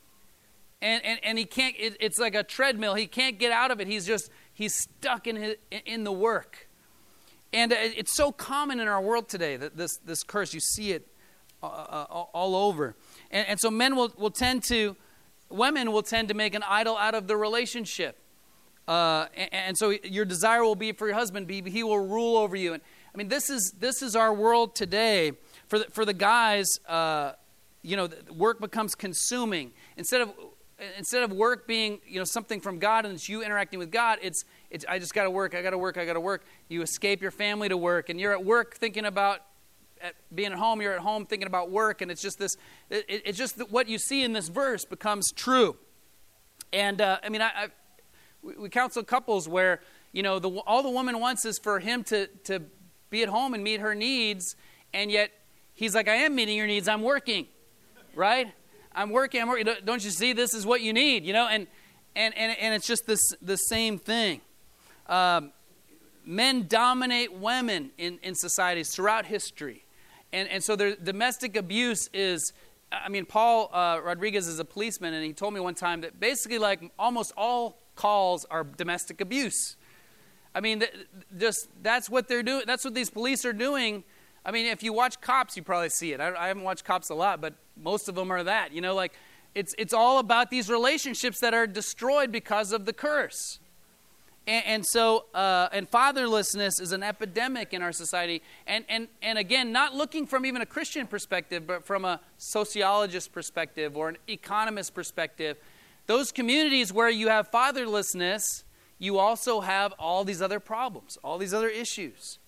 And, 0.80 1.04
and, 1.04 1.20
and 1.24 1.38
he 1.38 1.44
can't 1.44 1.74
it, 1.78 1.96
it's 1.98 2.18
like 2.18 2.34
a 2.34 2.42
treadmill. 2.42 2.94
He 2.94 3.06
can't 3.06 3.38
get 3.38 3.50
out 3.50 3.70
of 3.70 3.80
it. 3.80 3.88
He's 3.88 4.06
just 4.06 4.30
he's 4.52 4.74
stuck 4.74 5.26
in, 5.26 5.36
his, 5.36 5.56
in 5.86 6.04
the 6.04 6.12
work. 6.12 6.68
And 7.52 7.72
it's 7.72 8.14
so 8.14 8.30
common 8.30 8.78
in 8.78 8.88
our 8.88 9.00
world 9.00 9.28
today 9.28 9.56
that 9.56 9.76
this, 9.76 9.96
this 10.04 10.22
curse 10.22 10.52
you 10.52 10.60
see 10.60 10.92
it 10.92 11.06
uh, 11.06 11.16
uh, 11.16 11.17
all 11.62 12.54
over 12.54 12.94
and, 13.30 13.46
and 13.48 13.60
so 13.60 13.70
men 13.70 13.96
will, 13.96 14.12
will 14.16 14.30
tend 14.30 14.62
to 14.62 14.96
women 15.48 15.92
will 15.92 16.02
tend 16.02 16.28
to 16.28 16.34
make 16.34 16.54
an 16.54 16.62
idol 16.68 16.96
out 16.96 17.14
of 17.14 17.26
the 17.26 17.36
relationship 17.36 18.16
uh, 18.86 19.26
and, 19.36 19.48
and, 19.52 19.78
so 19.78 19.90
your 19.90 20.24
desire 20.24 20.64
will 20.64 20.74
be 20.74 20.92
for 20.92 21.06
your 21.06 21.16
husband 21.16 21.46
be 21.46 21.62
he 21.68 21.82
will 21.82 21.98
rule 21.98 22.36
over 22.36 22.56
you 22.56 22.72
and, 22.72 22.82
I 23.14 23.18
mean, 23.18 23.28
this 23.28 23.50
is, 23.50 23.74
this 23.80 24.00
is 24.00 24.14
our 24.14 24.32
world 24.32 24.76
today. 24.76 25.32
For 25.66 25.80
the, 25.80 25.86
for 25.86 26.04
the 26.04 26.12
guys, 26.12 26.66
uh, 26.86 27.32
you 27.82 27.96
know, 27.96 28.08
work 28.32 28.60
becomes 28.60 28.94
consuming. 28.94 29.72
Instead 29.96 30.20
of, 30.20 30.32
instead 30.96 31.24
of 31.24 31.32
work 31.32 31.66
being, 31.66 32.00
you 32.06 32.18
know, 32.20 32.24
something 32.24 32.60
from 32.60 32.78
God 32.78 33.04
and 33.04 33.14
it's 33.14 33.28
you 33.28 33.42
interacting 33.42 33.80
with 33.80 33.90
God, 33.90 34.18
it's, 34.22 34.44
it's 34.70 34.84
I 34.88 35.00
just 35.00 35.14
got 35.14 35.24
to 35.24 35.30
work, 35.30 35.56
I 35.56 35.62
got 35.62 35.70
to 35.70 35.78
work, 35.78 35.98
I 35.98 36.04
got 36.04 36.12
to 36.12 36.20
work. 36.20 36.44
You 36.68 36.82
escape 36.82 37.20
your 37.20 37.32
family 37.32 37.68
to 37.68 37.76
work, 37.76 38.08
and 38.08 38.20
you're 38.20 38.32
at 38.32 38.44
work 38.44 38.76
thinking 38.76 39.04
about 39.04 39.40
at 40.02 40.14
being 40.34 40.52
at 40.52 40.58
home, 40.58 40.80
you're 40.80 40.94
at 40.94 41.00
home 41.00 41.26
thinking 41.26 41.46
about 41.46 41.70
work, 41.70 42.02
and 42.02 42.10
it's 42.10 42.22
just 42.22 42.38
this, 42.38 42.56
it, 42.90 43.04
it's 43.08 43.38
just 43.38 43.58
what 43.70 43.88
you 43.88 43.98
see 43.98 44.22
in 44.22 44.32
this 44.32 44.48
verse 44.48 44.84
becomes 44.84 45.32
true. 45.32 45.76
And 46.72 47.00
uh, 47.00 47.18
I 47.22 47.28
mean, 47.28 47.42
I, 47.42 47.46
I 47.54 47.68
we, 48.42 48.54
we 48.54 48.68
counsel 48.68 49.02
couples 49.02 49.48
where, 49.48 49.80
you 50.12 50.22
know, 50.22 50.38
the, 50.38 50.50
all 50.66 50.82
the 50.82 50.90
woman 50.90 51.20
wants 51.20 51.44
is 51.44 51.58
for 51.58 51.80
him 51.80 52.04
to, 52.04 52.26
to 52.44 52.62
be 53.10 53.22
at 53.22 53.28
home 53.28 53.54
and 53.54 53.64
meet 53.64 53.80
her 53.80 53.94
needs, 53.94 54.56
and 54.92 55.10
yet 55.10 55.30
he's 55.74 55.94
like, 55.94 56.08
I 56.08 56.16
am 56.16 56.34
meeting 56.34 56.56
your 56.56 56.66
needs, 56.66 56.88
I'm 56.88 57.02
working, 57.02 57.46
right? 58.14 58.52
I'm 58.94 59.10
working, 59.10 59.40
I'm 59.40 59.48
working. 59.48 59.66
Don't 59.84 60.04
you 60.04 60.10
see 60.10 60.32
this 60.32 60.54
is 60.54 60.66
what 60.66 60.80
you 60.80 60.92
need, 60.92 61.24
you 61.24 61.32
know? 61.32 61.46
And, 61.46 61.66
and, 62.16 62.36
and, 62.36 62.56
and 62.58 62.74
it's 62.74 62.86
just 62.86 63.06
this, 63.06 63.20
the 63.40 63.56
same 63.56 63.98
thing. 63.98 64.40
Um, 65.06 65.52
men 66.24 66.66
dominate 66.68 67.32
women 67.32 67.90
in, 67.96 68.18
in 68.22 68.34
societies 68.34 68.90
throughout 68.94 69.26
history. 69.26 69.84
And, 70.32 70.48
and 70.48 70.62
so 70.62 70.76
their 70.76 70.94
domestic 70.96 71.56
abuse 71.56 72.08
is, 72.12 72.52
I 72.92 73.08
mean, 73.08 73.24
Paul 73.24 73.70
uh, 73.72 74.00
Rodriguez 74.02 74.46
is 74.46 74.58
a 74.58 74.64
policeman, 74.64 75.14
and 75.14 75.24
he 75.24 75.32
told 75.32 75.54
me 75.54 75.60
one 75.60 75.74
time 75.74 76.02
that 76.02 76.20
basically, 76.20 76.58
like, 76.58 76.80
almost 76.98 77.32
all 77.36 77.78
calls 77.94 78.44
are 78.50 78.64
domestic 78.64 79.20
abuse. 79.20 79.76
I 80.54 80.60
mean, 80.60 80.82
just 81.36 81.68
that's 81.82 82.08
what 82.08 82.28
they're 82.28 82.42
doing. 82.42 82.64
That's 82.66 82.84
what 82.84 82.94
these 82.94 83.10
police 83.10 83.44
are 83.44 83.52
doing. 83.52 84.04
I 84.44 84.50
mean, 84.50 84.66
if 84.66 84.82
you 84.82 84.92
watch 84.92 85.20
Cops, 85.20 85.56
you 85.56 85.62
probably 85.62 85.90
see 85.90 86.12
it. 86.12 86.20
I, 86.20 86.34
I 86.34 86.48
haven't 86.48 86.62
watched 86.62 86.84
Cops 86.84 87.10
a 87.10 87.14
lot, 87.14 87.40
but 87.40 87.54
most 87.76 88.08
of 88.08 88.14
them 88.14 88.32
are 88.32 88.42
that. 88.42 88.72
You 88.72 88.80
know, 88.80 88.94
like 88.94 89.12
it's 89.54 89.74
it's 89.78 89.92
all 89.92 90.18
about 90.18 90.50
these 90.50 90.70
relationships 90.70 91.40
that 91.40 91.54
are 91.54 91.66
destroyed 91.66 92.32
because 92.32 92.72
of 92.72 92.86
the 92.86 92.92
curse. 92.92 93.60
And, 94.48 94.64
and 94.66 94.86
so, 94.86 95.26
uh, 95.34 95.68
and 95.72 95.88
fatherlessness 95.90 96.80
is 96.80 96.92
an 96.92 97.02
epidemic 97.02 97.74
in 97.74 97.82
our 97.82 97.92
society. 97.92 98.42
And, 98.66 98.84
and, 98.88 99.08
and 99.20 99.38
again, 99.38 99.72
not 99.72 99.94
looking 99.94 100.26
from 100.26 100.46
even 100.46 100.62
a 100.62 100.66
Christian 100.66 101.06
perspective, 101.06 101.66
but 101.66 101.84
from 101.84 102.06
a 102.06 102.18
sociologist 102.38 103.30
perspective 103.30 103.94
or 103.94 104.08
an 104.08 104.16
economist 104.26 104.94
perspective. 104.94 105.58
Those 106.06 106.32
communities 106.32 106.90
where 106.90 107.10
you 107.10 107.28
have 107.28 107.50
fatherlessness, 107.50 108.64
you 108.98 109.18
also 109.18 109.60
have 109.60 109.92
all 109.98 110.24
these 110.24 110.40
other 110.40 110.60
problems, 110.60 111.18
all 111.22 111.36
these 111.36 111.52
other 111.52 111.68
issues. 111.68 112.38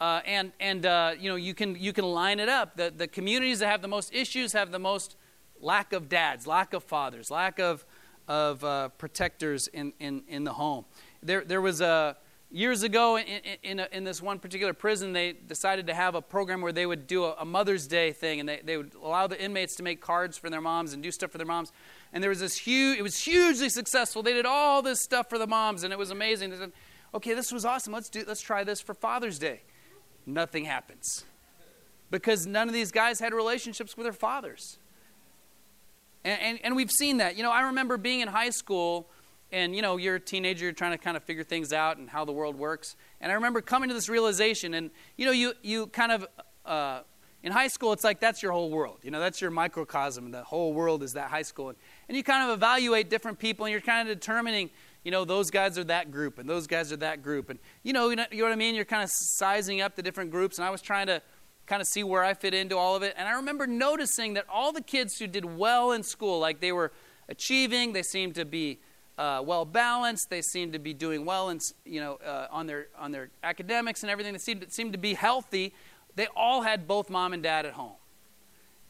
Uh, 0.00 0.22
and 0.26 0.50
and 0.58 0.84
uh, 0.86 1.12
you 1.18 1.30
know 1.30 1.36
you 1.36 1.54
can 1.54 1.76
you 1.76 1.92
can 1.92 2.04
line 2.04 2.40
it 2.40 2.48
up. 2.48 2.76
The 2.76 2.92
the 2.94 3.06
communities 3.06 3.60
that 3.60 3.68
have 3.68 3.80
the 3.80 3.88
most 3.88 4.12
issues 4.12 4.52
have 4.52 4.72
the 4.72 4.78
most 4.80 5.14
lack 5.60 5.92
of 5.92 6.08
dads, 6.08 6.48
lack 6.48 6.72
of 6.74 6.82
fathers, 6.82 7.30
lack 7.30 7.60
of 7.60 7.86
of 8.28 8.64
uh, 8.64 8.88
protectors 8.90 9.68
in, 9.68 9.92
in, 10.00 10.22
in 10.28 10.44
the 10.44 10.52
home. 10.52 10.84
There 11.24 11.44
there 11.44 11.60
was 11.60 11.80
a 11.80 12.16
years 12.50 12.84
ago 12.84 13.16
in 13.16 13.26
in, 13.64 13.80
a, 13.80 13.88
in, 13.90 14.04
this 14.04 14.22
one 14.22 14.38
particular 14.38 14.72
prison 14.72 15.12
they 15.12 15.32
decided 15.32 15.88
to 15.88 15.94
have 15.94 16.14
a 16.14 16.22
program 16.22 16.60
where 16.60 16.70
they 16.70 16.86
would 16.86 17.08
do 17.08 17.24
a, 17.24 17.34
a 17.40 17.44
Mother's 17.44 17.88
Day 17.88 18.12
thing 18.12 18.38
and 18.38 18.48
they, 18.48 18.60
they 18.62 18.76
would 18.76 18.92
allow 19.02 19.26
the 19.26 19.42
inmates 19.42 19.74
to 19.76 19.82
make 19.82 20.00
cards 20.00 20.38
for 20.38 20.50
their 20.50 20.60
moms 20.60 20.92
and 20.92 21.02
do 21.02 21.10
stuff 21.10 21.32
for 21.32 21.38
their 21.38 21.46
moms 21.46 21.72
and 22.14 22.22
there 22.22 22.30
was 22.30 22.38
this 22.38 22.56
huge, 22.56 22.96
it 22.96 23.02
was 23.02 23.18
hugely 23.18 23.68
successful. 23.68 24.22
They 24.22 24.32
did 24.32 24.46
all 24.46 24.82
this 24.82 25.00
stuff 25.02 25.28
for 25.28 25.36
the 25.36 25.48
moms, 25.48 25.82
and 25.82 25.92
it 25.92 25.98
was 25.98 26.12
amazing. 26.12 26.50
They 26.50 26.56
said, 26.56 26.72
okay, 27.12 27.34
this 27.34 27.50
was 27.50 27.64
awesome. 27.64 27.92
Let's 27.92 28.08
do, 28.08 28.24
let's 28.26 28.40
try 28.40 28.62
this 28.62 28.80
for 28.80 28.94
Father's 28.94 29.36
Day. 29.36 29.62
Nothing 30.24 30.64
happens 30.64 31.24
because 32.12 32.46
none 32.46 32.68
of 32.68 32.72
these 32.72 32.92
guys 32.92 33.18
had 33.18 33.34
relationships 33.34 33.96
with 33.96 34.04
their 34.04 34.12
fathers. 34.12 34.78
And, 36.22 36.40
and, 36.40 36.58
and 36.62 36.76
we've 36.76 36.90
seen 36.90 37.16
that. 37.16 37.36
You 37.36 37.42
know, 37.42 37.50
I 37.50 37.62
remember 37.62 37.96
being 37.96 38.20
in 38.20 38.28
high 38.28 38.50
school, 38.50 39.08
and 39.52 39.74
you 39.74 39.82
know, 39.82 39.96
you're 39.96 40.16
a 40.16 40.20
teenager, 40.20 40.72
trying 40.72 40.92
to 40.92 40.98
kind 40.98 41.16
of 41.16 41.22
figure 41.22 41.44
things 41.44 41.72
out 41.72 41.96
and 41.96 42.10
how 42.10 42.24
the 42.24 42.32
world 42.32 42.56
works. 42.56 42.96
And 43.20 43.30
I 43.30 43.34
remember 43.34 43.60
coming 43.60 43.88
to 43.88 43.94
this 43.94 44.08
realization, 44.08 44.74
and 44.74 44.90
you 45.16 45.26
know, 45.26 45.32
you 45.32 45.54
you 45.62 45.86
kind 45.88 46.12
of 46.12 46.26
uh, 46.64 47.00
in 47.44 47.52
high 47.52 47.68
school, 47.68 47.92
it's 47.92 48.04
like 48.04 48.20
that's 48.20 48.42
your 48.42 48.52
whole 48.52 48.70
world. 48.70 49.00
You 49.02 49.10
know, 49.10 49.20
that's 49.20 49.42
your 49.42 49.50
microcosm. 49.50 50.30
The 50.30 50.42
whole 50.42 50.72
world 50.72 51.02
is 51.02 51.12
that 51.12 51.28
high 51.28 51.42
school. 51.42 51.68
And, 51.68 51.78
and 52.08 52.16
you 52.16 52.24
kind 52.24 52.50
of 52.50 52.56
evaluate 52.56 53.10
different 53.10 53.38
people, 53.38 53.66
and 53.66 53.70
you're 53.70 53.82
kind 53.82 54.08
of 54.08 54.18
determining, 54.18 54.70
you 55.04 55.10
know, 55.10 55.26
those 55.26 55.50
guys 55.50 55.78
are 55.78 55.84
that 55.84 56.10
group, 56.10 56.38
and 56.38 56.48
those 56.48 56.66
guys 56.66 56.90
are 56.90 56.96
that 56.96 57.22
group. 57.22 57.50
And, 57.50 57.58
you 57.82 57.92
know, 57.92 58.08
you 58.08 58.16
know, 58.16 58.24
you 58.30 58.38
know 58.38 58.44
what 58.44 58.52
I 58.52 58.56
mean? 58.56 58.74
You're 58.74 58.86
kind 58.86 59.04
of 59.04 59.10
sizing 59.12 59.82
up 59.82 59.94
the 59.94 60.02
different 60.02 60.30
groups, 60.30 60.56
and 60.56 60.66
I 60.66 60.70
was 60.70 60.80
trying 60.80 61.06
to 61.08 61.20
kind 61.66 61.82
of 61.82 61.86
see 61.86 62.02
where 62.02 62.24
I 62.24 62.32
fit 62.32 62.54
into 62.54 62.78
all 62.78 62.96
of 62.96 63.02
it. 63.02 63.14
And 63.16 63.28
I 63.28 63.32
remember 63.32 63.66
noticing 63.66 64.34
that 64.34 64.46
all 64.48 64.72
the 64.72 64.82
kids 64.82 65.18
who 65.18 65.26
did 65.26 65.44
well 65.44 65.92
in 65.92 66.02
school, 66.02 66.38
like 66.38 66.60
they 66.60 66.72
were 66.72 66.92
achieving, 67.28 67.92
they 67.92 68.02
seemed 68.02 68.36
to 68.36 68.46
be 68.46 68.80
uh, 69.18 69.42
well 69.44 69.64
balanced. 69.64 70.30
They 70.30 70.42
seem 70.42 70.72
to 70.72 70.78
be 70.78 70.94
doing 70.94 71.24
well 71.24 71.48
and 71.48 71.62
you 71.84 72.00
know 72.00 72.16
uh, 72.16 72.48
on 72.50 72.66
their 72.66 72.88
on 72.98 73.12
their 73.12 73.30
academics 73.42 74.02
and 74.02 74.10
everything. 74.10 74.32
They 74.32 74.38
seemed 74.38 74.72
seemed 74.72 74.92
to 74.92 74.98
be 74.98 75.14
healthy. 75.14 75.72
They 76.16 76.28
all 76.36 76.62
had 76.62 76.86
both 76.86 77.10
mom 77.10 77.32
and 77.32 77.42
dad 77.42 77.66
at 77.66 77.72
home. 77.72 77.94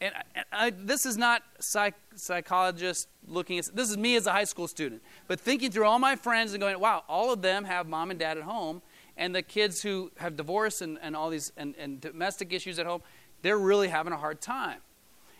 And, 0.01 0.13
and 0.35 0.45
I, 0.51 0.69
this 0.71 1.05
is 1.05 1.17
not 1.17 1.41
psych, 1.59 1.95
psychologist 2.15 3.07
looking 3.27 3.57
at 3.57 3.73
this 3.73 3.89
is 3.89 3.97
me 3.97 4.15
as 4.15 4.27
a 4.27 4.31
high 4.31 4.43
school 4.43 4.67
student, 4.67 5.01
but 5.27 5.39
thinking 5.39 5.71
through 5.71 5.85
all 5.85 5.99
my 5.99 6.15
friends 6.15 6.53
and 6.53 6.61
going, 6.61 6.79
wow, 6.79 7.03
all 7.07 7.31
of 7.31 7.41
them 7.41 7.63
have 7.63 7.87
mom 7.87 8.11
and 8.11 8.19
dad 8.19 8.37
at 8.37 8.43
home, 8.43 8.81
and 9.15 9.33
the 9.33 9.41
kids 9.41 9.81
who 9.81 10.11
have 10.17 10.35
divorce 10.35 10.81
and, 10.81 10.99
and 11.01 11.15
all 11.15 11.29
these 11.29 11.53
and, 11.55 11.75
and 11.77 12.01
domestic 12.01 12.51
issues 12.51 12.77
at 12.77 12.85
home, 12.85 13.01
they're 13.41 13.57
really 13.57 13.87
having 13.87 14.11
a 14.11 14.17
hard 14.17 14.41
time. 14.41 14.79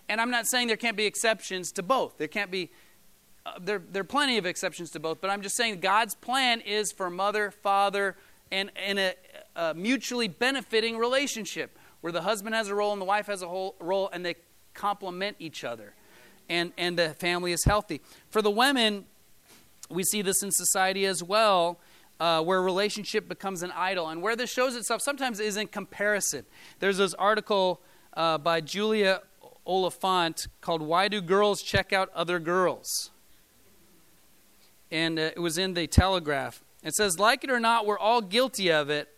And 0.07 0.21
I'm 0.21 0.31
not 0.31 0.47
saying 0.47 0.67
there 0.67 0.77
can't 0.77 0.97
be 0.97 1.05
exceptions 1.05 1.71
to 1.73 1.83
both. 1.83 2.17
There 2.17 2.27
can't 2.27 2.51
be 2.51 2.69
uh, 3.45 3.51
there, 3.61 3.81
there 3.91 4.01
are 4.01 4.03
plenty 4.03 4.37
of 4.37 4.45
exceptions 4.45 4.89
to 4.91 4.99
both, 4.99 5.21
but 5.21 5.29
I'm 5.29 5.41
just 5.41 5.55
saying 5.55 5.79
God's 5.79 6.15
plan 6.15 6.61
is 6.61 6.91
for 6.91 7.09
mother, 7.09 7.51
father, 7.51 8.15
and, 8.51 8.71
a, 8.77 9.13
a 9.55 9.73
mutually 9.73 10.27
benefiting 10.27 10.97
relationship 10.97 11.77
where 12.01 12.11
the 12.11 12.21
husband 12.21 12.55
has 12.55 12.69
a 12.69 12.75
role 12.75 12.91
and 12.91 13.01
the 13.01 13.05
wife 13.05 13.27
has 13.27 13.41
a 13.41 13.47
whole 13.47 13.75
role 13.79 14.09
and 14.13 14.25
they 14.25 14.35
complement 14.73 15.35
each 15.39 15.63
other. 15.63 15.93
And, 16.47 16.71
and 16.77 16.97
the 16.97 17.09
family 17.15 17.51
is 17.51 17.63
healthy. 17.63 18.01
For 18.29 18.41
the 18.41 18.51
women, 18.51 19.05
we 19.89 20.03
see 20.03 20.21
this 20.21 20.43
in 20.43 20.51
society 20.51 21.05
as 21.05 21.23
well. 21.23 21.79
Uh, 22.17 22.41
where 22.41 22.61
relationship 22.61 23.27
becomes 23.27 23.61
an 23.61 23.73
idol. 23.75 24.07
And 24.07 24.21
where 24.21 24.37
this 24.37 24.49
shows 24.49 24.73
itself 24.77 25.01
sometimes 25.01 25.41
is 25.41 25.57
in 25.57 25.67
comparison. 25.67 26.45
There's 26.79 26.95
this 26.95 27.13
article 27.15 27.81
uh, 28.13 28.37
by 28.37 28.61
Julia 28.61 29.21
Oliphant 29.65 30.47
called 30.61 30.81
Why 30.81 31.09
Do 31.09 31.19
Girls 31.19 31.61
Check 31.61 31.91
Out 31.91 32.09
Other 32.15 32.39
Girls? 32.39 33.11
And 34.91 35.17
uh, 35.19 35.31
it 35.35 35.39
was 35.39 35.57
in 35.57 35.73
the 35.73 35.87
Telegraph. 35.87 36.63
It 36.83 36.93
says, 36.93 37.19
like 37.19 37.43
it 37.43 37.49
or 37.49 37.59
not, 37.59 37.85
we're 37.85 37.99
all 37.99 38.21
guilty 38.21 38.71
of 38.71 38.89
it, 38.89 39.09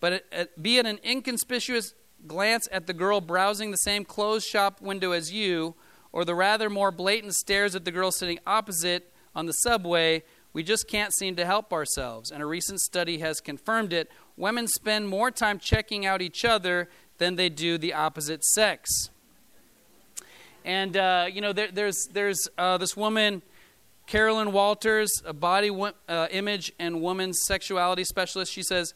but 0.00 0.12
it, 0.12 0.26
it, 0.30 0.62
be 0.62 0.78
it 0.78 0.86
an 0.86 0.98
inconspicuous 1.04 1.94
glance 2.26 2.68
at 2.70 2.86
the 2.86 2.92
girl 2.92 3.20
browsing 3.20 3.70
the 3.70 3.78
same 3.78 4.04
clothes 4.04 4.44
shop 4.44 4.80
window 4.80 5.12
as 5.12 5.32
you, 5.32 5.74
or 6.12 6.24
the 6.24 6.34
rather 6.34 6.68
more 6.68 6.90
blatant 6.90 7.34
stares 7.34 7.74
at 7.74 7.84
the 7.84 7.90
girl 7.90 8.10
sitting 8.10 8.38
opposite 8.46 9.12
on 9.34 9.46
the 9.46 9.52
subway, 9.52 10.22
we 10.52 10.62
just 10.62 10.88
can't 10.88 11.12
seem 11.14 11.36
to 11.36 11.46
help 11.46 11.72
ourselves. 11.72 12.30
And 12.30 12.42
a 12.42 12.46
recent 12.46 12.80
study 12.80 13.18
has 13.18 13.40
confirmed 13.40 13.92
it. 13.92 14.10
Women 14.36 14.66
spend 14.66 15.08
more 15.08 15.30
time 15.30 15.58
checking 15.58 16.06
out 16.06 16.22
each 16.22 16.44
other 16.44 16.88
than 17.18 17.36
they 17.36 17.48
do 17.48 17.78
the 17.78 17.92
opposite 17.92 18.44
sex. 18.44 19.10
And, 20.64 20.96
uh, 20.96 21.26
you 21.32 21.40
know, 21.40 21.52
there, 21.52 21.70
there's, 21.70 22.08
there's 22.12 22.48
uh, 22.58 22.78
this 22.78 22.96
woman 22.96 23.42
Carolyn 24.08 24.52
Walters, 24.52 25.10
a 25.26 25.34
body 25.34 25.70
uh, 25.70 26.28
image 26.30 26.72
and 26.78 27.02
woman's 27.02 27.40
sexuality 27.44 28.04
specialist, 28.04 28.50
she 28.50 28.62
says, 28.62 28.94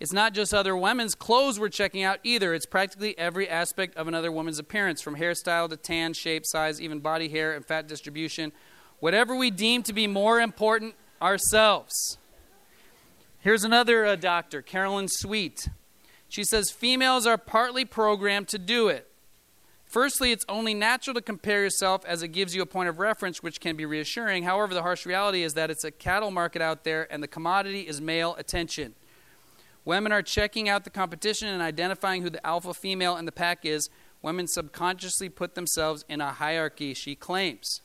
it's 0.00 0.12
not 0.12 0.34
just 0.34 0.52
other 0.52 0.76
women's 0.76 1.14
clothes 1.14 1.60
we're 1.60 1.68
checking 1.68 2.02
out 2.02 2.18
either. 2.24 2.52
It's 2.52 2.66
practically 2.66 3.16
every 3.16 3.48
aspect 3.48 3.96
of 3.96 4.08
another 4.08 4.32
woman's 4.32 4.58
appearance, 4.58 5.00
from 5.00 5.14
hairstyle 5.14 5.68
to 5.68 5.76
tan, 5.76 6.12
shape, 6.12 6.44
size, 6.44 6.80
even 6.80 6.98
body 6.98 7.28
hair 7.28 7.54
and 7.54 7.64
fat 7.64 7.86
distribution. 7.86 8.50
Whatever 8.98 9.36
we 9.36 9.52
deem 9.52 9.84
to 9.84 9.92
be 9.92 10.08
more 10.08 10.40
important 10.40 10.96
ourselves. 11.22 12.18
Here's 13.38 13.62
another 13.62 14.06
uh, 14.06 14.16
doctor, 14.16 14.60
Carolyn 14.60 15.06
Sweet. 15.06 15.68
She 16.28 16.42
says 16.42 16.72
females 16.72 17.26
are 17.26 17.38
partly 17.38 17.84
programmed 17.84 18.48
to 18.48 18.58
do 18.58 18.88
it. 18.88 19.07
Firstly, 19.88 20.32
it's 20.32 20.44
only 20.50 20.74
natural 20.74 21.14
to 21.14 21.22
compare 21.22 21.62
yourself 21.62 22.04
as 22.04 22.22
it 22.22 22.28
gives 22.28 22.54
you 22.54 22.60
a 22.60 22.66
point 22.66 22.90
of 22.90 22.98
reference, 22.98 23.42
which 23.42 23.58
can 23.58 23.74
be 23.74 23.86
reassuring. 23.86 24.42
However, 24.42 24.74
the 24.74 24.82
harsh 24.82 25.06
reality 25.06 25.42
is 25.42 25.54
that 25.54 25.70
it's 25.70 25.82
a 25.82 25.90
cattle 25.90 26.30
market 26.30 26.60
out 26.60 26.84
there, 26.84 27.10
and 27.10 27.22
the 27.22 27.28
commodity 27.28 27.88
is 27.88 27.98
male 27.98 28.36
attention. 28.36 28.94
Women 29.86 30.12
are 30.12 30.20
checking 30.20 30.68
out 30.68 30.84
the 30.84 30.90
competition 30.90 31.48
and 31.48 31.62
identifying 31.62 32.20
who 32.20 32.28
the 32.28 32.46
alpha 32.46 32.74
female 32.74 33.16
in 33.16 33.24
the 33.24 33.32
pack 33.32 33.64
is. 33.64 33.88
Women 34.20 34.46
subconsciously 34.46 35.30
put 35.30 35.54
themselves 35.54 36.04
in 36.06 36.20
a 36.20 36.32
hierarchy, 36.32 36.92
she 36.92 37.14
claims. 37.14 37.80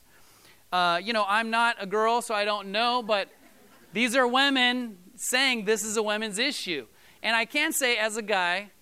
Uh, 0.70 1.00
you 1.02 1.14
know, 1.14 1.24
I'm 1.26 1.48
not 1.48 1.76
a 1.80 1.86
girl, 1.86 2.20
so 2.20 2.34
I 2.34 2.44
don't 2.44 2.70
know, 2.70 3.02
but 3.02 3.30
these 3.94 4.14
are 4.14 4.28
women 4.28 4.98
saying 5.16 5.64
this 5.64 5.82
is 5.82 5.96
a 5.96 6.02
women's 6.02 6.38
issue. 6.38 6.86
And 7.22 7.34
I 7.34 7.46
can 7.46 7.72
say, 7.72 7.96
as 7.96 8.18
a 8.18 8.22
guy, 8.22 8.72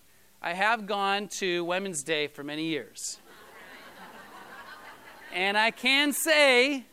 I 0.44 0.54
have 0.54 0.86
gone 0.86 1.28
to 1.38 1.64
Women's 1.64 2.02
Day 2.02 2.26
for 2.26 2.42
many 2.42 2.64
years. 2.64 3.20
and 5.32 5.56
I 5.56 5.70
can 5.70 6.12
say 6.12 6.84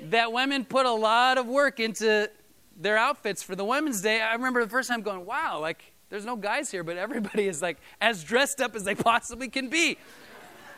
that 0.00 0.32
women 0.32 0.64
put 0.64 0.86
a 0.86 0.92
lot 0.92 1.36
of 1.36 1.46
work 1.46 1.78
into 1.78 2.30
their 2.74 2.96
outfits 2.96 3.42
for 3.42 3.54
the 3.54 3.66
Women's 3.66 4.00
Day. 4.00 4.22
I 4.22 4.32
remember 4.32 4.64
the 4.64 4.70
first 4.70 4.88
time 4.88 5.02
going, 5.02 5.26
wow, 5.26 5.60
like, 5.60 5.92
there's 6.08 6.24
no 6.24 6.36
guys 6.36 6.70
here, 6.70 6.82
but 6.82 6.96
everybody 6.96 7.46
is 7.48 7.60
like 7.60 7.76
as 8.00 8.24
dressed 8.24 8.62
up 8.62 8.74
as 8.74 8.84
they 8.84 8.94
possibly 8.94 9.48
can 9.48 9.68
be. 9.68 9.98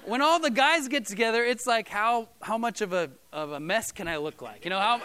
When 0.07 0.23
all 0.23 0.41
the 0.41 0.51
guys 0.51 0.89
get 0.89 1.07
together, 1.07 1.45
it's 1.45 1.69
like, 1.69 1.87
how, 1.87 2.31
how 2.43 2.59
much 2.59 2.81
of 2.81 2.95
a, 2.95 3.11
of 3.33 3.53
a 3.53 3.61
mess 3.61 3.93
can 3.93 4.09
I 4.09 4.17
look 4.17 4.43
like? 4.43 4.65
You 4.65 4.71
know, 4.71 4.81
how. 4.81 5.01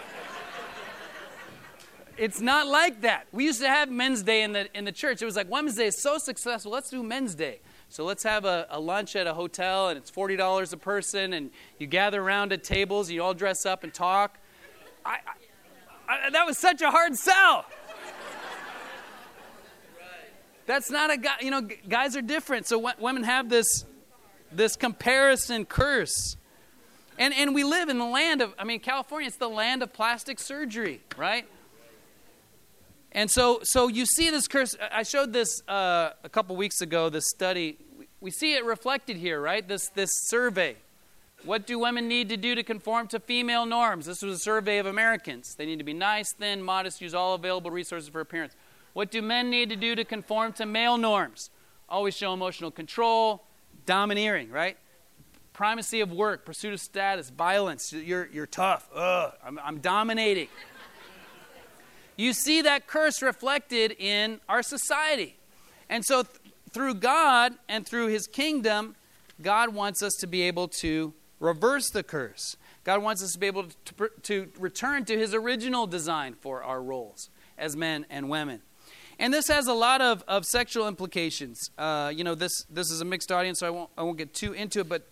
It's 2.22 2.40
not 2.40 2.68
like 2.68 3.00
that. 3.00 3.26
We 3.32 3.46
used 3.46 3.60
to 3.62 3.68
have 3.68 3.90
Men's 3.90 4.22
Day 4.22 4.44
in 4.44 4.52
the, 4.52 4.68
in 4.78 4.84
the 4.84 4.92
church. 4.92 5.20
It 5.20 5.24
was 5.24 5.34
like, 5.34 5.50
Women's 5.50 5.74
Day 5.74 5.88
is 5.88 6.00
so 6.00 6.18
successful, 6.18 6.70
let's 6.70 6.88
do 6.88 7.02
Men's 7.02 7.34
Day. 7.34 7.58
So 7.88 8.04
let's 8.04 8.22
have 8.22 8.44
a, 8.44 8.64
a 8.70 8.78
lunch 8.78 9.16
at 9.16 9.26
a 9.26 9.34
hotel, 9.34 9.88
and 9.88 9.98
it's 9.98 10.08
$40 10.08 10.72
a 10.72 10.76
person, 10.76 11.32
and 11.32 11.50
you 11.80 11.88
gather 11.88 12.22
around 12.22 12.52
at 12.52 12.62
tables, 12.62 13.08
and 13.08 13.16
you 13.16 13.24
all 13.24 13.34
dress 13.34 13.66
up 13.66 13.82
and 13.82 13.92
talk. 13.92 14.38
I, 15.04 15.18
I, 16.08 16.26
I, 16.26 16.30
that 16.30 16.46
was 16.46 16.58
such 16.58 16.80
a 16.80 16.92
hard 16.92 17.16
sell. 17.16 17.64
That's 20.66 20.92
not 20.92 21.10
a 21.10 21.16
guy, 21.16 21.38
you 21.40 21.50
know, 21.50 21.62
guys 21.88 22.14
are 22.14 22.22
different. 22.22 22.68
So 22.68 22.92
women 23.00 23.24
have 23.24 23.48
this, 23.48 23.84
this 24.52 24.76
comparison 24.76 25.64
curse. 25.64 26.36
And, 27.18 27.34
and 27.34 27.52
we 27.52 27.64
live 27.64 27.88
in 27.88 27.98
the 27.98 28.06
land 28.06 28.42
of, 28.42 28.54
I 28.60 28.62
mean, 28.62 28.78
California, 28.78 29.26
it's 29.26 29.38
the 29.38 29.48
land 29.48 29.82
of 29.82 29.92
plastic 29.92 30.38
surgery, 30.38 31.00
right? 31.16 31.48
And 33.12 33.30
so, 33.30 33.60
so 33.62 33.88
you 33.88 34.06
see 34.06 34.30
this 34.30 34.48
curse. 34.48 34.74
I 34.90 35.02
showed 35.02 35.32
this 35.32 35.62
uh, 35.68 36.10
a 36.24 36.28
couple 36.28 36.56
weeks 36.56 36.80
ago, 36.80 37.10
this 37.10 37.28
study. 37.28 37.76
We 38.20 38.30
see 38.30 38.54
it 38.54 38.64
reflected 38.64 39.18
here, 39.18 39.40
right? 39.40 39.66
This, 39.66 39.88
this 39.88 40.10
survey. 40.28 40.76
What 41.44 41.66
do 41.66 41.78
women 41.78 42.08
need 42.08 42.28
to 42.30 42.36
do 42.36 42.54
to 42.54 42.62
conform 42.62 43.08
to 43.08 43.20
female 43.20 43.66
norms? 43.66 44.06
This 44.06 44.22
was 44.22 44.36
a 44.36 44.38
survey 44.38 44.78
of 44.78 44.86
Americans. 44.86 45.54
They 45.56 45.66
need 45.66 45.78
to 45.78 45.84
be 45.84 45.92
nice, 45.92 46.32
thin, 46.32 46.62
modest, 46.62 47.00
use 47.00 47.14
all 47.14 47.34
available 47.34 47.70
resources 47.70 48.08
for 48.08 48.20
appearance. 48.20 48.54
What 48.92 49.10
do 49.10 49.20
men 49.20 49.50
need 49.50 49.68
to 49.70 49.76
do 49.76 49.94
to 49.94 50.04
conform 50.04 50.52
to 50.54 50.66
male 50.66 50.96
norms? 50.96 51.50
Always 51.88 52.16
show 52.16 52.32
emotional 52.32 52.70
control, 52.70 53.44
domineering, 53.86 54.50
right? 54.50 54.76
Primacy 55.52 56.00
of 56.00 56.12
work, 56.12 56.46
pursuit 56.46 56.72
of 56.72 56.80
status, 56.80 57.28
violence. 57.28 57.92
You're, 57.92 58.28
you're 58.32 58.46
tough. 58.46 58.88
Ugh, 58.94 59.32
I'm, 59.44 59.58
I'm 59.58 59.78
dominating. 59.78 60.48
You 62.22 62.32
see 62.32 62.62
that 62.62 62.86
curse 62.86 63.20
reflected 63.20 63.96
in 63.98 64.40
our 64.48 64.62
society. 64.62 65.34
And 65.88 66.04
so, 66.04 66.22
th- 66.22 66.54
through 66.70 66.94
God 66.94 67.54
and 67.68 67.84
through 67.84 68.06
His 68.06 68.28
kingdom, 68.28 68.94
God 69.42 69.74
wants 69.74 70.04
us 70.04 70.14
to 70.20 70.28
be 70.28 70.42
able 70.42 70.68
to 70.68 71.14
reverse 71.40 71.90
the 71.90 72.04
curse. 72.04 72.56
God 72.84 73.02
wants 73.02 73.24
us 73.24 73.32
to 73.32 73.40
be 73.40 73.48
able 73.48 73.64
to, 73.64 74.10
to 74.22 74.48
return 74.60 75.04
to 75.06 75.18
His 75.18 75.34
original 75.34 75.88
design 75.88 76.34
for 76.40 76.62
our 76.62 76.80
roles 76.80 77.28
as 77.58 77.74
men 77.76 78.06
and 78.08 78.30
women. 78.30 78.62
And 79.18 79.34
this 79.34 79.48
has 79.48 79.66
a 79.66 79.74
lot 79.74 80.00
of, 80.00 80.22
of 80.28 80.44
sexual 80.44 80.86
implications. 80.86 81.70
Uh, 81.76 82.12
you 82.14 82.22
know, 82.22 82.36
this, 82.36 82.52
this 82.70 82.92
is 82.92 83.00
a 83.00 83.04
mixed 83.04 83.32
audience, 83.32 83.58
so 83.58 83.66
I 83.66 83.70
won't, 83.70 83.90
I 83.98 84.04
won't 84.04 84.18
get 84.18 84.32
too 84.32 84.52
into 84.52 84.78
it, 84.78 84.88
but 84.88 85.08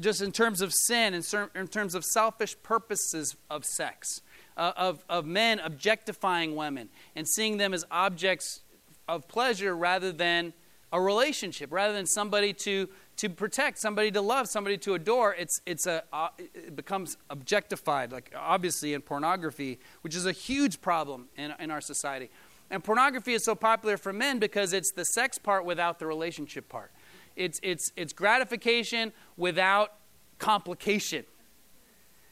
just 0.00 0.22
in 0.22 0.32
terms 0.32 0.62
of 0.62 0.72
sin, 0.72 1.12
in, 1.12 1.22
in 1.54 1.68
terms 1.68 1.94
of 1.94 2.06
selfish 2.06 2.56
purposes 2.62 3.36
of 3.50 3.66
sex 3.66 4.22
uh, 4.56 4.72
of, 4.76 5.04
of 5.08 5.26
men 5.26 5.58
objectifying 5.60 6.56
women 6.56 6.88
and 7.14 7.26
seeing 7.28 7.56
them 7.56 7.74
as 7.74 7.84
objects 7.90 8.62
of 9.08 9.28
pleasure 9.28 9.76
rather 9.76 10.12
than 10.12 10.52
a 10.92 11.00
relationship, 11.00 11.72
rather 11.72 11.92
than 11.92 12.06
somebody 12.06 12.52
to, 12.52 12.88
to 13.16 13.28
protect, 13.28 13.78
somebody 13.78 14.10
to 14.10 14.20
love, 14.20 14.48
somebody 14.48 14.78
to 14.78 14.94
adore. 14.94 15.34
It's, 15.34 15.60
it's 15.66 15.86
a, 15.86 16.04
uh, 16.12 16.28
it 16.38 16.76
becomes 16.76 17.16
objectified, 17.28 18.12
like 18.12 18.32
obviously 18.36 18.94
in 18.94 19.02
pornography, 19.02 19.78
which 20.02 20.14
is 20.14 20.26
a 20.26 20.32
huge 20.32 20.80
problem 20.80 21.26
in, 21.36 21.52
in 21.58 21.70
our 21.70 21.80
society. 21.80 22.30
And 22.70 22.82
pornography 22.82 23.34
is 23.34 23.44
so 23.44 23.54
popular 23.54 23.96
for 23.96 24.12
men 24.12 24.38
because 24.38 24.72
it's 24.72 24.90
the 24.90 25.04
sex 25.04 25.38
part 25.38 25.64
without 25.64 25.98
the 25.98 26.06
relationship 26.06 26.68
part. 26.68 26.90
It's, 27.36 27.60
it's, 27.62 27.92
it's 27.96 28.12
gratification 28.12 29.12
without 29.36 29.92
complication. 30.38 31.24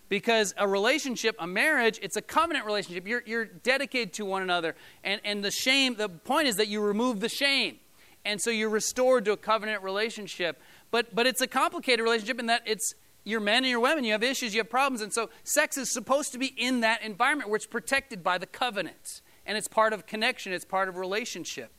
Because 0.09 0.55
a 0.59 0.68
relationship, 0.68 1.34
a 1.38 1.46
marriage, 1.46 1.98
it's 2.02 2.16
a 2.16 2.22
covenant 2.22 2.66
relationship. 2.66 3.07
You're, 3.07 3.22
you're 3.26 3.46
dedicated 3.46 4.12
to 4.14 4.24
one 4.24 4.42
another. 4.42 4.76
And, 5.02 5.20
and 5.24 5.42
the 5.42 5.50
shame, 5.50 5.96
the 5.96 6.09
point 6.09 6.46
is 6.46 6.57
that 6.57 6.68
you 6.68 6.80
remove 6.80 7.20
the 7.20 7.28
shame. 7.28 7.78
And 8.24 8.40
so 8.40 8.50
you're 8.50 8.70
restored 8.70 9.24
to 9.26 9.32
a 9.32 9.36
covenant 9.36 9.82
relationship. 9.82 10.61
But, 10.90 11.14
but 11.14 11.26
it's 11.26 11.40
a 11.40 11.46
complicated 11.46 12.02
relationship 12.02 12.38
in 12.38 12.46
that 12.46 12.62
it's, 12.66 12.94
you're 13.24 13.40
men 13.40 13.64
and 13.64 13.66
you're 13.66 13.80
women, 13.80 14.05
you 14.05 14.12
have 14.12 14.22
issues, 14.22 14.55
you 14.55 14.61
have 14.61 14.70
problems. 14.70 15.00
And 15.00 15.12
so 15.12 15.30
sex 15.42 15.76
is 15.78 15.90
supposed 15.90 16.32
to 16.32 16.38
be 16.38 16.55
in 16.57 16.80
that 16.80 17.02
environment 17.02 17.48
where 17.48 17.57
it's 17.57 17.66
protected 17.66 18.22
by 18.22 18.38
the 18.38 18.46
covenant. 18.46 19.22
And 19.46 19.59
it's 19.59 19.68
part 19.68 19.92
of 19.92 20.07
connection, 20.07 20.52
it's 20.52 20.64
part 20.64 20.88
of 20.88 20.96
relationship. 20.96 21.70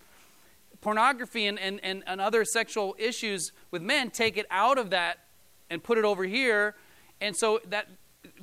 Pornography 0.81 1.47
and, 1.47 1.57
and, 1.59 1.79
and, 1.83 2.03
and 2.05 2.19
other 2.19 2.45
sexual 2.45 2.95
issues 2.99 3.51
with 3.71 3.81
men 3.81 4.11
take 4.11 4.37
it 4.37 4.45
out 4.51 4.77
of 4.77 4.89
that 4.89 5.19
and 5.69 5.83
put 5.83 5.97
it 5.97 6.05
over 6.05 6.23
here. 6.25 6.75
And 7.21 7.35
so 7.35 7.59
that 7.69 7.87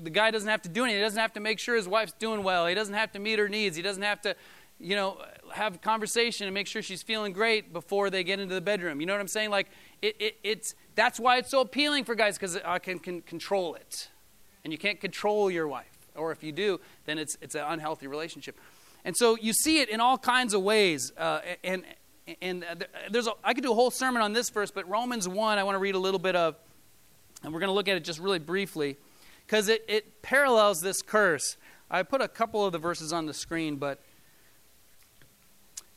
the 0.02 0.10
guy 0.10 0.30
doesn't 0.30 0.48
have 0.48 0.62
to 0.62 0.68
do 0.68 0.84
anything. 0.84 0.98
He 0.98 1.04
doesn't 1.04 1.20
have 1.20 1.32
to 1.34 1.40
make 1.40 1.58
sure 1.58 1.76
his 1.76 1.88
wife's 1.88 2.12
doing 2.12 2.42
well. 2.42 2.66
He 2.66 2.74
doesn't 2.74 2.94
have 2.94 3.12
to 3.12 3.18
meet 3.18 3.38
her 3.38 3.48
needs. 3.48 3.76
He 3.76 3.82
doesn't 3.82 4.02
have 4.02 4.20
to, 4.22 4.36
you 4.78 4.96
know, 4.96 5.18
have 5.52 5.80
conversation 5.80 6.46
and 6.46 6.54
make 6.54 6.66
sure 6.66 6.82
she's 6.82 7.02
feeling 7.02 7.32
great 7.32 7.72
before 7.72 8.10
they 8.10 8.24
get 8.24 8.40
into 8.40 8.54
the 8.54 8.60
bedroom. 8.60 9.00
You 9.00 9.06
know 9.06 9.14
what 9.14 9.20
I'm 9.20 9.28
saying? 9.28 9.50
Like 9.50 9.68
it, 10.00 10.16
it, 10.18 10.38
it's 10.42 10.74
that's 10.94 11.20
why 11.20 11.38
it's 11.38 11.50
so 11.50 11.60
appealing 11.60 12.04
for 12.04 12.14
guys 12.14 12.36
because 12.36 12.56
I 12.56 12.78
can, 12.78 12.98
can 12.98 13.22
control 13.22 13.74
it, 13.74 14.08
and 14.64 14.72
you 14.72 14.78
can't 14.78 15.00
control 15.00 15.50
your 15.50 15.68
wife, 15.68 15.96
or 16.14 16.32
if 16.32 16.42
you 16.42 16.52
do, 16.52 16.80
then 17.06 17.18
it's 17.18 17.36
it's 17.40 17.54
an 17.54 17.64
unhealthy 17.66 18.06
relationship. 18.06 18.58
And 19.04 19.16
so 19.16 19.36
you 19.36 19.52
see 19.52 19.80
it 19.80 19.88
in 19.88 20.00
all 20.00 20.18
kinds 20.18 20.54
of 20.54 20.62
ways. 20.62 21.12
Uh, 21.16 21.40
and 21.64 21.84
and 22.40 22.64
there's 23.10 23.26
a, 23.26 23.32
I 23.42 23.52
could 23.52 23.64
do 23.64 23.72
a 23.72 23.74
whole 23.74 23.90
sermon 23.90 24.22
on 24.22 24.32
this 24.32 24.48
verse, 24.50 24.70
but 24.70 24.88
Romans 24.88 25.28
one 25.28 25.58
I 25.58 25.64
want 25.64 25.74
to 25.74 25.80
read 25.80 25.96
a 25.96 25.98
little 25.98 26.20
bit 26.20 26.36
of, 26.36 26.54
and 27.42 27.52
we're 27.52 27.60
going 27.60 27.68
to 27.68 27.74
look 27.74 27.88
at 27.88 27.96
it 27.96 28.04
just 28.04 28.20
really 28.20 28.38
briefly, 28.38 28.96
because 29.52 29.68
it, 29.68 29.84
it 29.86 30.22
parallels 30.22 30.80
this 30.80 31.02
curse. 31.02 31.58
I 31.90 32.04
put 32.04 32.22
a 32.22 32.28
couple 32.28 32.64
of 32.64 32.72
the 32.72 32.78
verses 32.78 33.12
on 33.12 33.26
the 33.26 33.34
screen, 33.34 33.76
but 33.76 34.00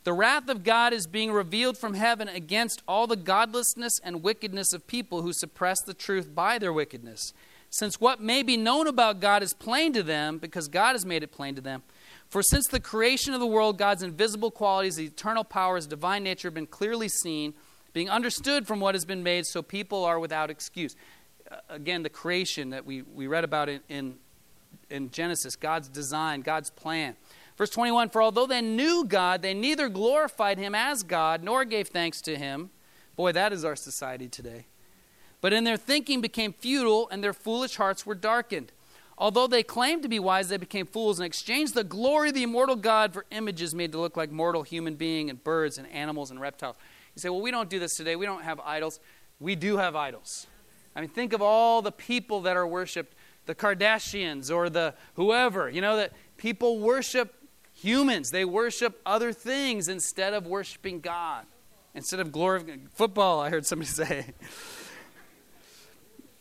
the 0.03 0.11
wrath 0.11 0.49
of 0.49 0.65
God 0.65 0.91
is 0.91 1.07
being 1.07 1.31
revealed 1.31 1.77
from 1.77 1.93
heaven 1.93 2.27
against 2.27 2.83
all 2.85 3.07
the 3.07 3.15
godlessness 3.15 3.97
and 4.03 4.21
wickedness 4.21 4.73
of 4.73 4.87
people 4.87 5.21
who 5.21 5.31
suppress 5.31 5.81
the 5.85 5.93
truth 5.93 6.35
by 6.35 6.59
their 6.59 6.73
wickedness. 6.73 7.31
Since 7.69 8.01
what 8.01 8.19
may 8.19 8.43
be 8.43 8.57
known 8.57 8.87
about 8.87 9.21
God 9.21 9.41
is 9.41 9.53
plain 9.53 9.93
to 9.93 10.03
them, 10.03 10.37
because 10.37 10.67
God 10.67 10.91
has 10.91 11.05
made 11.05 11.23
it 11.23 11.31
plain 11.31 11.55
to 11.55 11.61
them. 11.61 11.83
For 12.27 12.43
since 12.43 12.67
the 12.67 12.81
creation 12.81 13.33
of 13.33 13.39
the 13.39 13.47
world, 13.47 13.77
God's 13.77 14.03
invisible 14.03 14.51
qualities, 14.51 14.97
the 14.97 15.05
eternal 15.05 15.45
powers, 15.45 15.87
divine 15.87 16.25
nature 16.25 16.49
have 16.49 16.55
been 16.55 16.67
clearly 16.67 17.07
seen, 17.07 17.53
being 17.93 18.09
understood 18.09 18.67
from 18.67 18.81
what 18.81 18.95
has 18.95 19.05
been 19.05 19.23
made, 19.23 19.45
so 19.45 19.61
people 19.61 20.03
are 20.03 20.19
without 20.19 20.49
excuse. 20.49 20.97
Again, 21.69 22.03
the 22.03 22.09
creation 22.09 22.71
that 22.71 22.85
we, 22.85 23.03
we 23.03 23.27
read 23.27 23.43
about 23.43 23.69
in, 23.69 23.81
in, 23.89 24.15
in 24.89 25.11
Genesis, 25.11 25.55
God's 25.55 25.87
design, 25.87 26.41
God's 26.41 26.69
plan. 26.69 27.15
Verse 27.57 27.69
21 27.69 28.09
For 28.09 28.21
although 28.21 28.47
they 28.47 28.61
knew 28.61 29.05
God, 29.05 29.41
they 29.41 29.53
neither 29.53 29.89
glorified 29.89 30.57
him 30.57 30.75
as 30.75 31.03
God 31.03 31.43
nor 31.43 31.65
gave 31.65 31.87
thanks 31.87 32.21
to 32.23 32.35
him. 32.35 32.71
Boy, 33.15 33.31
that 33.31 33.53
is 33.53 33.63
our 33.63 33.75
society 33.75 34.27
today. 34.27 34.65
But 35.41 35.53
in 35.53 35.63
their 35.63 35.77
thinking 35.77 36.21
became 36.21 36.53
futile, 36.53 37.07
and 37.09 37.23
their 37.23 37.33
foolish 37.33 37.75
hearts 37.75 38.05
were 38.05 38.15
darkened. 38.15 38.71
Although 39.17 39.47
they 39.47 39.63
claimed 39.63 40.03
to 40.03 40.09
be 40.09 40.19
wise, 40.19 40.49
they 40.49 40.57
became 40.57 40.85
fools 40.85 41.19
and 41.19 41.25
exchanged 41.25 41.73
the 41.73 41.83
glory 41.83 42.29
of 42.29 42.35
the 42.35 42.43
immortal 42.43 42.75
God 42.75 43.13
for 43.13 43.25
images 43.31 43.73
made 43.73 43.93
to 43.93 43.99
look 43.99 44.17
like 44.17 44.31
mortal 44.31 44.63
human 44.63 44.95
beings 44.95 45.29
and 45.29 45.41
birds 45.41 45.77
and 45.77 45.87
animals 45.87 46.31
and 46.31 46.41
reptiles. 46.41 46.75
You 47.15 47.21
say, 47.21 47.29
well, 47.29 47.41
we 47.41 47.51
don't 47.51 47.69
do 47.69 47.79
this 47.79 47.95
today. 47.95 48.17
We 48.17 48.25
don't 48.25 48.43
have 48.43 48.59
idols. 48.59 48.99
We 49.39 49.55
do 49.55 49.77
have 49.77 49.95
idols. 49.95 50.47
I 50.95 51.01
mean, 51.01 51.09
think 51.09 51.33
of 51.33 51.41
all 51.41 51.81
the 51.81 51.91
people 51.91 52.41
that 52.41 52.55
are 52.55 52.65
worshiped, 52.65 53.15
the 53.45 53.55
Kardashians 53.55 54.53
or 54.53 54.69
the 54.69 54.93
whoever, 55.15 55.69
you 55.69 55.81
know, 55.81 55.97
that 55.97 56.13
people 56.37 56.79
worship 56.79 57.33
humans. 57.73 58.31
They 58.31 58.45
worship 58.45 59.01
other 59.05 59.33
things 59.33 59.87
instead 59.87 60.33
of 60.33 60.47
worshiping 60.47 61.01
God, 61.01 61.45
instead 61.93 62.19
of 62.19 62.31
glorifying 62.31 62.87
football. 62.93 63.39
I 63.39 63.49
heard 63.49 63.65
somebody 63.65 63.91
say. 63.91 64.25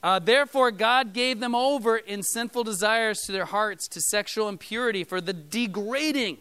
Uh, 0.03 0.19
Therefore, 0.19 0.71
God 0.71 1.13
gave 1.13 1.41
them 1.41 1.55
over 1.55 1.97
in 1.97 2.23
sinful 2.23 2.65
desires 2.65 3.23
to 3.23 3.33
their 3.33 3.47
hearts 3.47 3.89
to 3.89 4.01
sexual 4.01 4.49
impurity 4.49 5.03
for 5.03 5.21
the 5.21 5.33
degrading 5.33 6.39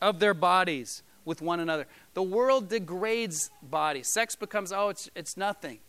of 0.00 0.20
their 0.20 0.34
bodies 0.34 1.02
with 1.24 1.40
one 1.40 1.60
another. 1.60 1.86
The 2.14 2.22
world 2.22 2.68
degrades 2.68 3.50
bodies. 3.62 4.08
Sex 4.12 4.36
becomes, 4.36 4.72
oh, 4.72 4.88
it's, 4.88 5.10
it's 5.14 5.36
nothing. 5.36 5.80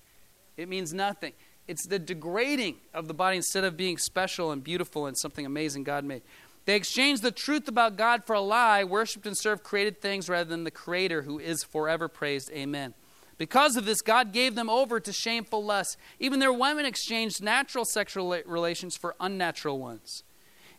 It 0.57 0.70
means 0.70 0.93
nothing. 0.93 1.34
It's 1.68 1.88
the 1.88 1.99
degrading 1.99 2.76
of 2.93 3.07
the 3.07 3.13
body 3.13 3.38
instead 3.38 3.63
of 3.63 3.76
being 3.76 3.97
special 3.97 4.51
and 4.51 4.63
beautiful 4.63 5.07
and 5.07 5.18
something 5.18 5.45
amazing 5.45 5.84
God 5.84 6.03
made. 6.03 6.22
They 6.66 6.76
exchanged 6.76 7.22
the 7.22 7.32
truth 7.32 7.68
about 7.68 7.95
God 7.95 8.26
for 8.26 8.34
a 8.34 8.41
lie, 8.41 8.84
worshiped 8.84 9.26
and 9.26 9.38
served 9.38 9.63
created 9.63 10.01
things 10.01 10.30
rather 10.30 10.49
than 10.49 10.63
the 10.63 10.72
Creator 10.72 11.24
who 11.24 11.39
is 11.39 11.63
forever 11.63 12.07
praised. 12.07 12.51
Amen. 12.51 12.93
Because 13.38 13.76
of 13.76 13.86
this, 13.86 14.01
God 14.01 14.32
gave 14.32 14.55
them 14.55 14.70
over 14.70 14.99
to 14.99 15.11
shameful 15.11 15.63
lusts. 15.63 15.97
Even 16.20 16.39
their 16.39 16.53
women 16.53 16.86
exchanged 16.86 17.43
natural 17.43 17.86
sexual 17.86 18.36
relations 18.45 18.95
for 18.95 19.16
unnatural 19.20 19.80
ones. 19.80 20.24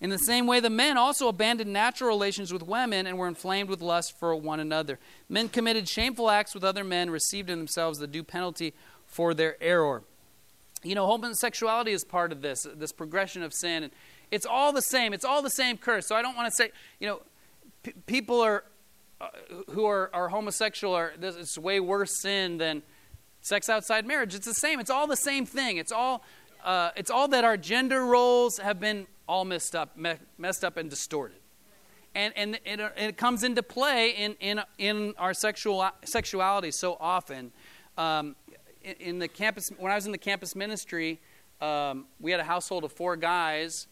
In 0.01 0.11
the 0.11 0.18
same 0.18 0.47
way, 0.47 0.61
the 0.61 0.70
men 0.70 0.97
also 0.99 1.28
abandoned 1.28 1.72
natural 1.72 2.09
relations 2.09 2.53
with 2.53 2.62
women 2.62 3.07
and 3.07 3.16
were 3.16 3.28
inflamed 3.28 3.68
with 3.68 3.80
lust 3.80 4.18
for 4.18 4.34
one 4.34 4.61
another. 4.61 4.99
Men 5.28 5.49
committed 5.49 5.89
shameful 5.89 6.30
acts 6.30 6.55
with 6.55 6.64
other 6.64 6.84
men, 6.84 7.11
received 7.11 7.49
in 7.49 7.59
themselves 7.59 7.99
the 7.99 8.07
due 8.07 8.24
penalty 8.24 8.74
for 9.07 9.32
their 9.32 9.57
error. 9.62 10.03
You 10.83 10.95
know, 10.95 11.07
homosexuality 11.07 11.93
is 11.93 12.05
part 12.05 12.33
of 12.33 12.43
this, 12.43 12.66
this 12.77 12.93
progression 12.93 13.43
of 13.43 13.53
sin. 13.53 13.85
And 13.85 13.93
it's 14.31 14.47
all 14.47 14.72
the 14.72 14.83
same. 14.83 15.12
It's 15.12 15.24
all 15.24 15.43
the 15.43 15.51
same 15.51 15.77
curse. 15.77 16.07
So 16.07 16.14
I 16.14 16.22
don't 16.22 16.37
want 16.37 16.49
to 16.49 16.55
say, 16.55 16.70
you 17.01 17.07
know, 17.07 17.22
p- 17.83 17.95
people 18.07 18.41
are 18.41 18.64
uh, 19.20 19.29
who 19.70 19.87
are, 19.87 20.11
are 20.12 20.29
homosexual 20.29 20.95
are 20.95 21.14
this 21.18 21.37
it's 21.37 21.57
way 21.57 21.81
worse 21.81 22.20
sin 22.20 22.59
than 22.59 22.83
sex 23.41 23.68
outside 23.68 24.07
marriage. 24.07 24.35
It's 24.35 24.47
the 24.47 24.53
same. 24.53 24.79
It's 24.79 24.91
all 24.91 25.07
the 25.07 25.16
same 25.16 25.47
thing. 25.47 25.79
It's 25.79 25.93
all 25.93 26.22
uh, 26.64 26.91
it's 26.97 27.11
all 27.11 27.29
that 27.29 27.45
our 27.45 27.57
gender 27.57 28.05
roles 28.05 28.59
have 28.59 28.81
been 28.81 29.07
all 29.29 29.45
messed 29.45 29.74
up, 29.74 29.97
me- 29.97 30.16
messed 30.37 30.64
up 30.64 30.77
and 30.77 30.91
distorted. 30.91 31.39
And, 32.14 32.33
and 32.35 32.59
it, 32.64 32.81
it, 32.97 33.16
comes 33.18 33.45
into 33.45 33.62
play 33.62 34.11
in, 34.11 34.37
in, 34.41 34.62
in 34.79 35.12
our 35.18 35.35
sexual, 35.35 35.87
sexuality 36.05 36.70
so 36.70 36.97
often. 36.99 37.53
Um, 37.99 38.37
in, 39.01 39.18
the 39.18 39.28
campus, 39.28 39.70
when 39.78 39.93
I 39.93 39.95
was 39.95 40.07
in 40.07 40.12
the 40.12 40.18
campus 40.18 40.55
ministry, 40.55 41.20
um, 41.61 42.07
we 42.20 42.30
had 42.30 42.41
a 42.41 42.45
household 42.45 42.84
of 42.84 42.93
four 42.93 43.16
guys, 43.16 43.87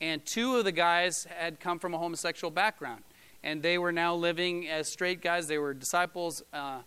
and 0.00 0.24
two 0.24 0.56
of 0.56 0.64
the 0.64 0.72
guys 0.72 1.24
had 1.24 1.60
come 1.60 1.78
from 1.78 1.94
a 1.94 1.98
homosexual 1.98 2.50
background. 2.50 3.02
And 3.42 3.62
they 3.62 3.78
were 3.78 3.92
now 3.92 4.14
living 4.14 4.68
as 4.68 4.90
straight 4.90 5.20
guys. 5.20 5.46
They 5.46 5.58
were 5.58 5.74
disciples 5.74 6.42
uh, 6.52 6.80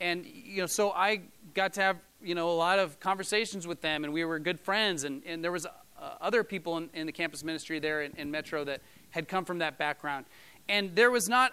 and 0.00 0.24
you 0.24 0.60
know 0.62 0.66
so 0.66 0.90
i 0.92 1.20
got 1.54 1.74
to 1.74 1.80
have 1.82 1.98
you 2.22 2.34
know 2.34 2.50
a 2.50 2.52
lot 2.52 2.78
of 2.78 2.98
conversations 3.00 3.66
with 3.66 3.80
them 3.80 4.04
and 4.04 4.12
we 4.12 4.24
were 4.24 4.38
good 4.38 4.60
friends. 4.60 5.04
And, 5.04 5.22
and 5.24 5.42
there 5.44 5.52
was 5.52 5.66
uh, 5.66 5.70
other 6.20 6.42
people 6.42 6.78
in, 6.78 6.90
in, 6.94 7.06
the 7.06 7.12
campus 7.12 7.44
ministry 7.44 7.78
there 7.78 8.02
in, 8.02 8.12
in 8.16 8.30
metro 8.30 8.64
that 8.64 8.80
had 9.10 9.28
come 9.28 9.44
from 9.44 9.58
that 9.58 9.78
background. 9.78 10.26
And 10.68 10.94
there 10.94 11.10
was 11.10 11.28
not 11.28 11.52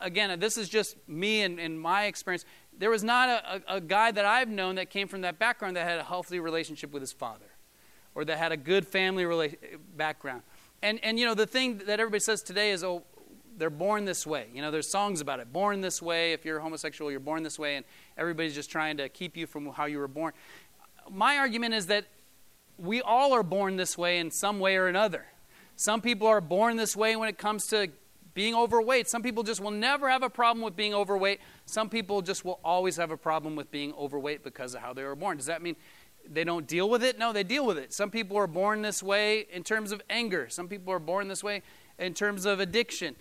again 0.00 0.38
this 0.38 0.56
is 0.56 0.68
just 0.68 0.96
me 1.08 1.42
and, 1.42 1.58
and 1.58 1.80
my 1.80 2.04
experience 2.04 2.44
there 2.78 2.90
was 2.90 3.04
not 3.04 3.28
a, 3.28 3.62
a, 3.68 3.76
a 3.76 3.80
guy 3.80 4.10
that 4.10 4.24
i've 4.24 4.48
known 4.48 4.76
that 4.76 4.88
came 4.88 5.06
from 5.08 5.20
that 5.20 5.38
background 5.38 5.76
that 5.76 5.86
had 5.86 5.98
a 5.98 6.04
healthy 6.04 6.40
relationship 6.40 6.92
with 6.92 7.02
his 7.02 7.12
father 7.12 7.46
or 8.18 8.24
that 8.24 8.36
had 8.36 8.50
a 8.50 8.56
good 8.56 8.84
family 8.84 9.22
rela- 9.22 9.56
background. 9.96 10.42
And, 10.82 10.98
and, 11.04 11.20
you 11.20 11.24
know, 11.24 11.34
the 11.34 11.46
thing 11.46 11.78
that 11.86 12.00
everybody 12.00 12.18
says 12.18 12.42
today 12.42 12.72
is, 12.72 12.82
oh, 12.82 13.04
they're 13.56 13.70
born 13.70 14.06
this 14.06 14.26
way. 14.26 14.46
You 14.52 14.60
know, 14.60 14.72
there's 14.72 14.90
songs 14.90 15.20
about 15.20 15.38
it. 15.38 15.52
Born 15.52 15.80
this 15.80 16.02
way. 16.02 16.32
If 16.32 16.44
you're 16.44 16.58
homosexual, 16.58 17.12
you're 17.12 17.20
born 17.20 17.44
this 17.44 17.60
way. 17.60 17.76
And 17.76 17.84
everybody's 18.16 18.56
just 18.56 18.72
trying 18.72 18.96
to 18.96 19.08
keep 19.08 19.36
you 19.36 19.46
from 19.46 19.66
how 19.72 19.84
you 19.84 19.98
were 19.98 20.08
born. 20.08 20.32
My 21.08 21.38
argument 21.38 21.74
is 21.74 21.86
that 21.86 22.06
we 22.76 23.00
all 23.02 23.32
are 23.32 23.44
born 23.44 23.76
this 23.76 23.96
way 23.96 24.18
in 24.18 24.32
some 24.32 24.58
way 24.58 24.76
or 24.76 24.88
another. 24.88 25.26
Some 25.76 26.00
people 26.00 26.26
are 26.26 26.40
born 26.40 26.76
this 26.76 26.96
way 26.96 27.14
when 27.14 27.28
it 27.28 27.38
comes 27.38 27.68
to 27.68 27.88
being 28.38 28.54
overweight. 28.54 29.08
Some 29.08 29.20
people 29.20 29.42
just 29.42 29.60
will 29.60 29.72
never 29.72 30.08
have 30.08 30.22
a 30.22 30.30
problem 30.30 30.62
with 30.64 30.76
being 30.76 30.94
overweight. 30.94 31.40
Some 31.66 31.88
people 31.88 32.22
just 32.22 32.44
will 32.44 32.60
always 32.62 32.94
have 32.94 33.10
a 33.10 33.16
problem 33.16 33.56
with 33.56 33.68
being 33.72 33.92
overweight 33.94 34.44
because 34.44 34.76
of 34.76 34.80
how 34.80 34.92
they 34.92 35.02
were 35.02 35.16
born. 35.16 35.38
Does 35.38 35.46
that 35.46 35.60
mean 35.60 35.74
they 36.24 36.44
don't 36.44 36.64
deal 36.64 36.88
with 36.88 37.02
it? 37.02 37.18
No, 37.18 37.32
they 37.32 37.42
deal 37.42 37.66
with 37.66 37.78
it. 37.78 37.92
Some 37.92 38.12
people 38.12 38.36
are 38.36 38.46
born 38.46 38.80
this 38.80 39.02
way 39.02 39.48
in 39.52 39.64
terms 39.64 39.90
of 39.90 40.00
anger, 40.08 40.48
some 40.48 40.68
people 40.68 40.92
are 40.92 41.00
born 41.00 41.26
this 41.26 41.42
way 41.42 41.62
in 41.98 42.14
terms 42.14 42.44
of 42.44 42.60
addiction. 42.60 43.16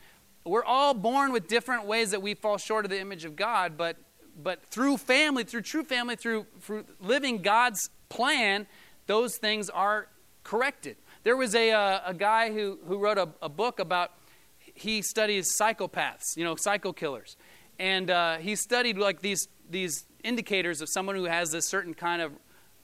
We're 0.45 0.63
all 0.63 0.93
born 0.93 1.31
with 1.31 1.47
different 1.47 1.87
ways 1.87 2.11
that 2.11 2.21
we 2.21 2.35
fall 2.35 2.59
short 2.59 2.85
of 2.85 2.91
the 2.91 3.01
image 3.01 3.25
of 3.25 3.35
God, 3.35 3.75
but, 3.75 3.97
but 4.43 4.67
through 4.67 4.97
family, 4.97 5.43
through 5.43 5.63
true 5.63 5.83
family, 5.83 6.15
through, 6.15 6.45
through 6.61 6.85
living 7.01 7.41
God's 7.41 7.89
plan, 8.09 8.67
those 9.07 9.37
things 9.37 9.71
are 9.71 10.09
corrected. 10.43 10.95
There 11.23 11.35
was 11.35 11.55
a, 11.55 11.71
uh, 11.71 12.01
a 12.05 12.13
guy 12.13 12.53
who, 12.53 12.77
who 12.85 12.99
wrote 12.99 13.17
a, 13.17 13.29
a 13.41 13.49
book 13.49 13.79
about, 13.79 14.11
he 14.77 15.01
studies 15.01 15.55
psychopaths, 15.59 16.35
you 16.35 16.43
know, 16.43 16.55
psycho 16.55 16.93
killers. 16.93 17.35
And 17.79 18.09
uh, 18.09 18.37
he 18.37 18.55
studied 18.55 18.97
like 18.97 19.21
these, 19.21 19.47
these 19.69 20.05
indicators 20.23 20.81
of 20.81 20.89
someone 20.89 21.15
who 21.15 21.25
has 21.25 21.51
this 21.51 21.67
certain 21.67 21.93
kind 21.93 22.21
of 22.21 22.33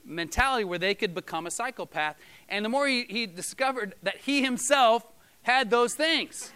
mentality 0.04 0.64
where 0.64 0.78
they 0.78 0.94
could 0.94 1.14
become 1.14 1.46
a 1.46 1.50
psychopath. 1.50 2.16
And 2.48 2.64
the 2.64 2.68
more 2.68 2.86
he, 2.86 3.04
he 3.08 3.26
discovered 3.26 3.94
that 4.02 4.18
he 4.18 4.42
himself 4.42 5.04
had 5.42 5.70
those 5.70 5.94
things. 5.94 6.52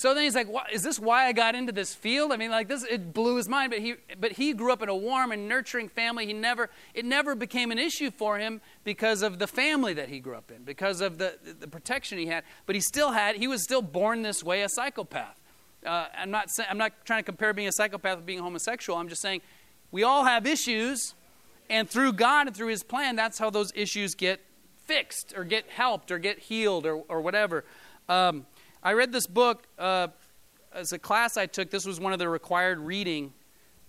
So 0.00 0.14
then 0.14 0.24
he's 0.24 0.34
like, 0.34 0.48
"Is 0.72 0.82
this 0.82 0.98
why 0.98 1.26
I 1.26 1.32
got 1.32 1.54
into 1.54 1.72
this 1.72 1.94
field?" 1.94 2.32
I 2.32 2.38
mean, 2.38 2.50
like 2.50 2.68
this, 2.68 2.84
it 2.84 3.12
blew 3.12 3.36
his 3.36 3.50
mind. 3.50 3.70
But 3.70 3.80
he, 3.80 3.96
but 4.18 4.32
he 4.32 4.54
grew 4.54 4.72
up 4.72 4.80
in 4.80 4.88
a 4.88 4.96
warm 4.96 5.30
and 5.30 5.46
nurturing 5.46 5.90
family. 5.90 6.24
He 6.24 6.32
never, 6.32 6.70
it 6.94 7.04
never 7.04 7.34
became 7.34 7.70
an 7.70 7.78
issue 7.78 8.10
for 8.10 8.38
him 8.38 8.62
because 8.82 9.20
of 9.20 9.38
the 9.38 9.46
family 9.46 9.92
that 9.92 10.08
he 10.08 10.18
grew 10.18 10.36
up 10.36 10.50
in, 10.50 10.62
because 10.62 11.02
of 11.02 11.18
the 11.18 11.34
the 11.42 11.68
protection 11.68 12.16
he 12.16 12.28
had. 12.28 12.44
But 12.64 12.76
he 12.76 12.80
still 12.80 13.10
had, 13.10 13.36
he 13.36 13.46
was 13.46 13.62
still 13.62 13.82
born 13.82 14.22
this 14.22 14.42
way, 14.42 14.62
a 14.62 14.70
psychopath. 14.70 15.38
Uh, 15.84 16.06
I'm 16.16 16.30
not, 16.30 16.48
I'm 16.70 16.78
not 16.78 16.92
trying 17.04 17.18
to 17.18 17.26
compare 17.26 17.52
being 17.52 17.68
a 17.68 17.72
psychopath 17.72 18.16
with 18.16 18.24
being 18.24 18.38
homosexual. 18.38 18.98
I'm 18.98 19.10
just 19.10 19.20
saying 19.20 19.42
we 19.90 20.02
all 20.02 20.24
have 20.24 20.46
issues, 20.46 21.14
and 21.68 21.86
through 21.86 22.14
God 22.14 22.46
and 22.46 22.56
through 22.56 22.68
His 22.68 22.82
plan, 22.82 23.16
that's 23.16 23.38
how 23.38 23.50
those 23.50 23.70
issues 23.74 24.14
get 24.14 24.40
fixed 24.86 25.34
or 25.36 25.44
get 25.44 25.68
helped 25.68 26.10
or 26.10 26.18
get 26.18 26.38
healed 26.38 26.86
or, 26.86 27.02
or 27.06 27.20
whatever. 27.20 27.66
Um, 28.08 28.46
I 28.82 28.94
read 28.94 29.12
this 29.12 29.26
book 29.26 29.66
uh, 29.78 30.08
as 30.72 30.92
a 30.92 30.98
class 30.98 31.36
I 31.36 31.44
took. 31.44 31.70
This 31.70 31.84
was 31.84 32.00
one 32.00 32.14
of 32.14 32.18
the 32.18 32.30
required 32.30 32.78
reading 32.78 33.34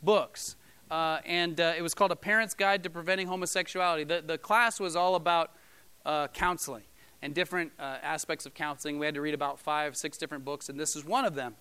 books. 0.03 0.57
Uh, 0.89 1.19
and 1.25 1.61
uh, 1.61 1.73
it 1.77 1.81
was 1.81 1.93
called 1.93 2.11
A 2.11 2.15
Parent's 2.17 2.53
Guide 2.53 2.83
to 2.83 2.89
Preventing 2.89 3.27
Homosexuality. 3.27 4.03
The, 4.03 4.21
the 4.21 4.37
class 4.37 4.81
was 4.81 4.97
all 4.97 5.15
about 5.15 5.51
uh, 6.05 6.27
counseling 6.27 6.83
and 7.21 7.33
different 7.33 7.71
uh, 7.79 7.99
aspects 8.03 8.45
of 8.45 8.53
counseling. 8.53 8.99
We 8.99 9.05
had 9.05 9.15
to 9.15 9.21
read 9.21 9.33
about 9.33 9.61
five, 9.61 9.95
six 9.95 10.17
different 10.17 10.43
books, 10.43 10.67
and 10.67 10.77
this 10.77 10.97
is 10.97 11.05
one 11.05 11.23
of 11.23 11.35
them. 11.35 11.55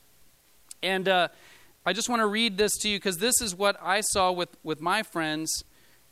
And 0.83 1.09
uh, 1.09 1.29
I 1.87 1.93
just 1.93 2.09
want 2.09 2.23
to 2.23 2.27
read 2.27 2.59
this 2.59 2.73
to 2.79 2.89
you 2.89 2.99
because 2.99 3.19
this 3.19 3.41
is 3.41 3.55
what 3.55 3.77
I 3.81 4.01
saw 4.01 4.33
with, 4.33 4.49
with 4.65 4.81
my 4.81 5.05
friends 5.05 5.63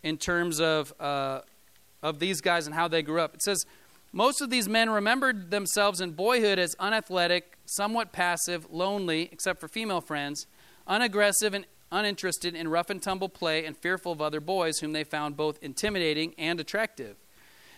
in 0.05 0.19
terms 0.19 0.61
of, 0.61 0.95
of 1.01 2.19
these 2.21 2.41
guys 2.41 2.67
and 2.67 2.77
how 2.77 2.87
they 2.87 3.03
grew 3.03 3.21
up. 3.21 3.35
It 3.35 3.43
says, 3.43 3.65
most 4.13 4.41
of 4.41 4.51
these 4.51 4.69
men 4.69 4.91
remembered 4.91 5.51
themselves 5.51 6.01
in 6.01 6.13
boyhood 6.13 6.59
as 6.59 6.75
unathletic, 6.79 7.59
somewhat 7.67 8.13
passive, 8.13 8.67
lonely, 8.71 9.29
except 9.31 9.61
for 9.61 9.69
female 9.69 10.01
friends, 10.01 10.47
unaggressive 10.87 11.55
and 11.55 11.67
uninterested 11.93 12.55
in 12.55 12.69
rough 12.69 12.91
and 12.91 13.03
tumble 13.03 13.29
play, 13.29 13.65
and 13.65 13.77
fearful 13.77 14.13
of 14.13 14.23
other 14.23 14.41
boys 14.41 14.79
whom 14.79 14.93
they 14.93 15.05
found 15.05 15.37
both 15.37 15.59
intimidating 15.63 16.35
and 16.39 16.61
attractive. 16.61 17.17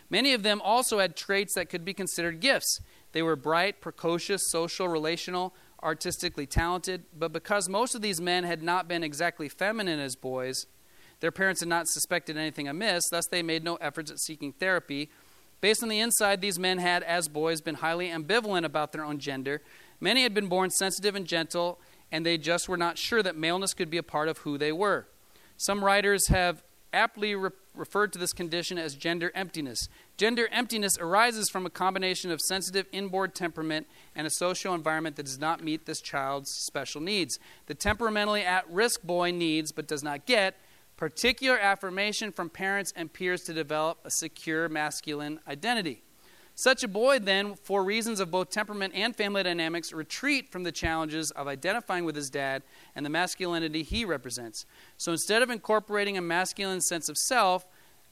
Many 0.09 0.33
of 0.33 0.43
them 0.43 0.61
also 0.63 0.99
had 0.99 1.17
traits 1.17 1.55
that 1.55 1.69
could 1.69 1.85
be 1.85 1.95
considered 1.95 2.41
gifts. 2.41 2.81
They 3.13 3.23
were 3.23 3.37
bright, 3.37 3.81
precocious, 3.81 4.51
social, 4.51 4.89
relational, 4.89 5.55
artistically 5.83 6.47
talented, 6.47 7.05
but 7.17 7.33
because 7.33 7.69
most 7.69 7.95
of 7.95 8.03
these 8.03 8.21
men 8.21 8.45
had 8.45 8.63
not 8.63 8.89
been 8.89 9.03
exactly 9.03 9.49
feminine 9.49 10.01
as 10.01 10.17
boys, 10.17 10.67
their 11.21 11.31
parents 11.31 11.61
had 11.61 11.69
not 11.69 11.89
suspected 11.89 12.37
anything 12.37 12.67
amiss, 12.67 13.09
thus, 13.11 13.27
they 13.27 13.43
made 13.43 13.63
no 13.63 13.77
efforts 13.77 14.11
at 14.11 14.19
seeking 14.19 14.53
therapy 14.53 15.11
Based 15.61 15.83
on 15.83 15.89
the 15.89 16.01
inside, 16.01 16.41
these 16.41 16.59
men 16.59 16.79
had, 16.79 17.03
as 17.03 17.29
boys, 17.29 17.61
been 17.61 17.77
highly 17.77 18.09
ambivalent 18.09 18.65
about 18.65 18.93
their 18.93 19.05
own 19.05 19.19
gender. 19.19 19.61
Many 20.01 20.23
had 20.23 20.33
been 20.33 20.49
born 20.49 20.71
sensitive 20.71 21.15
and 21.15 21.27
gentle, 21.27 21.79
and 22.11 22.25
they 22.25 22.39
just 22.39 22.69
were 22.69 22.79
not 22.79 22.97
sure 22.97 23.23
that 23.23 23.37
maleness 23.37 23.75
could 23.75 23.91
be 23.91 23.99
a 23.99 24.03
part 24.03 24.29
of 24.29 24.39
who 24.39 24.57
they 24.57 24.73
were. 24.73 25.07
Some 25.59 25.85
writers 25.85 26.29
have 26.29 26.63
aptly 26.93 27.35
re- 27.35 27.51
referred 27.75 28.13
to 28.13 28.19
this 28.19 28.33
condition 28.33 28.79
as 28.79 28.95
gender 28.95 29.31
emptiness. 29.35 29.89
Gender 30.17 30.49
emptiness 30.51 30.99
arises 30.99 31.49
from 31.51 31.67
a 31.67 31.71
combination 31.71 32.31
of 32.31 32.41
sensitive 32.41 32.87
inborn 32.93 33.31
temperament 33.31 33.87
and 34.17 34.27
a 34.27 34.31
social 34.31 34.75
environment 34.75 35.17
that 35.17 35.27
does 35.27 35.39
not 35.39 35.63
meet 35.63 35.87
this 35.87 36.01
child's 36.01 36.51
special 36.51 37.01
needs. 37.01 37.39
The 37.67 37.75
temperamentally 37.75 38.43
at 38.43 38.69
risk 38.71 39.03
boy 39.03 39.31
needs, 39.31 39.71
but 39.71 39.87
does 39.87 40.03
not 40.03 40.27
get, 40.27 40.57
particular 41.01 41.59
affirmation 41.59 42.31
from 42.31 42.51
parents 42.51 42.93
and 42.95 43.11
peers 43.11 43.41
to 43.41 43.55
develop 43.55 43.99
a 44.05 44.11
secure 44.11 44.69
masculine 44.69 45.41
identity. 45.49 46.03
Such 46.55 46.85
a 46.85 46.89
boy, 46.89 47.19
then, 47.19 47.55
for 47.55 47.83
reasons 47.83 48.21
of 48.21 48.31
both 48.31 48.51
temperament 48.51 48.93
and 48.95 49.17
family 49.17 49.43
dynamics, 49.43 49.95
retreat 49.95 50.53
from 50.53 50.63
the 50.63 50.71
challenges 50.71 51.31
of 51.31 51.49
identifying 51.49 52.05
with 52.05 52.17
his 52.17 52.29
dad 52.29 52.63
and 52.95 53.07
the 53.07 53.11
masculinity 53.11 53.83
he 53.83 54.05
represents. 54.05 54.67
So 54.99 55.11
instead 55.11 55.41
of 55.43 55.49
incorporating 55.49 56.19
a 56.19 56.21
masculine 56.21 56.83
sense 56.83 57.09
of 57.09 57.17
self, 57.17 57.67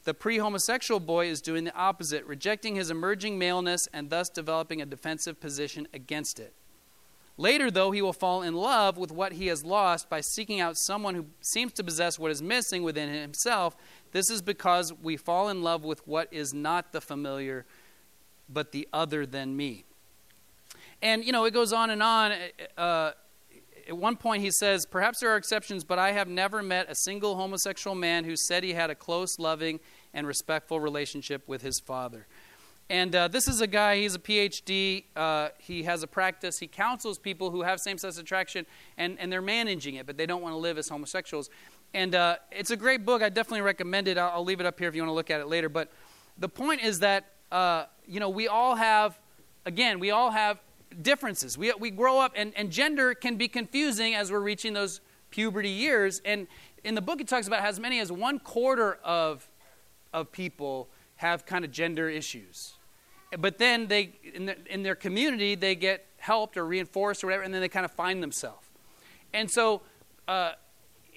the 0.05 0.15
pre 0.15 0.39
homosexual 0.39 0.99
boy 0.99 1.27
is 1.27 1.43
doing 1.43 1.65
the 1.65 1.77
opposite, 1.77 2.25
rejecting 2.25 2.77
his 2.77 2.91
emerging 2.91 3.39
maleness 3.39 3.87
and 3.93 4.09
thus 4.09 4.31
developing 4.31 4.81
a 4.81 4.87
defensive 4.87 5.41
position 5.41 5.87
against 5.93 6.41
it. 6.41 6.55
Later, 7.41 7.71
though, 7.71 7.93
he 7.93 8.03
will 8.03 8.13
fall 8.13 8.43
in 8.43 8.53
love 8.53 8.99
with 8.99 9.13
what 9.13 9.35
he 9.35 9.47
has 9.47 9.65
lost 9.65 10.11
by 10.11 10.21
seeking 10.21 10.61
out 10.61 10.77
someone 10.77 11.15
who 11.15 11.27
seems 11.41 11.73
to 11.75 11.85
possess 11.85 12.19
what 12.19 12.33
is 12.33 12.43
missing 12.43 12.83
within 12.83 13.09
himself. 13.09 13.77
This 14.11 14.29
is 14.29 14.43
because 14.43 14.93
we 14.93 15.17
fall 15.17 15.49
in 15.49 15.63
love 15.63 15.85
with 15.85 16.07
what 16.07 16.27
is 16.33 16.53
not 16.53 16.91
the 16.91 17.01
familiar, 17.01 17.65
but 18.49 18.73
the 18.73 18.89
other 18.93 19.25
than 19.25 19.57
me. 19.57 19.85
And, 21.01 21.25
you 21.25 21.31
know, 21.31 21.45
it 21.45 21.55
goes 21.55 21.73
on 21.73 21.91
and 21.91 22.03
on. 22.03 22.33
Uh, 22.77 23.13
at 23.87 23.97
one 23.97 24.17
point, 24.17 24.43
he 24.43 24.51
says, 24.51 24.85
Perhaps 24.85 25.21
there 25.21 25.31
are 25.31 25.37
exceptions, 25.37 25.85
but 25.85 25.99
I 25.99 26.11
have 26.11 26.27
never 26.27 26.61
met 26.61 26.91
a 26.91 26.95
single 26.97 27.37
homosexual 27.37 27.95
man 27.95 28.25
who 28.25 28.35
said 28.35 28.65
he 28.65 28.73
had 28.73 28.91
a 28.91 28.97
close, 28.97 29.39
loving, 29.39 29.79
and 30.13 30.27
respectful 30.27 30.81
relationship 30.81 31.47
with 31.47 31.63
his 31.63 31.79
father. 31.79 32.27
And 32.91 33.15
uh, 33.15 33.29
this 33.29 33.49
is 33.49 33.61
a 33.61 33.67
guy, 33.67 34.01
he's 34.01 34.15
a 34.15 34.19
PhD. 34.19 35.05
Uh, 35.15 35.51
he 35.59 35.83
has 35.83 36.03
a 36.03 36.07
practice. 36.07 36.59
He 36.59 36.67
counsels 36.67 37.19
people 37.19 37.51
who 37.51 37.63
have 37.63 37.81
same 37.81 37.99
sex 37.99 38.17
attraction 38.17 38.65
and, 38.97 39.19
and 39.21 39.31
they're 39.31 39.43
managing 39.43 39.97
it, 39.97 40.07
but 40.07 40.17
they 40.17 40.25
don't 40.25 40.41
want 40.41 40.55
to 40.55 40.59
live 40.59 40.79
as 40.79 40.89
homosexuals. 40.89 41.51
And 41.93 42.15
uh, 42.15 42.37
it's 42.51 42.71
a 42.71 42.77
great 42.77 43.05
book. 43.05 43.23
I 43.23 43.29
definitely 43.29 43.61
recommend 43.61 44.09
it. 44.09 44.17
I'll, 44.17 44.31
I'll, 44.31 44.45
leave 44.45 44.61
it 44.61 44.67
up 44.67 44.79
here 44.79 44.89
if 44.89 44.95
you 44.95 45.03
want 45.03 45.11
to 45.11 45.15
look 45.15 45.31
at 45.31 45.41
it 45.41 45.49
later. 45.49 45.69
But 45.69 45.93
the 46.39 46.49
point 46.49 46.83
is 46.83 47.01
that, 47.01 47.33
uh, 47.53 47.85
you 48.07 48.21
know, 48.21 48.31
we 48.31 48.49
all 48.49 48.75
have, 48.75 49.19
again, 49.67 50.01
we 50.01 50.11
all 50.11 50.31
have 50.31 50.59
differences. 51.03 51.59
We, 51.59 51.73
we 51.79 51.91
grow 51.91 52.19
up, 52.19 52.33
and, 52.37 52.55
and 52.57 52.71
gender 52.71 53.15
can 53.15 53.37
be 53.37 53.49
confusing 53.49 54.15
as 54.15 54.33
we're 54.33 54.41
reaching 54.41 54.73
those 54.73 55.03
puberty 55.31 55.69
years. 55.69 56.23
And 56.25 56.47
in 56.85 56.95
the 56.95 57.03
book, 57.03 57.21
it 57.21 57.29
talks 57.29 57.47
about 57.47 57.63
as 57.63 57.79
many 57.79 58.01
as 58.01 58.11
one 58.11 58.39
quarter 58.39 58.95
of, 59.05 59.47
of 60.15 60.33
people 60.33 60.89
have 61.17 61.45
kind 61.45 61.67
of 61.67 61.71
gender 61.71 62.09
issues 62.09 62.78
but 63.37 63.59
then 63.59 63.87
they 63.89 64.13
in, 64.35 64.47
the, 64.47 64.57
in 64.73 64.83
their 64.83 64.95
community 64.95 65.55
they 65.55 65.75
get 65.75 66.07
helped 66.19 66.57
or 66.57 66.65
reinforced 66.65 67.23
or 67.23 67.29
whatever 67.29 67.43
and 67.43 67.53
then 67.53 67.61
they 67.61 67.69
kind 67.69 67.85
of 67.85 67.93
find 67.93 68.23
themselves. 68.23 68.67
And 69.35 69.51
so 69.51 69.83
uh, 70.27 70.53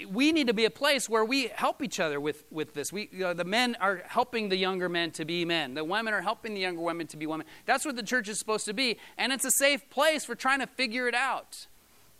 we 0.09 0.31
need 0.31 0.47
to 0.47 0.53
be 0.53 0.65
a 0.65 0.69
place 0.69 1.07
where 1.07 1.23
we 1.23 1.47
help 1.47 1.81
each 1.81 1.99
other 1.99 2.19
with, 2.19 2.43
with 2.51 2.73
this. 2.73 2.91
We, 2.91 3.09
you 3.11 3.19
know, 3.19 3.33
the 3.33 3.45
men 3.45 3.77
are 3.79 4.03
helping 4.05 4.49
the 4.49 4.57
younger 4.57 4.89
men 4.89 5.11
to 5.11 5.25
be 5.25 5.45
men. 5.45 5.73
The 5.73 5.83
women 5.83 6.13
are 6.13 6.21
helping 6.21 6.53
the 6.53 6.61
younger 6.61 6.81
women 6.81 7.07
to 7.07 7.17
be 7.17 7.25
women. 7.25 7.45
That's 7.65 7.85
what 7.85 7.95
the 7.95 8.03
church 8.03 8.27
is 8.27 8.39
supposed 8.39 8.65
to 8.65 8.73
be 8.73 8.97
and 9.17 9.31
it's 9.31 9.45
a 9.45 9.51
safe 9.51 9.89
place 9.89 10.25
for 10.25 10.35
trying 10.35 10.59
to 10.59 10.67
figure 10.67 11.07
it 11.07 11.15
out. 11.15 11.67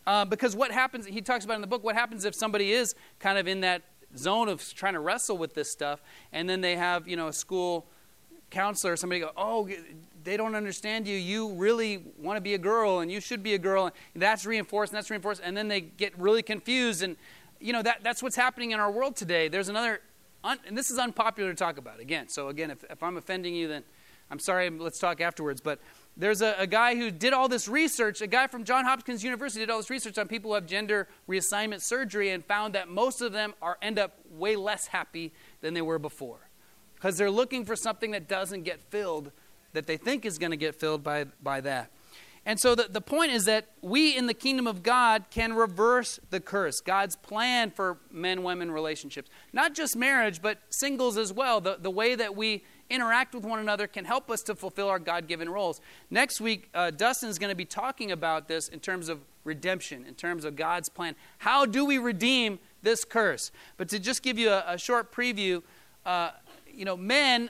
Uh, 0.08 0.26
because 0.26 0.56
what 0.56 0.72
happens 0.72 1.06
he 1.06 1.22
talks 1.22 1.46
about 1.46 1.54
in 1.54 1.62
the 1.62 1.68
book 1.68 1.84
what 1.84 1.94
happens 1.94 2.26
if 2.26 2.34
somebody 2.34 2.72
is 2.72 2.96
kind 3.20 3.38
of 3.38 3.48
in 3.48 3.62
that 3.62 3.84
zone 4.18 4.50
of 4.50 4.74
trying 4.74 4.94
to 4.94 5.00
wrestle 5.00 5.38
with 5.38 5.54
this 5.54 5.72
stuff 5.72 6.02
and 6.32 6.50
then 6.50 6.60
they 6.60 6.76
have 6.76 7.08
you 7.08 7.16
know 7.16 7.28
a 7.28 7.34
school 7.34 7.86
counselor, 8.52 8.96
somebody 8.96 9.22
go, 9.22 9.32
oh, 9.36 9.68
they 10.24 10.38
don't 10.38 10.54
understand 10.54 11.08
you. 11.08 11.18
You 11.18 11.54
really 11.54 12.04
want 12.20 12.38
to 12.38 12.42
be 12.42 12.54
a 12.54 12.60
girl, 12.60 13.00
and 13.00 13.12
you 13.12 13.20
should 13.20 13.42
be 13.42 13.56
a 13.56 13.58
girl. 13.58 13.86
And 13.86 14.22
that's 14.22 14.46
reinforced, 14.46 14.92
and 14.92 14.98
that's 14.98 15.10
reinforced, 15.10 15.42
and 15.44 15.58
then 15.58 15.68
they 15.68 15.82
get 15.82 16.18
really 16.20 16.44
confused. 16.44 17.02
And 17.02 17.16
you 17.60 17.74
know 17.74 17.82
that 17.82 18.04
that's 18.04 18.22
what's 18.22 18.36
happening 18.36 18.72
in 18.72 18.80
our 18.80 18.92
world 18.92 19.16
today. 19.16 19.48
There's 19.48 19.70
another, 19.70 20.02
un, 20.44 20.60
and 20.68 20.78
this 20.78 20.92
is 20.92 21.00
unpopular 21.00 21.50
to 21.50 21.56
talk 21.56 21.78
about 21.78 22.00
again. 22.00 22.28
So 22.28 22.50
again, 22.50 22.70
if, 22.70 22.84
if 22.90 23.02
I'm 23.02 23.18
offending 23.18 23.56
you, 23.56 23.68
then 23.68 23.84
I'm 24.30 24.40
sorry. 24.40 24.70
Let's 24.70 25.00
talk 25.00 25.22
afterwards. 25.22 25.62
But 25.62 25.80
there's 26.18 26.42
a, 26.42 26.56
a, 26.60 26.68
guy 26.68 26.96
who 26.96 27.10
did 27.10 27.34
all 27.34 27.48
this 27.48 27.68
research, 27.68 28.22
a 28.22 28.28
guy 28.28 28.48
from 28.48 28.64
Johns 28.64 28.86
Hopkins 28.86 29.24
University 29.24 29.62
did 29.62 29.72
all 29.72 29.78
this 29.78 29.90
research 29.90 30.18
on 30.18 30.28
people 30.28 30.52
who 30.52 30.56
have 30.56 30.66
gender 30.66 31.08
reassignment 31.28 31.82
surgery 31.82 32.30
and 32.30 32.44
found 32.44 32.76
that 32.76 32.90
most 32.90 33.22
of 33.22 33.32
them 33.32 33.54
are 33.62 33.78
end 33.82 33.98
up 33.98 34.20
way 34.30 34.56
less 34.56 34.88
happy 34.88 35.32
than 35.62 35.74
they 35.74 35.82
were 35.82 36.00
before 36.00 36.51
because 37.02 37.18
they're 37.18 37.32
looking 37.32 37.66
for 37.66 37.76
something 37.76 38.12
that 38.12 38.28
doesn't 38.28 38.62
get 38.62 38.80
filled 38.80 39.32
that 39.74 39.88
they 39.88 39.98
think 39.98 40.24
is 40.26 40.38
going 40.38 40.52
to 40.52 40.58
get 40.58 40.76
filled 40.76 41.04
by, 41.04 41.26
by 41.42 41.60
that. 41.62 41.90
And 42.46 42.60
so 42.60 42.76
the, 42.76 42.88
the 42.90 43.02
point 43.02 43.32
is 43.32 43.46
that 43.46 43.70
we 43.82 44.16
in 44.16 44.28
the 44.28 44.34
kingdom 44.34 44.68
of 44.68 44.84
God 44.84 45.26
can 45.30 45.54
reverse 45.54 46.20
the 46.32 46.40
curse, 46.40 46.80
God's 46.80 47.16
plan 47.16 47.72
for 47.72 47.98
men 48.12 48.44
women 48.44 48.72
relationships. 48.72 49.30
Not 49.54 49.74
just 49.74 49.96
marriage, 49.96 50.42
but 50.42 50.60
singles 50.70 51.18
as 51.18 51.32
well. 51.32 51.62
The, 51.62 51.78
the 51.80 51.92
way 51.92 52.16
that 52.16 52.36
we 52.36 52.64
interact 52.90 53.34
with 53.34 53.46
one 53.46 53.60
another 53.60 53.88
can 53.88 54.06
help 54.06 54.30
us 54.30 54.42
to 54.42 54.56
fulfill 54.56 54.90
our 54.90 55.00
God 55.00 55.28
given 55.28 55.50
roles. 55.50 55.82
Next 56.10 56.42
week, 56.42 56.70
uh, 56.74 56.92
Dustin 56.92 57.30
is 57.30 57.40
going 57.40 57.52
to 57.52 57.56
be 57.56 57.66
talking 57.66 58.12
about 58.12 58.48
this 58.48 58.68
in 58.68 58.80
terms 58.80 59.08
of 59.08 59.22
redemption, 59.44 60.06
in 60.06 60.16
terms 60.16 60.44
of 60.44 60.56
God's 60.56 60.90
plan. 60.90 61.16
How 61.40 61.66
do 61.66 61.86
we 61.86 62.00
redeem 62.00 62.60
this 62.82 63.06
curse? 63.06 63.52
But 63.78 63.88
to 63.90 64.00
just 64.00 64.24
give 64.24 64.38
you 64.38 64.50
a, 64.50 64.64
a 64.68 64.78
short 64.78 65.12
preview, 65.12 65.62
uh, 66.06 66.32
you 66.74 66.86
know, 66.86 66.98
men, 66.98 67.50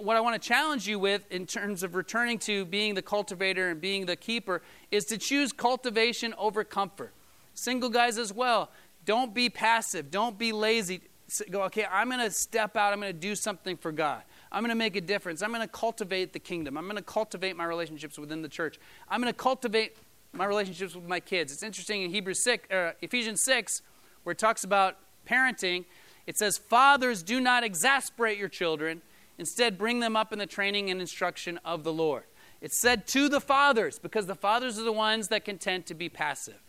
what 0.00 0.16
I 0.16 0.20
want 0.20 0.40
to 0.40 0.48
challenge 0.48 0.88
you 0.88 0.98
with 0.98 1.30
in 1.30 1.46
terms 1.46 1.82
of 1.82 1.94
returning 1.94 2.38
to 2.40 2.64
being 2.64 2.94
the 2.94 3.02
cultivator 3.02 3.68
and 3.68 3.80
being 3.80 4.06
the 4.06 4.16
keeper 4.16 4.62
is 4.90 5.04
to 5.06 5.18
choose 5.18 5.52
cultivation 5.52 6.34
over 6.38 6.64
comfort. 6.64 7.12
Single 7.54 7.90
guys 7.90 8.18
as 8.18 8.32
well. 8.32 8.70
Don't 9.04 9.34
be 9.34 9.50
passive. 9.50 10.10
Don't 10.10 10.38
be 10.38 10.52
lazy. 10.52 11.02
Go, 11.50 11.62
okay, 11.64 11.86
I'm 11.90 12.08
going 12.08 12.20
to 12.20 12.30
step 12.30 12.76
out. 12.76 12.92
I'm 12.92 13.00
going 13.00 13.12
to 13.12 13.18
do 13.18 13.34
something 13.34 13.76
for 13.76 13.92
God. 13.92 14.22
I'm 14.50 14.62
going 14.62 14.70
to 14.70 14.74
make 14.74 14.96
a 14.96 15.00
difference. 15.00 15.42
I'm 15.42 15.50
going 15.50 15.62
to 15.62 15.68
cultivate 15.68 16.32
the 16.32 16.38
kingdom. 16.38 16.76
I'm 16.76 16.84
going 16.84 16.96
to 16.96 17.02
cultivate 17.02 17.56
my 17.56 17.64
relationships 17.64 18.18
within 18.18 18.42
the 18.42 18.48
church. 18.48 18.78
I'm 19.08 19.20
going 19.20 19.32
to 19.32 19.38
cultivate 19.38 19.96
my 20.32 20.44
relationships 20.44 20.94
with 20.94 21.06
my 21.06 21.20
kids. 21.20 21.52
It's 21.52 21.62
interesting 21.62 22.02
in 22.02 22.10
Hebrews 22.10 22.42
6, 22.42 22.70
uh, 22.70 22.92
Ephesians 23.00 23.42
6, 23.42 23.82
where 24.24 24.32
it 24.32 24.38
talks 24.38 24.64
about 24.64 24.98
parenting, 25.28 25.84
it 26.26 26.38
says, 26.38 26.58
Fathers, 26.58 27.22
do 27.22 27.40
not 27.40 27.64
exasperate 27.64 28.38
your 28.38 28.48
children. 28.48 29.02
Instead, 29.38 29.78
bring 29.78 30.00
them 30.00 30.16
up 30.16 30.32
in 30.32 30.38
the 30.38 30.46
training 30.46 30.90
and 30.90 31.00
instruction 31.00 31.58
of 31.64 31.84
the 31.84 31.92
Lord. 31.92 32.24
It's 32.60 32.80
said 32.80 33.08
to 33.08 33.28
the 33.28 33.40
fathers 33.40 33.98
because 33.98 34.26
the 34.26 34.36
fathers 34.36 34.78
are 34.78 34.84
the 34.84 34.92
ones 34.92 35.28
that 35.28 35.44
can 35.44 35.58
tend 35.58 35.86
to 35.86 35.94
be 35.94 36.08
passive, 36.08 36.60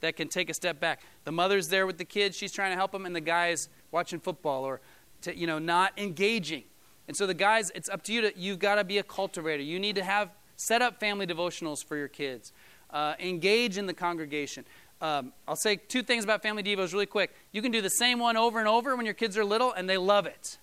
that 0.00 0.14
can 0.16 0.28
take 0.28 0.50
a 0.50 0.54
step 0.54 0.78
back. 0.78 1.00
The 1.24 1.32
mother's 1.32 1.68
there 1.68 1.86
with 1.86 1.96
the 1.96 2.04
kids, 2.04 2.36
she's 2.36 2.52
trying 2.52 2.72
to 2.72 2.76
help 2.76 2.92
them, 2.92 3.06
and 3.06 3.16
the 3.16 3.20
guy's 3.20 3.70
watching 3.90 4.20
football 4.20 4.64
or 4.64 4.82
to, 5.22 5.34
you 5.34 5.46
know, 5.46 5.58
not 5.58 5.92
engaging. 5.96 6.64
And 7.06 7.16
so 7.16 7.26
the 7.26 7.34
guys, 7.34 7.72
it's 7.74 7.88
up 7.88 8.02
to 8.04 8.12
you 8.12 8.20
to, 8.20 8.38
you've 8.38 8.58
got 8.58 8.74
to 8.74 8.84
be 8.84 8.98
a 8.98 9.02
cultivator. 9.02 9.62
You 9.62 9.80
need 9.80 9.96
to 9.96 10.04
have, 10.04 10.28
set 10.56 10.82
up 10.82 11.00
family 11.00 11.26
devotionals 11.26 11.82
for 11.82 11.96
your 11.96 12.08
kids. 12.08 12.52
Uh, 12.90 13.14
engage 13.18 13.78
in 13.78 13.86
the 13.86 13.94
congregation. 13.94 14.64
Um, 15.00 15.32
I'll 15.46 15.56
say 15.56 15.76
two 15.76 16.02
things 16.02 16.24
about 16.24 16.42
family 16.42 16.62
devos 16.62 16.92
really 16.92 17.06
quick. 17.06 17.34
You 17.52 17.62
can 17.62 17.70
do 17.70 17.80
the 17.80 17.90
same 17.90 18.18
one 18.18 18.36
over 18.36 18.58
and 18.58 18.66
over 18.66 18.96
when 18.96 19.06
your 19.06 19.14
kids 19.14 19.38
are 19.38 19.44
little, 19.44 19.72
and 19.72 19.88
they 19.88 19.96
love 19.96 20.26
it. 20.26 20.58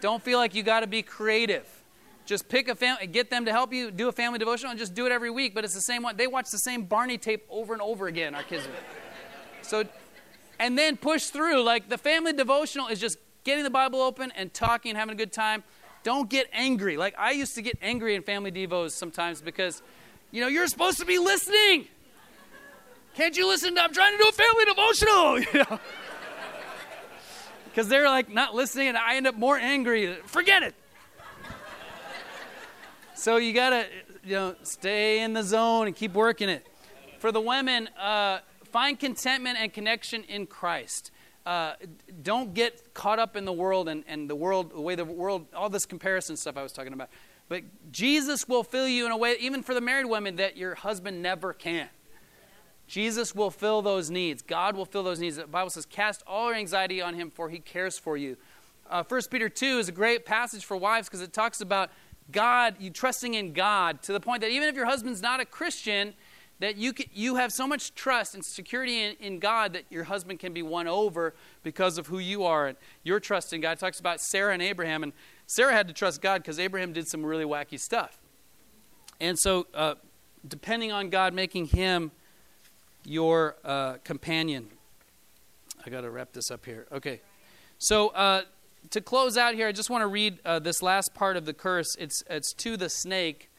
Don't 0.00 0.22
feel 0.22 0.38
like 0.38 0.54
you 0.54 0.62
got 0.62 0.80
to 0.80 0.86
be 0.86 1.02
creative. 1.02 1.66
Just 2.26 2.48
pick 2.48 2.68
a 2.68 2.74
family, 2.74 3.06
get 3.06 3.30
them 3.30 3.46
to 3.46 3.50
help 3.50 3.72
you 3.72 3.90
do 3.90 4.08
a 4.08 4.12
family 4.12 4.38
devotional, 4.38 4.70
and 4.70 4.78
just 4.78 4.94
do 4.94 5.06
it 5.06 5.12
every 5.12 5.30
week. 5.30 5.54
But 5.54 5.64
it's 5.64 5.74
the 5.74 5.80
same 5.80 6.02
one. 6.02 6.16
They 6.16 6.26
watch 6.26 6.50
the 6.50 6.58
same 6.58 6.84
Barney 6.84 7.18
tape 7.18 7.46
over 7.48 7.72
and 7.72 7.82
over 7.82 8.06
again. 8.06 8.34
Our 8.34 8.42
kids. 8.42 8.68
So, 9.62 9.84
and 10.58 10.76
then 10.76 10.96
push 10.96 11.26
through. 11.26 11.62
Like 11.62 11.88
the 11.88 11.98
family 11.98 12.32
devotional 12.32 12.88
is 12.88 13.00
just 13.00 13.16
getting 13.44 13.64
the 13.64 13.70
Bible 13.70 14.00
open 14.00 14.32
and 14.36 14.52
talking 14.52 14.90
and 14.90 14.98
having 14.98 15.14
a 15.14 15.16
good 15.16 15.32
time. 15.32 15.64
Don't 16.04 16.28
get 16.28 16.48
angry. 16.52 16.96
Like 16.96 17.14
I 17.18 17.30
used 17.32 17.54
to 17.54 17.62
get 17.62 17.78
angry 17.80 18.14
in 18.14 18.22
family 18.22 18.52
devos 18.52 18.90
sometimes 18.90 19.40
because, 19.40 19.82
you 20.30 20.40
know, 20.40 20.48
you're 20.48 20.66
supposed 20.66 20.98
to 20.98 21.06
be 21.06 21.18
listening. 21.18 21.86
Can't 23.14 23.36
you 23.36 23.46
listen? 23.46 23.74
To, 23.74 23.82
I'm 23.82 23.92
trying 23.92 24.16
to 24.16 24.22
do 24.22 24.28
a 24.28 24.32
family 24.32 24.64
devotional. 24.64 25.40
You 25.52 25.64
know? 25.70 25.80
Because 27.64 27.88
they're 27.88 28.08
like 28.08 28.28
not 28.28 28.54
listening, 28.54 28.88
and 28.88 28.98
I 28.98 29.16
end 29.16 29.26
up 29.26 29.34
more 29.34 29.56
angry. 29.56 30.14
Forget 30.26 30.62
it. 30.62 30.74
so 33.14 33.38
you 33.38 33.54
gotta, 33.54 33.86
you 34.22 34.34
know, 34.34 34.54
stay 34.62 35.20
in 35.20 35.32
the 35.32 35.42
zone 35.42 35.86
and 35.86 35.96
keep 35.96 36.12
working 36.12 36.50
it. 36.50 36.66
For 37.18 37.32
the 37.32 37.40
women, 37.40 37.88
uh, 37.98 38.40
find 38.64 39.00
contentment 39.00 39.58
and 39.58 39.72
connection 39.72 40.22
in 40.24 40.46
Christ. 40.46 41.12
Uh, 41.46 41.74
don't 42.22 42.52
get 42.52 42.92
caught 42.92 43.18
up 43.18 43.36
in 43.36 43.46
the 43.46 43.52
world 43.52 43.88
and, 43.88 44.04
and 44.06 44.28
the 44.28 44.36
world, 44.36 44.72
the 44.72 44.80
way 44.80 44.94
the 44.94 45.04
world, 45.06 45.46
all 45.54 45.70
this 45.70 45.86
comparison 45.86 46.36
stuff 46.36 46.58
I 46.58 46.62
was 46.62 46.72
talking 46.72 46.92
about. 46.92 47.08
But 47.48 47.64
Jesus 47.90 48.46
will 48.46 48.64
fill 48.64 48.86
you 48.86 49.06
in 49.06 49.12
a 49.12 49.16
way, 49.16 49.36
even 49.40 49.62
for 49.62 49.72
the 49.72 49.80
married 49.80 50.06
women, 50.06 50.36
that 50.36 50.58
your 50.58 50.74
husband 50.74 51.22
never 51.22 51.54
can. 51.54 51.88
Jesus 52.86 53.34
will 53.34 53.50
fill 53.50 53.82
those 53.82 54.10
needs. 54.10 54.42
God 54.42 54.76
will 54.76 54.84
fill 54.84 55.02
those 55.02 55.20
needs. 55.20 55.36
The 55.36 55.46
Bible 55.46 55.70
says, 55.70 55.86
cast 55.86 56.22
all 56.26 56.48
your 56.48 56.56
anxiety 56.56 57.00
on 57.00 57.14
him, 57.14 57.30
for 57.30 57.48
he 57.48 57.58
cares 57.58 57.98
for 57.98 58.16
you. 58.16 58.36
Uh, 58.90 59.02
1 59.02 59.22
Peter 59.30 59.48
2 59.48 59.78
is 59.78 59.88
a 59.88 59.92
great 59.92 60.26
passage 60.26 60.64
for 60.64 60.76
wives 60.76 61.08
because 61.08 61.22
it 61.22 61.32
talks 61.32 61.60
about 61.60 61.90
God, 62.30 62.76
you 62.78 62.90
trusting 62.90 63.34
in 63.34 63.52
God 63.52 64.02
to 64.02 64.12
the 64.12 64.20
point 64.20 64.42
that 64.42 64.50
even 64.50 64.68
if 64.68 64.74
your 64.74 64.86
husband's 64.86 65.22
not 65.22 65.40
a 65.40 65.44
Christian, 65.44 66.14
that 66.60 66.76
you, 66.76 66.92
can, 66.92 67.06
you 67.12 67.36
have 67.36 67.52
so 67.52 67.66
much 67.66 67.94
trust 67.94 68.34
and 68.34 68.44
security 68.44 69.02
in, 69.02 69.16
in, 69.18 69.38
God 69.40 69.72
that 69.72 69.84
your 69.90 70.04
husband 70.04 70.38
can 70.38 70.52
be 70.52 70.62
won 70.62 70.86
over 70.86 71.34
because 71.62 71.98
of 71.98 72.06
who 72.06 72.18
you 72.18 72.44
are 72.44 72.68
and 72.68 72.78
your 73.02 73.18
trust 73.18 73.52
in 73.52 73.60
God. 73.60 73.72
It 73.72 73.80
talks 73.80 73.98
about 73.98 74.20
Sarah 74.20 74.52
and 74.52 74.62
Abraham, 74.62 75.02
and 75.02 75.12
Sarah 75.46 75.72
had 75.72 75.88
to 75.88 75.94
trust 75.94 76.22
God 76.22 76.42
because 76.42 76.58
Abraham 76.60 76.92
did 76.92 77.08
some 77.08 77.26
really 77.26 77.44
wacky 77.44 77.80
stuff. 77.80 78.20
And 79.20 79.38
so, 79.38 79.66
uh, 79.74 79.94
depending 80.46 80.92
on 80.92 81.10
God 81.10 81.34
making 81.34 81.66
him 81.66 82.12
your 83.04 83.56
uh, 83.64 83.94
companion. 84.04 84.68
I 85.84 85.90
got 85.90 86.02
to 86.02 86.10
wrap 86.10 86.32
this 86.32 86.50
up 86.50 86.64
here. 86.64 86.86
Okay. 86.92 87.20
So, 87.78 88.08
uh, 88.08 88.42
to 88.90 89.00
close 89.00 89.36
out 89.36 89.54
here, 89.54 89.68
I 89.68 89.72
just 89.72 89.90
want 89.90 90.02
to 90.02 90.06
read 90.06 90.38
uh, 90.44 90.58
this 90.58 90.82
last 90.82 91.14
part 91.14 91.36
of 91.36 91.44
the 91.44 91.52
curse. 91.52 91.96
It's, 91.96 92.22
it's 92.28 92.52
to 92.54 92.76
the 92.76 92.88
snake. 92.88 93.50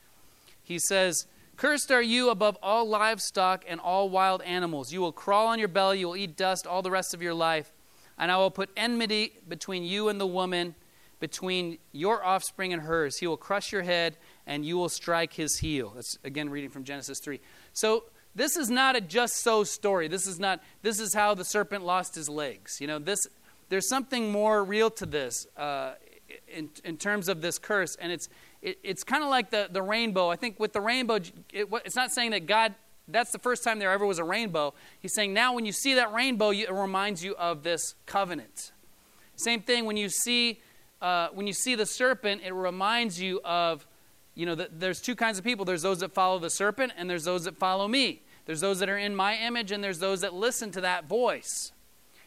He 0.62 0.80
says, 0.80 1.28
Cursed 1.56 1.92
are 1.92 2.02
you 2.02 2.30
above 2.30 2.58
all 2.64 2.88
livestock 2.88 3.64
and 3.68 3.80
all 3.80 4.10
wild 4.10 4.42
animals. 4.42 4.92
You 4.92 5.02
will 5.02 5.12
crawl 5.12 5.48
on 5.48 5.60
your 5.60 5.68
belly, 5.68 6.00
you 6.00 6.08
will 6.08 6.16
eat 6.16 6.36
dust 6.36 6.66
all 6.66 6.82
the 6.82 6.92
rest 6.92 7.14
of 7.14 7.22
your 7.22 7.34
life. 7.34 7.72
And 8.18 8.32
I 8.32 8.38
will 8.38 8.52
put 8.52 8.70
enmity 8.78 9.34
between 9.48 9.84
you 9.84 10.10
and 10.10 10.20
the 10.20 10.28
woman, 10.28 10.76
between 11.20 11.78
your 11.92 12.24
offspring 12.24 12.74
and 12.74 12.82
hers. 12.82 13.18
He 13.18 13.28
will 13.28 13.38
crush 13.38 13.72
your 13.72 13.84
head, 13.84 14.18
and 14.46 14.66
you 14.66 14.78
will 14.78 14.90
strike 14.90 15.34
his 15.34 15.58
heel. 15.60 15.94
That's 15.96 16.18
again 16.24 16.50
reading 16.50 16.70
from 16.70 16.84
Genesis 16.84 17.20
3. 17.20 17.40
So 17.72 18.06
this 18.36 18.58
is 18.58 18.70
not 18.70 18.96
a 18.96 19.02
just 19.02 19.38
so 19.44 19.64
story. 19.64 20.08
This 20.08 20.26
is 20.28 20.40
not, 20.40 20.62
this 20.82 21.00
is 21.00 21.14
how 21.14 21.34
the 21.36 21.46
serpent 21.46 21.84
lost 21.84 22.16
his 22.16 22.28
legs. 22.28 22.82
You 22.82 22.88
know, 22.88 23.00
this, 23.00 23.28
there's 23.70 23.88
something 23.88 24.32
more 24.32 24.64
real 24.64 24.90
to 24.92 25.06
this 25.06 25.48
uh, 25.56 25.94
in, 26.48 26.70
in 26.84 26.98
terms 26.98 27.30
of 27.30 27.42
this 27.42 27.60
curse. 27.60 27.96
And 27.96 28.12
it's, 28.12 28.30
it, 28.62 28.80
it's 28.84 29.04
kind 29.04 29.24
of 29.24 29.30
like 29.30 29.52
the, 29.52 29.68
the 29.72 29.82
rainbow. 29.82 30.30
I 30.30 30.36
think 30.36 30.60
with 30.60 30.74
the 30.74 30.82
rainbow, 30.82 31.16
it, 31.52 31.68
it's 31.86 31.96
not 31.96 32.12
saying 32.12 32.32
that 32.32 32.48
God, 32.48 32.74
that's 33.08 33.32
the 33.32 33.40
first 33.40 33.64
time 33.64 33.80
there 33.80 33.92
ever 33.92 34.06
was 34.06 34.18
a 34.18 34.24
rainbow. 34.24 34.74
He's 35.00 35.14
saying 35.14 35.34
now 35.34 35.54
when 35.54 35.66
you 35.66 35.72
see 35.72 35.94
that 35.96 36.14
rainbow, 36.14 36.52
it 36.52 36.72
reminds 36.72 37.24
you 37.24 37.36
of 37.36 37.64
this 37.64 37.96
covenant. 38.06 38.72
Same 39.36 39.62
thing 39.62 39.86
when 39.86 39.98
you 39.98 40.10
see, 40.10 40.62
uh, 41.02 41.28
when 41.34 41.46
you 41.46 41.54
see 41.54 41.76
the 41.76 41.86
serpent, 41.86 42.42
it 42.44 42.54
reminds 42.54 43.22
you 43.22 43.42
of, 43.44 43.86
you 44.36 44.46
know, 44.46 44.56
the, 44.56 44.70
there's 44.72 45.02
two 45.02 45.16
kinds 45.16 45.38
of 45.38 45.44
people. 45.44 45.66
There's 45.66 45.82
those 45.82 46.00
that 46.00 46.14
follow 46.14 46.40
the 46.40 46.50
serpent, 46.50 46.94
and 46.98 47.10
there's 47.10 47.24
those 47.24 47.44
that 47.46 47.58
follow 47.58 47.88
me. 47.88 48.22
There's 48.46 48.62
those 48.62 48.80
that 48.80 48.90
are 48.90 48.98
in 48.98 49.16
my 49.16 49.38
image, 49.38 49.72
and 49.72 49.84
there's 49.84 50.00
those 50.00 50.22
that 50.22 50.34
listen 50.34 50.72
to 50.72 50.82
that 50.82 51.06
voice. 51.06 51.72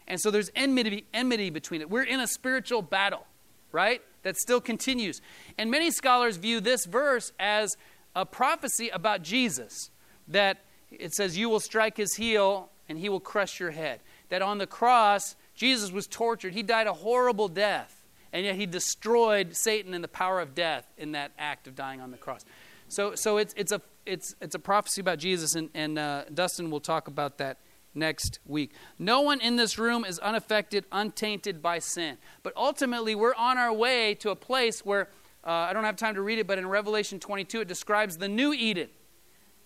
And 0.08 0.20
so 0.20 0.30
there's 0.30 0.50
enmity, 0.54 1.04
enmity 1.12 1.50
between 1.50 1.80
it. 1.80 1.90
We're 1.90 2.04
in 2.04 2.20
a 2.20 2.26
spiritual 2.26 2.82
battle, 2.82 3.26
right? 3.72 4.00
That 4.22 4.36
still 4.36 4.60
continues. 4.60 5.20
And 5.58 5.70
many 5.70 5.90
scholars 5.90 6.36
view 6.36 6.60
this 6.60 6.84
verse 6.86 7.32
as 7.38 7.76
a 8.14 8.24
prophecy 8.24 8.88
about 8.88 9.22
Jesus 9.22 9.90
that 10.28 10.58
it 10.90 11.12
says, 11.14 11.36
You 11.36 11.48
will 11.48 11.60
strike 11.60 11.96
his 11.96 12.14
heel 12.14 12.70
and 12.88 12.98
he 12.98 13.08
will 13.08 13.20
crush 13.20 13.58
your 13.58 13.72
head. 13.72 14.00
That 14.28 14.42
on 14.42 14.58
the 14.58 14.66
cross, 14.66 15.36
Jesus 15.54 15.90
was 15.90 16.06
tortured. 16.06 16.52
He 16.52 16.62
died 16.62 16.86
a 16.86 16.92
horrible 16.92 17.48
death, 17.48 17.95
and 18.32 18.44
yet 18.44 18.56
he 18.56 18.66
destroyed 18.66 19.56
Satan 19.56 19.94
and 19.94 20.02
the 20.02 20.08
power 20.08 20.40
of 20.40 20.54
death 20.54 20.86
in 20.96 21.12
that 21.12 21.32
act 21.38 21.66
of 21.66 21.74
dying 21.74 22.00
on 22.00 22.10
the 22.10 22.16
cross. 22.16 22.44
So, 22.88 23.14
so 23.14 23.38
it's, 23.38 23.54
it's, 23.56 23.72
a, 23.72 23.80
it's, 24.04 24.34
it's 24.40 24.54
a 24.54 24.58
prophecy 24.58 25.00
about 25.00 25.18
Jesus, 25.18 25.54
and, 25.54 25.70
and 25.74 25.98
uh, 25.98 26.24
Dustin 26.32 26.70
will 26.70 26.80
talk 26.80 27.08
about 27.08 27.38
that 27.38 27.58
next 27.94 28.38
week. 28.46 28.72
No 28.98 29.22
one 29.22 29.40
in 29.40 29.56
this 29.56 29.78
room 29.78 30.04
is 30.04 30.18
unaffected, 30.18 30.84
untainted 30.92 31.62
by 31.62 31.78
sin. 31.78 32.18
But 32.42 32.52
ultimately, 32.56 33.14
we're 33.14 33.34
on 33.34 33.58
our 33.58 33.72
way 33.72 34.14
to 34.16 34.30
a 34.30 34.36
place 34.36 34.84
where, 34.84 35.08
uh, 35.44 35.50
I 35.50 35.72
don't 35.72 35.84
have 35.84 35.96
time 35.96 36.14
to 36.14 36.22
read 36.22 36.38
it, 36.38 36.46
but 36.46 36.58
in 36.58 36.68
Revelation 36.68 37.18
22, 37.18 37.62
it 37.62 37.68
describes 37.68 38.18
the 38.18 38.28
new 38.28 38.52
Eden. 38.52 38.88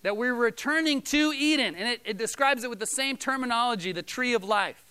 That 0.03 0.17
we're 0.17 0.33
returning 0.33 1.03
to 1.03 1.31
Eden. 1.31 1.75
And 1.75 1.87
it, 1.87 2.01
it 2.03 2.17
describes 2.17 2.63
it 2.63 2.69
with 2.71 2.79
the 2.79 2.87
same 2.87 3.17
terminology, 3.17 3.91
the 3.91 4.01
tree 4.01 4.33
of 4.33 4.43
life. 4.43 4.83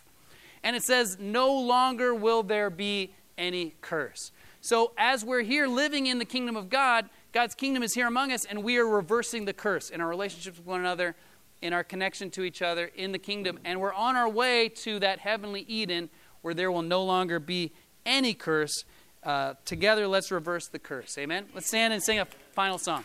And 0.63 0.77
it 0.77 0.85
says, 0.85 1.17
No 1.19 1.53
longer 1.53 2.15
will 2.15 2.45
there 2.45 2.71
be 2.71 3.15
any 3.41 3.75
curse. 3.81 4.31
So, 4.61 4.93
as 4.99 5.25
we're 5.25 5.43
here 5.43 5.67
living 5.67 6.07
in 6.07 6.19
the 6.19 6.25
kingdom 6.25 6.55
of 6.55 6.69
God, 6.69 7.09
God's 7.33 7.55
kingdom 7.55 7.83
is 7.83 7.95
here 7.95 8.07
among 8.07 8.31
us, 8.31 8.45
and 8.45 8.63
we 8.63 8.77
are 8.77 8.87
reversing 8.87 9.47
the 9.47 9.53
curse 9.53 9.89
in 9.89 10.01
our 10.01 10.09
relationships 10.09 10.59
with 10.59 10.67
one 10.67 10.81
another, 10.81 11.17
in 11.63 11.73
our 11.73 11.83
connection 11.83 12.31
to 12.33 12.43
each 12.43 12.61
other, 12.61 12.91
in 12.95 13.13
the 13.13 13.19
kingdom. 13.19 13.59
And 13.65 13.81
we're 13.81 13.95
on 13.95 14.17
our 14.17 14.29
way 14.29 14.69
to 14.69 14.99
that 15.01 15.21
heavenly 15.21 15.63
Eden 15.63 16.11
where 16.43 16.55
there 16.55 16.71
will 16.71 16.83
no 16.83 17.03
longer 17.03 17.41
be 17.41 17.73
any 18.05 18.35
curse. 18.35 18.85
Uh, 19.23 19.55
together, 19.65 20.07
let's 20.07 20.31
reverse 20.31 20.69
the 20.69 20.79
curse. 20.79 21.17
Amen? 21.19 21.47
Let's 21.55 21.69
stand 21.69 21.93
and 21.93 22.03
sing 22.03 22.19
a 22.19 22.27
final 22.53 22.79
song. 22.79 23.05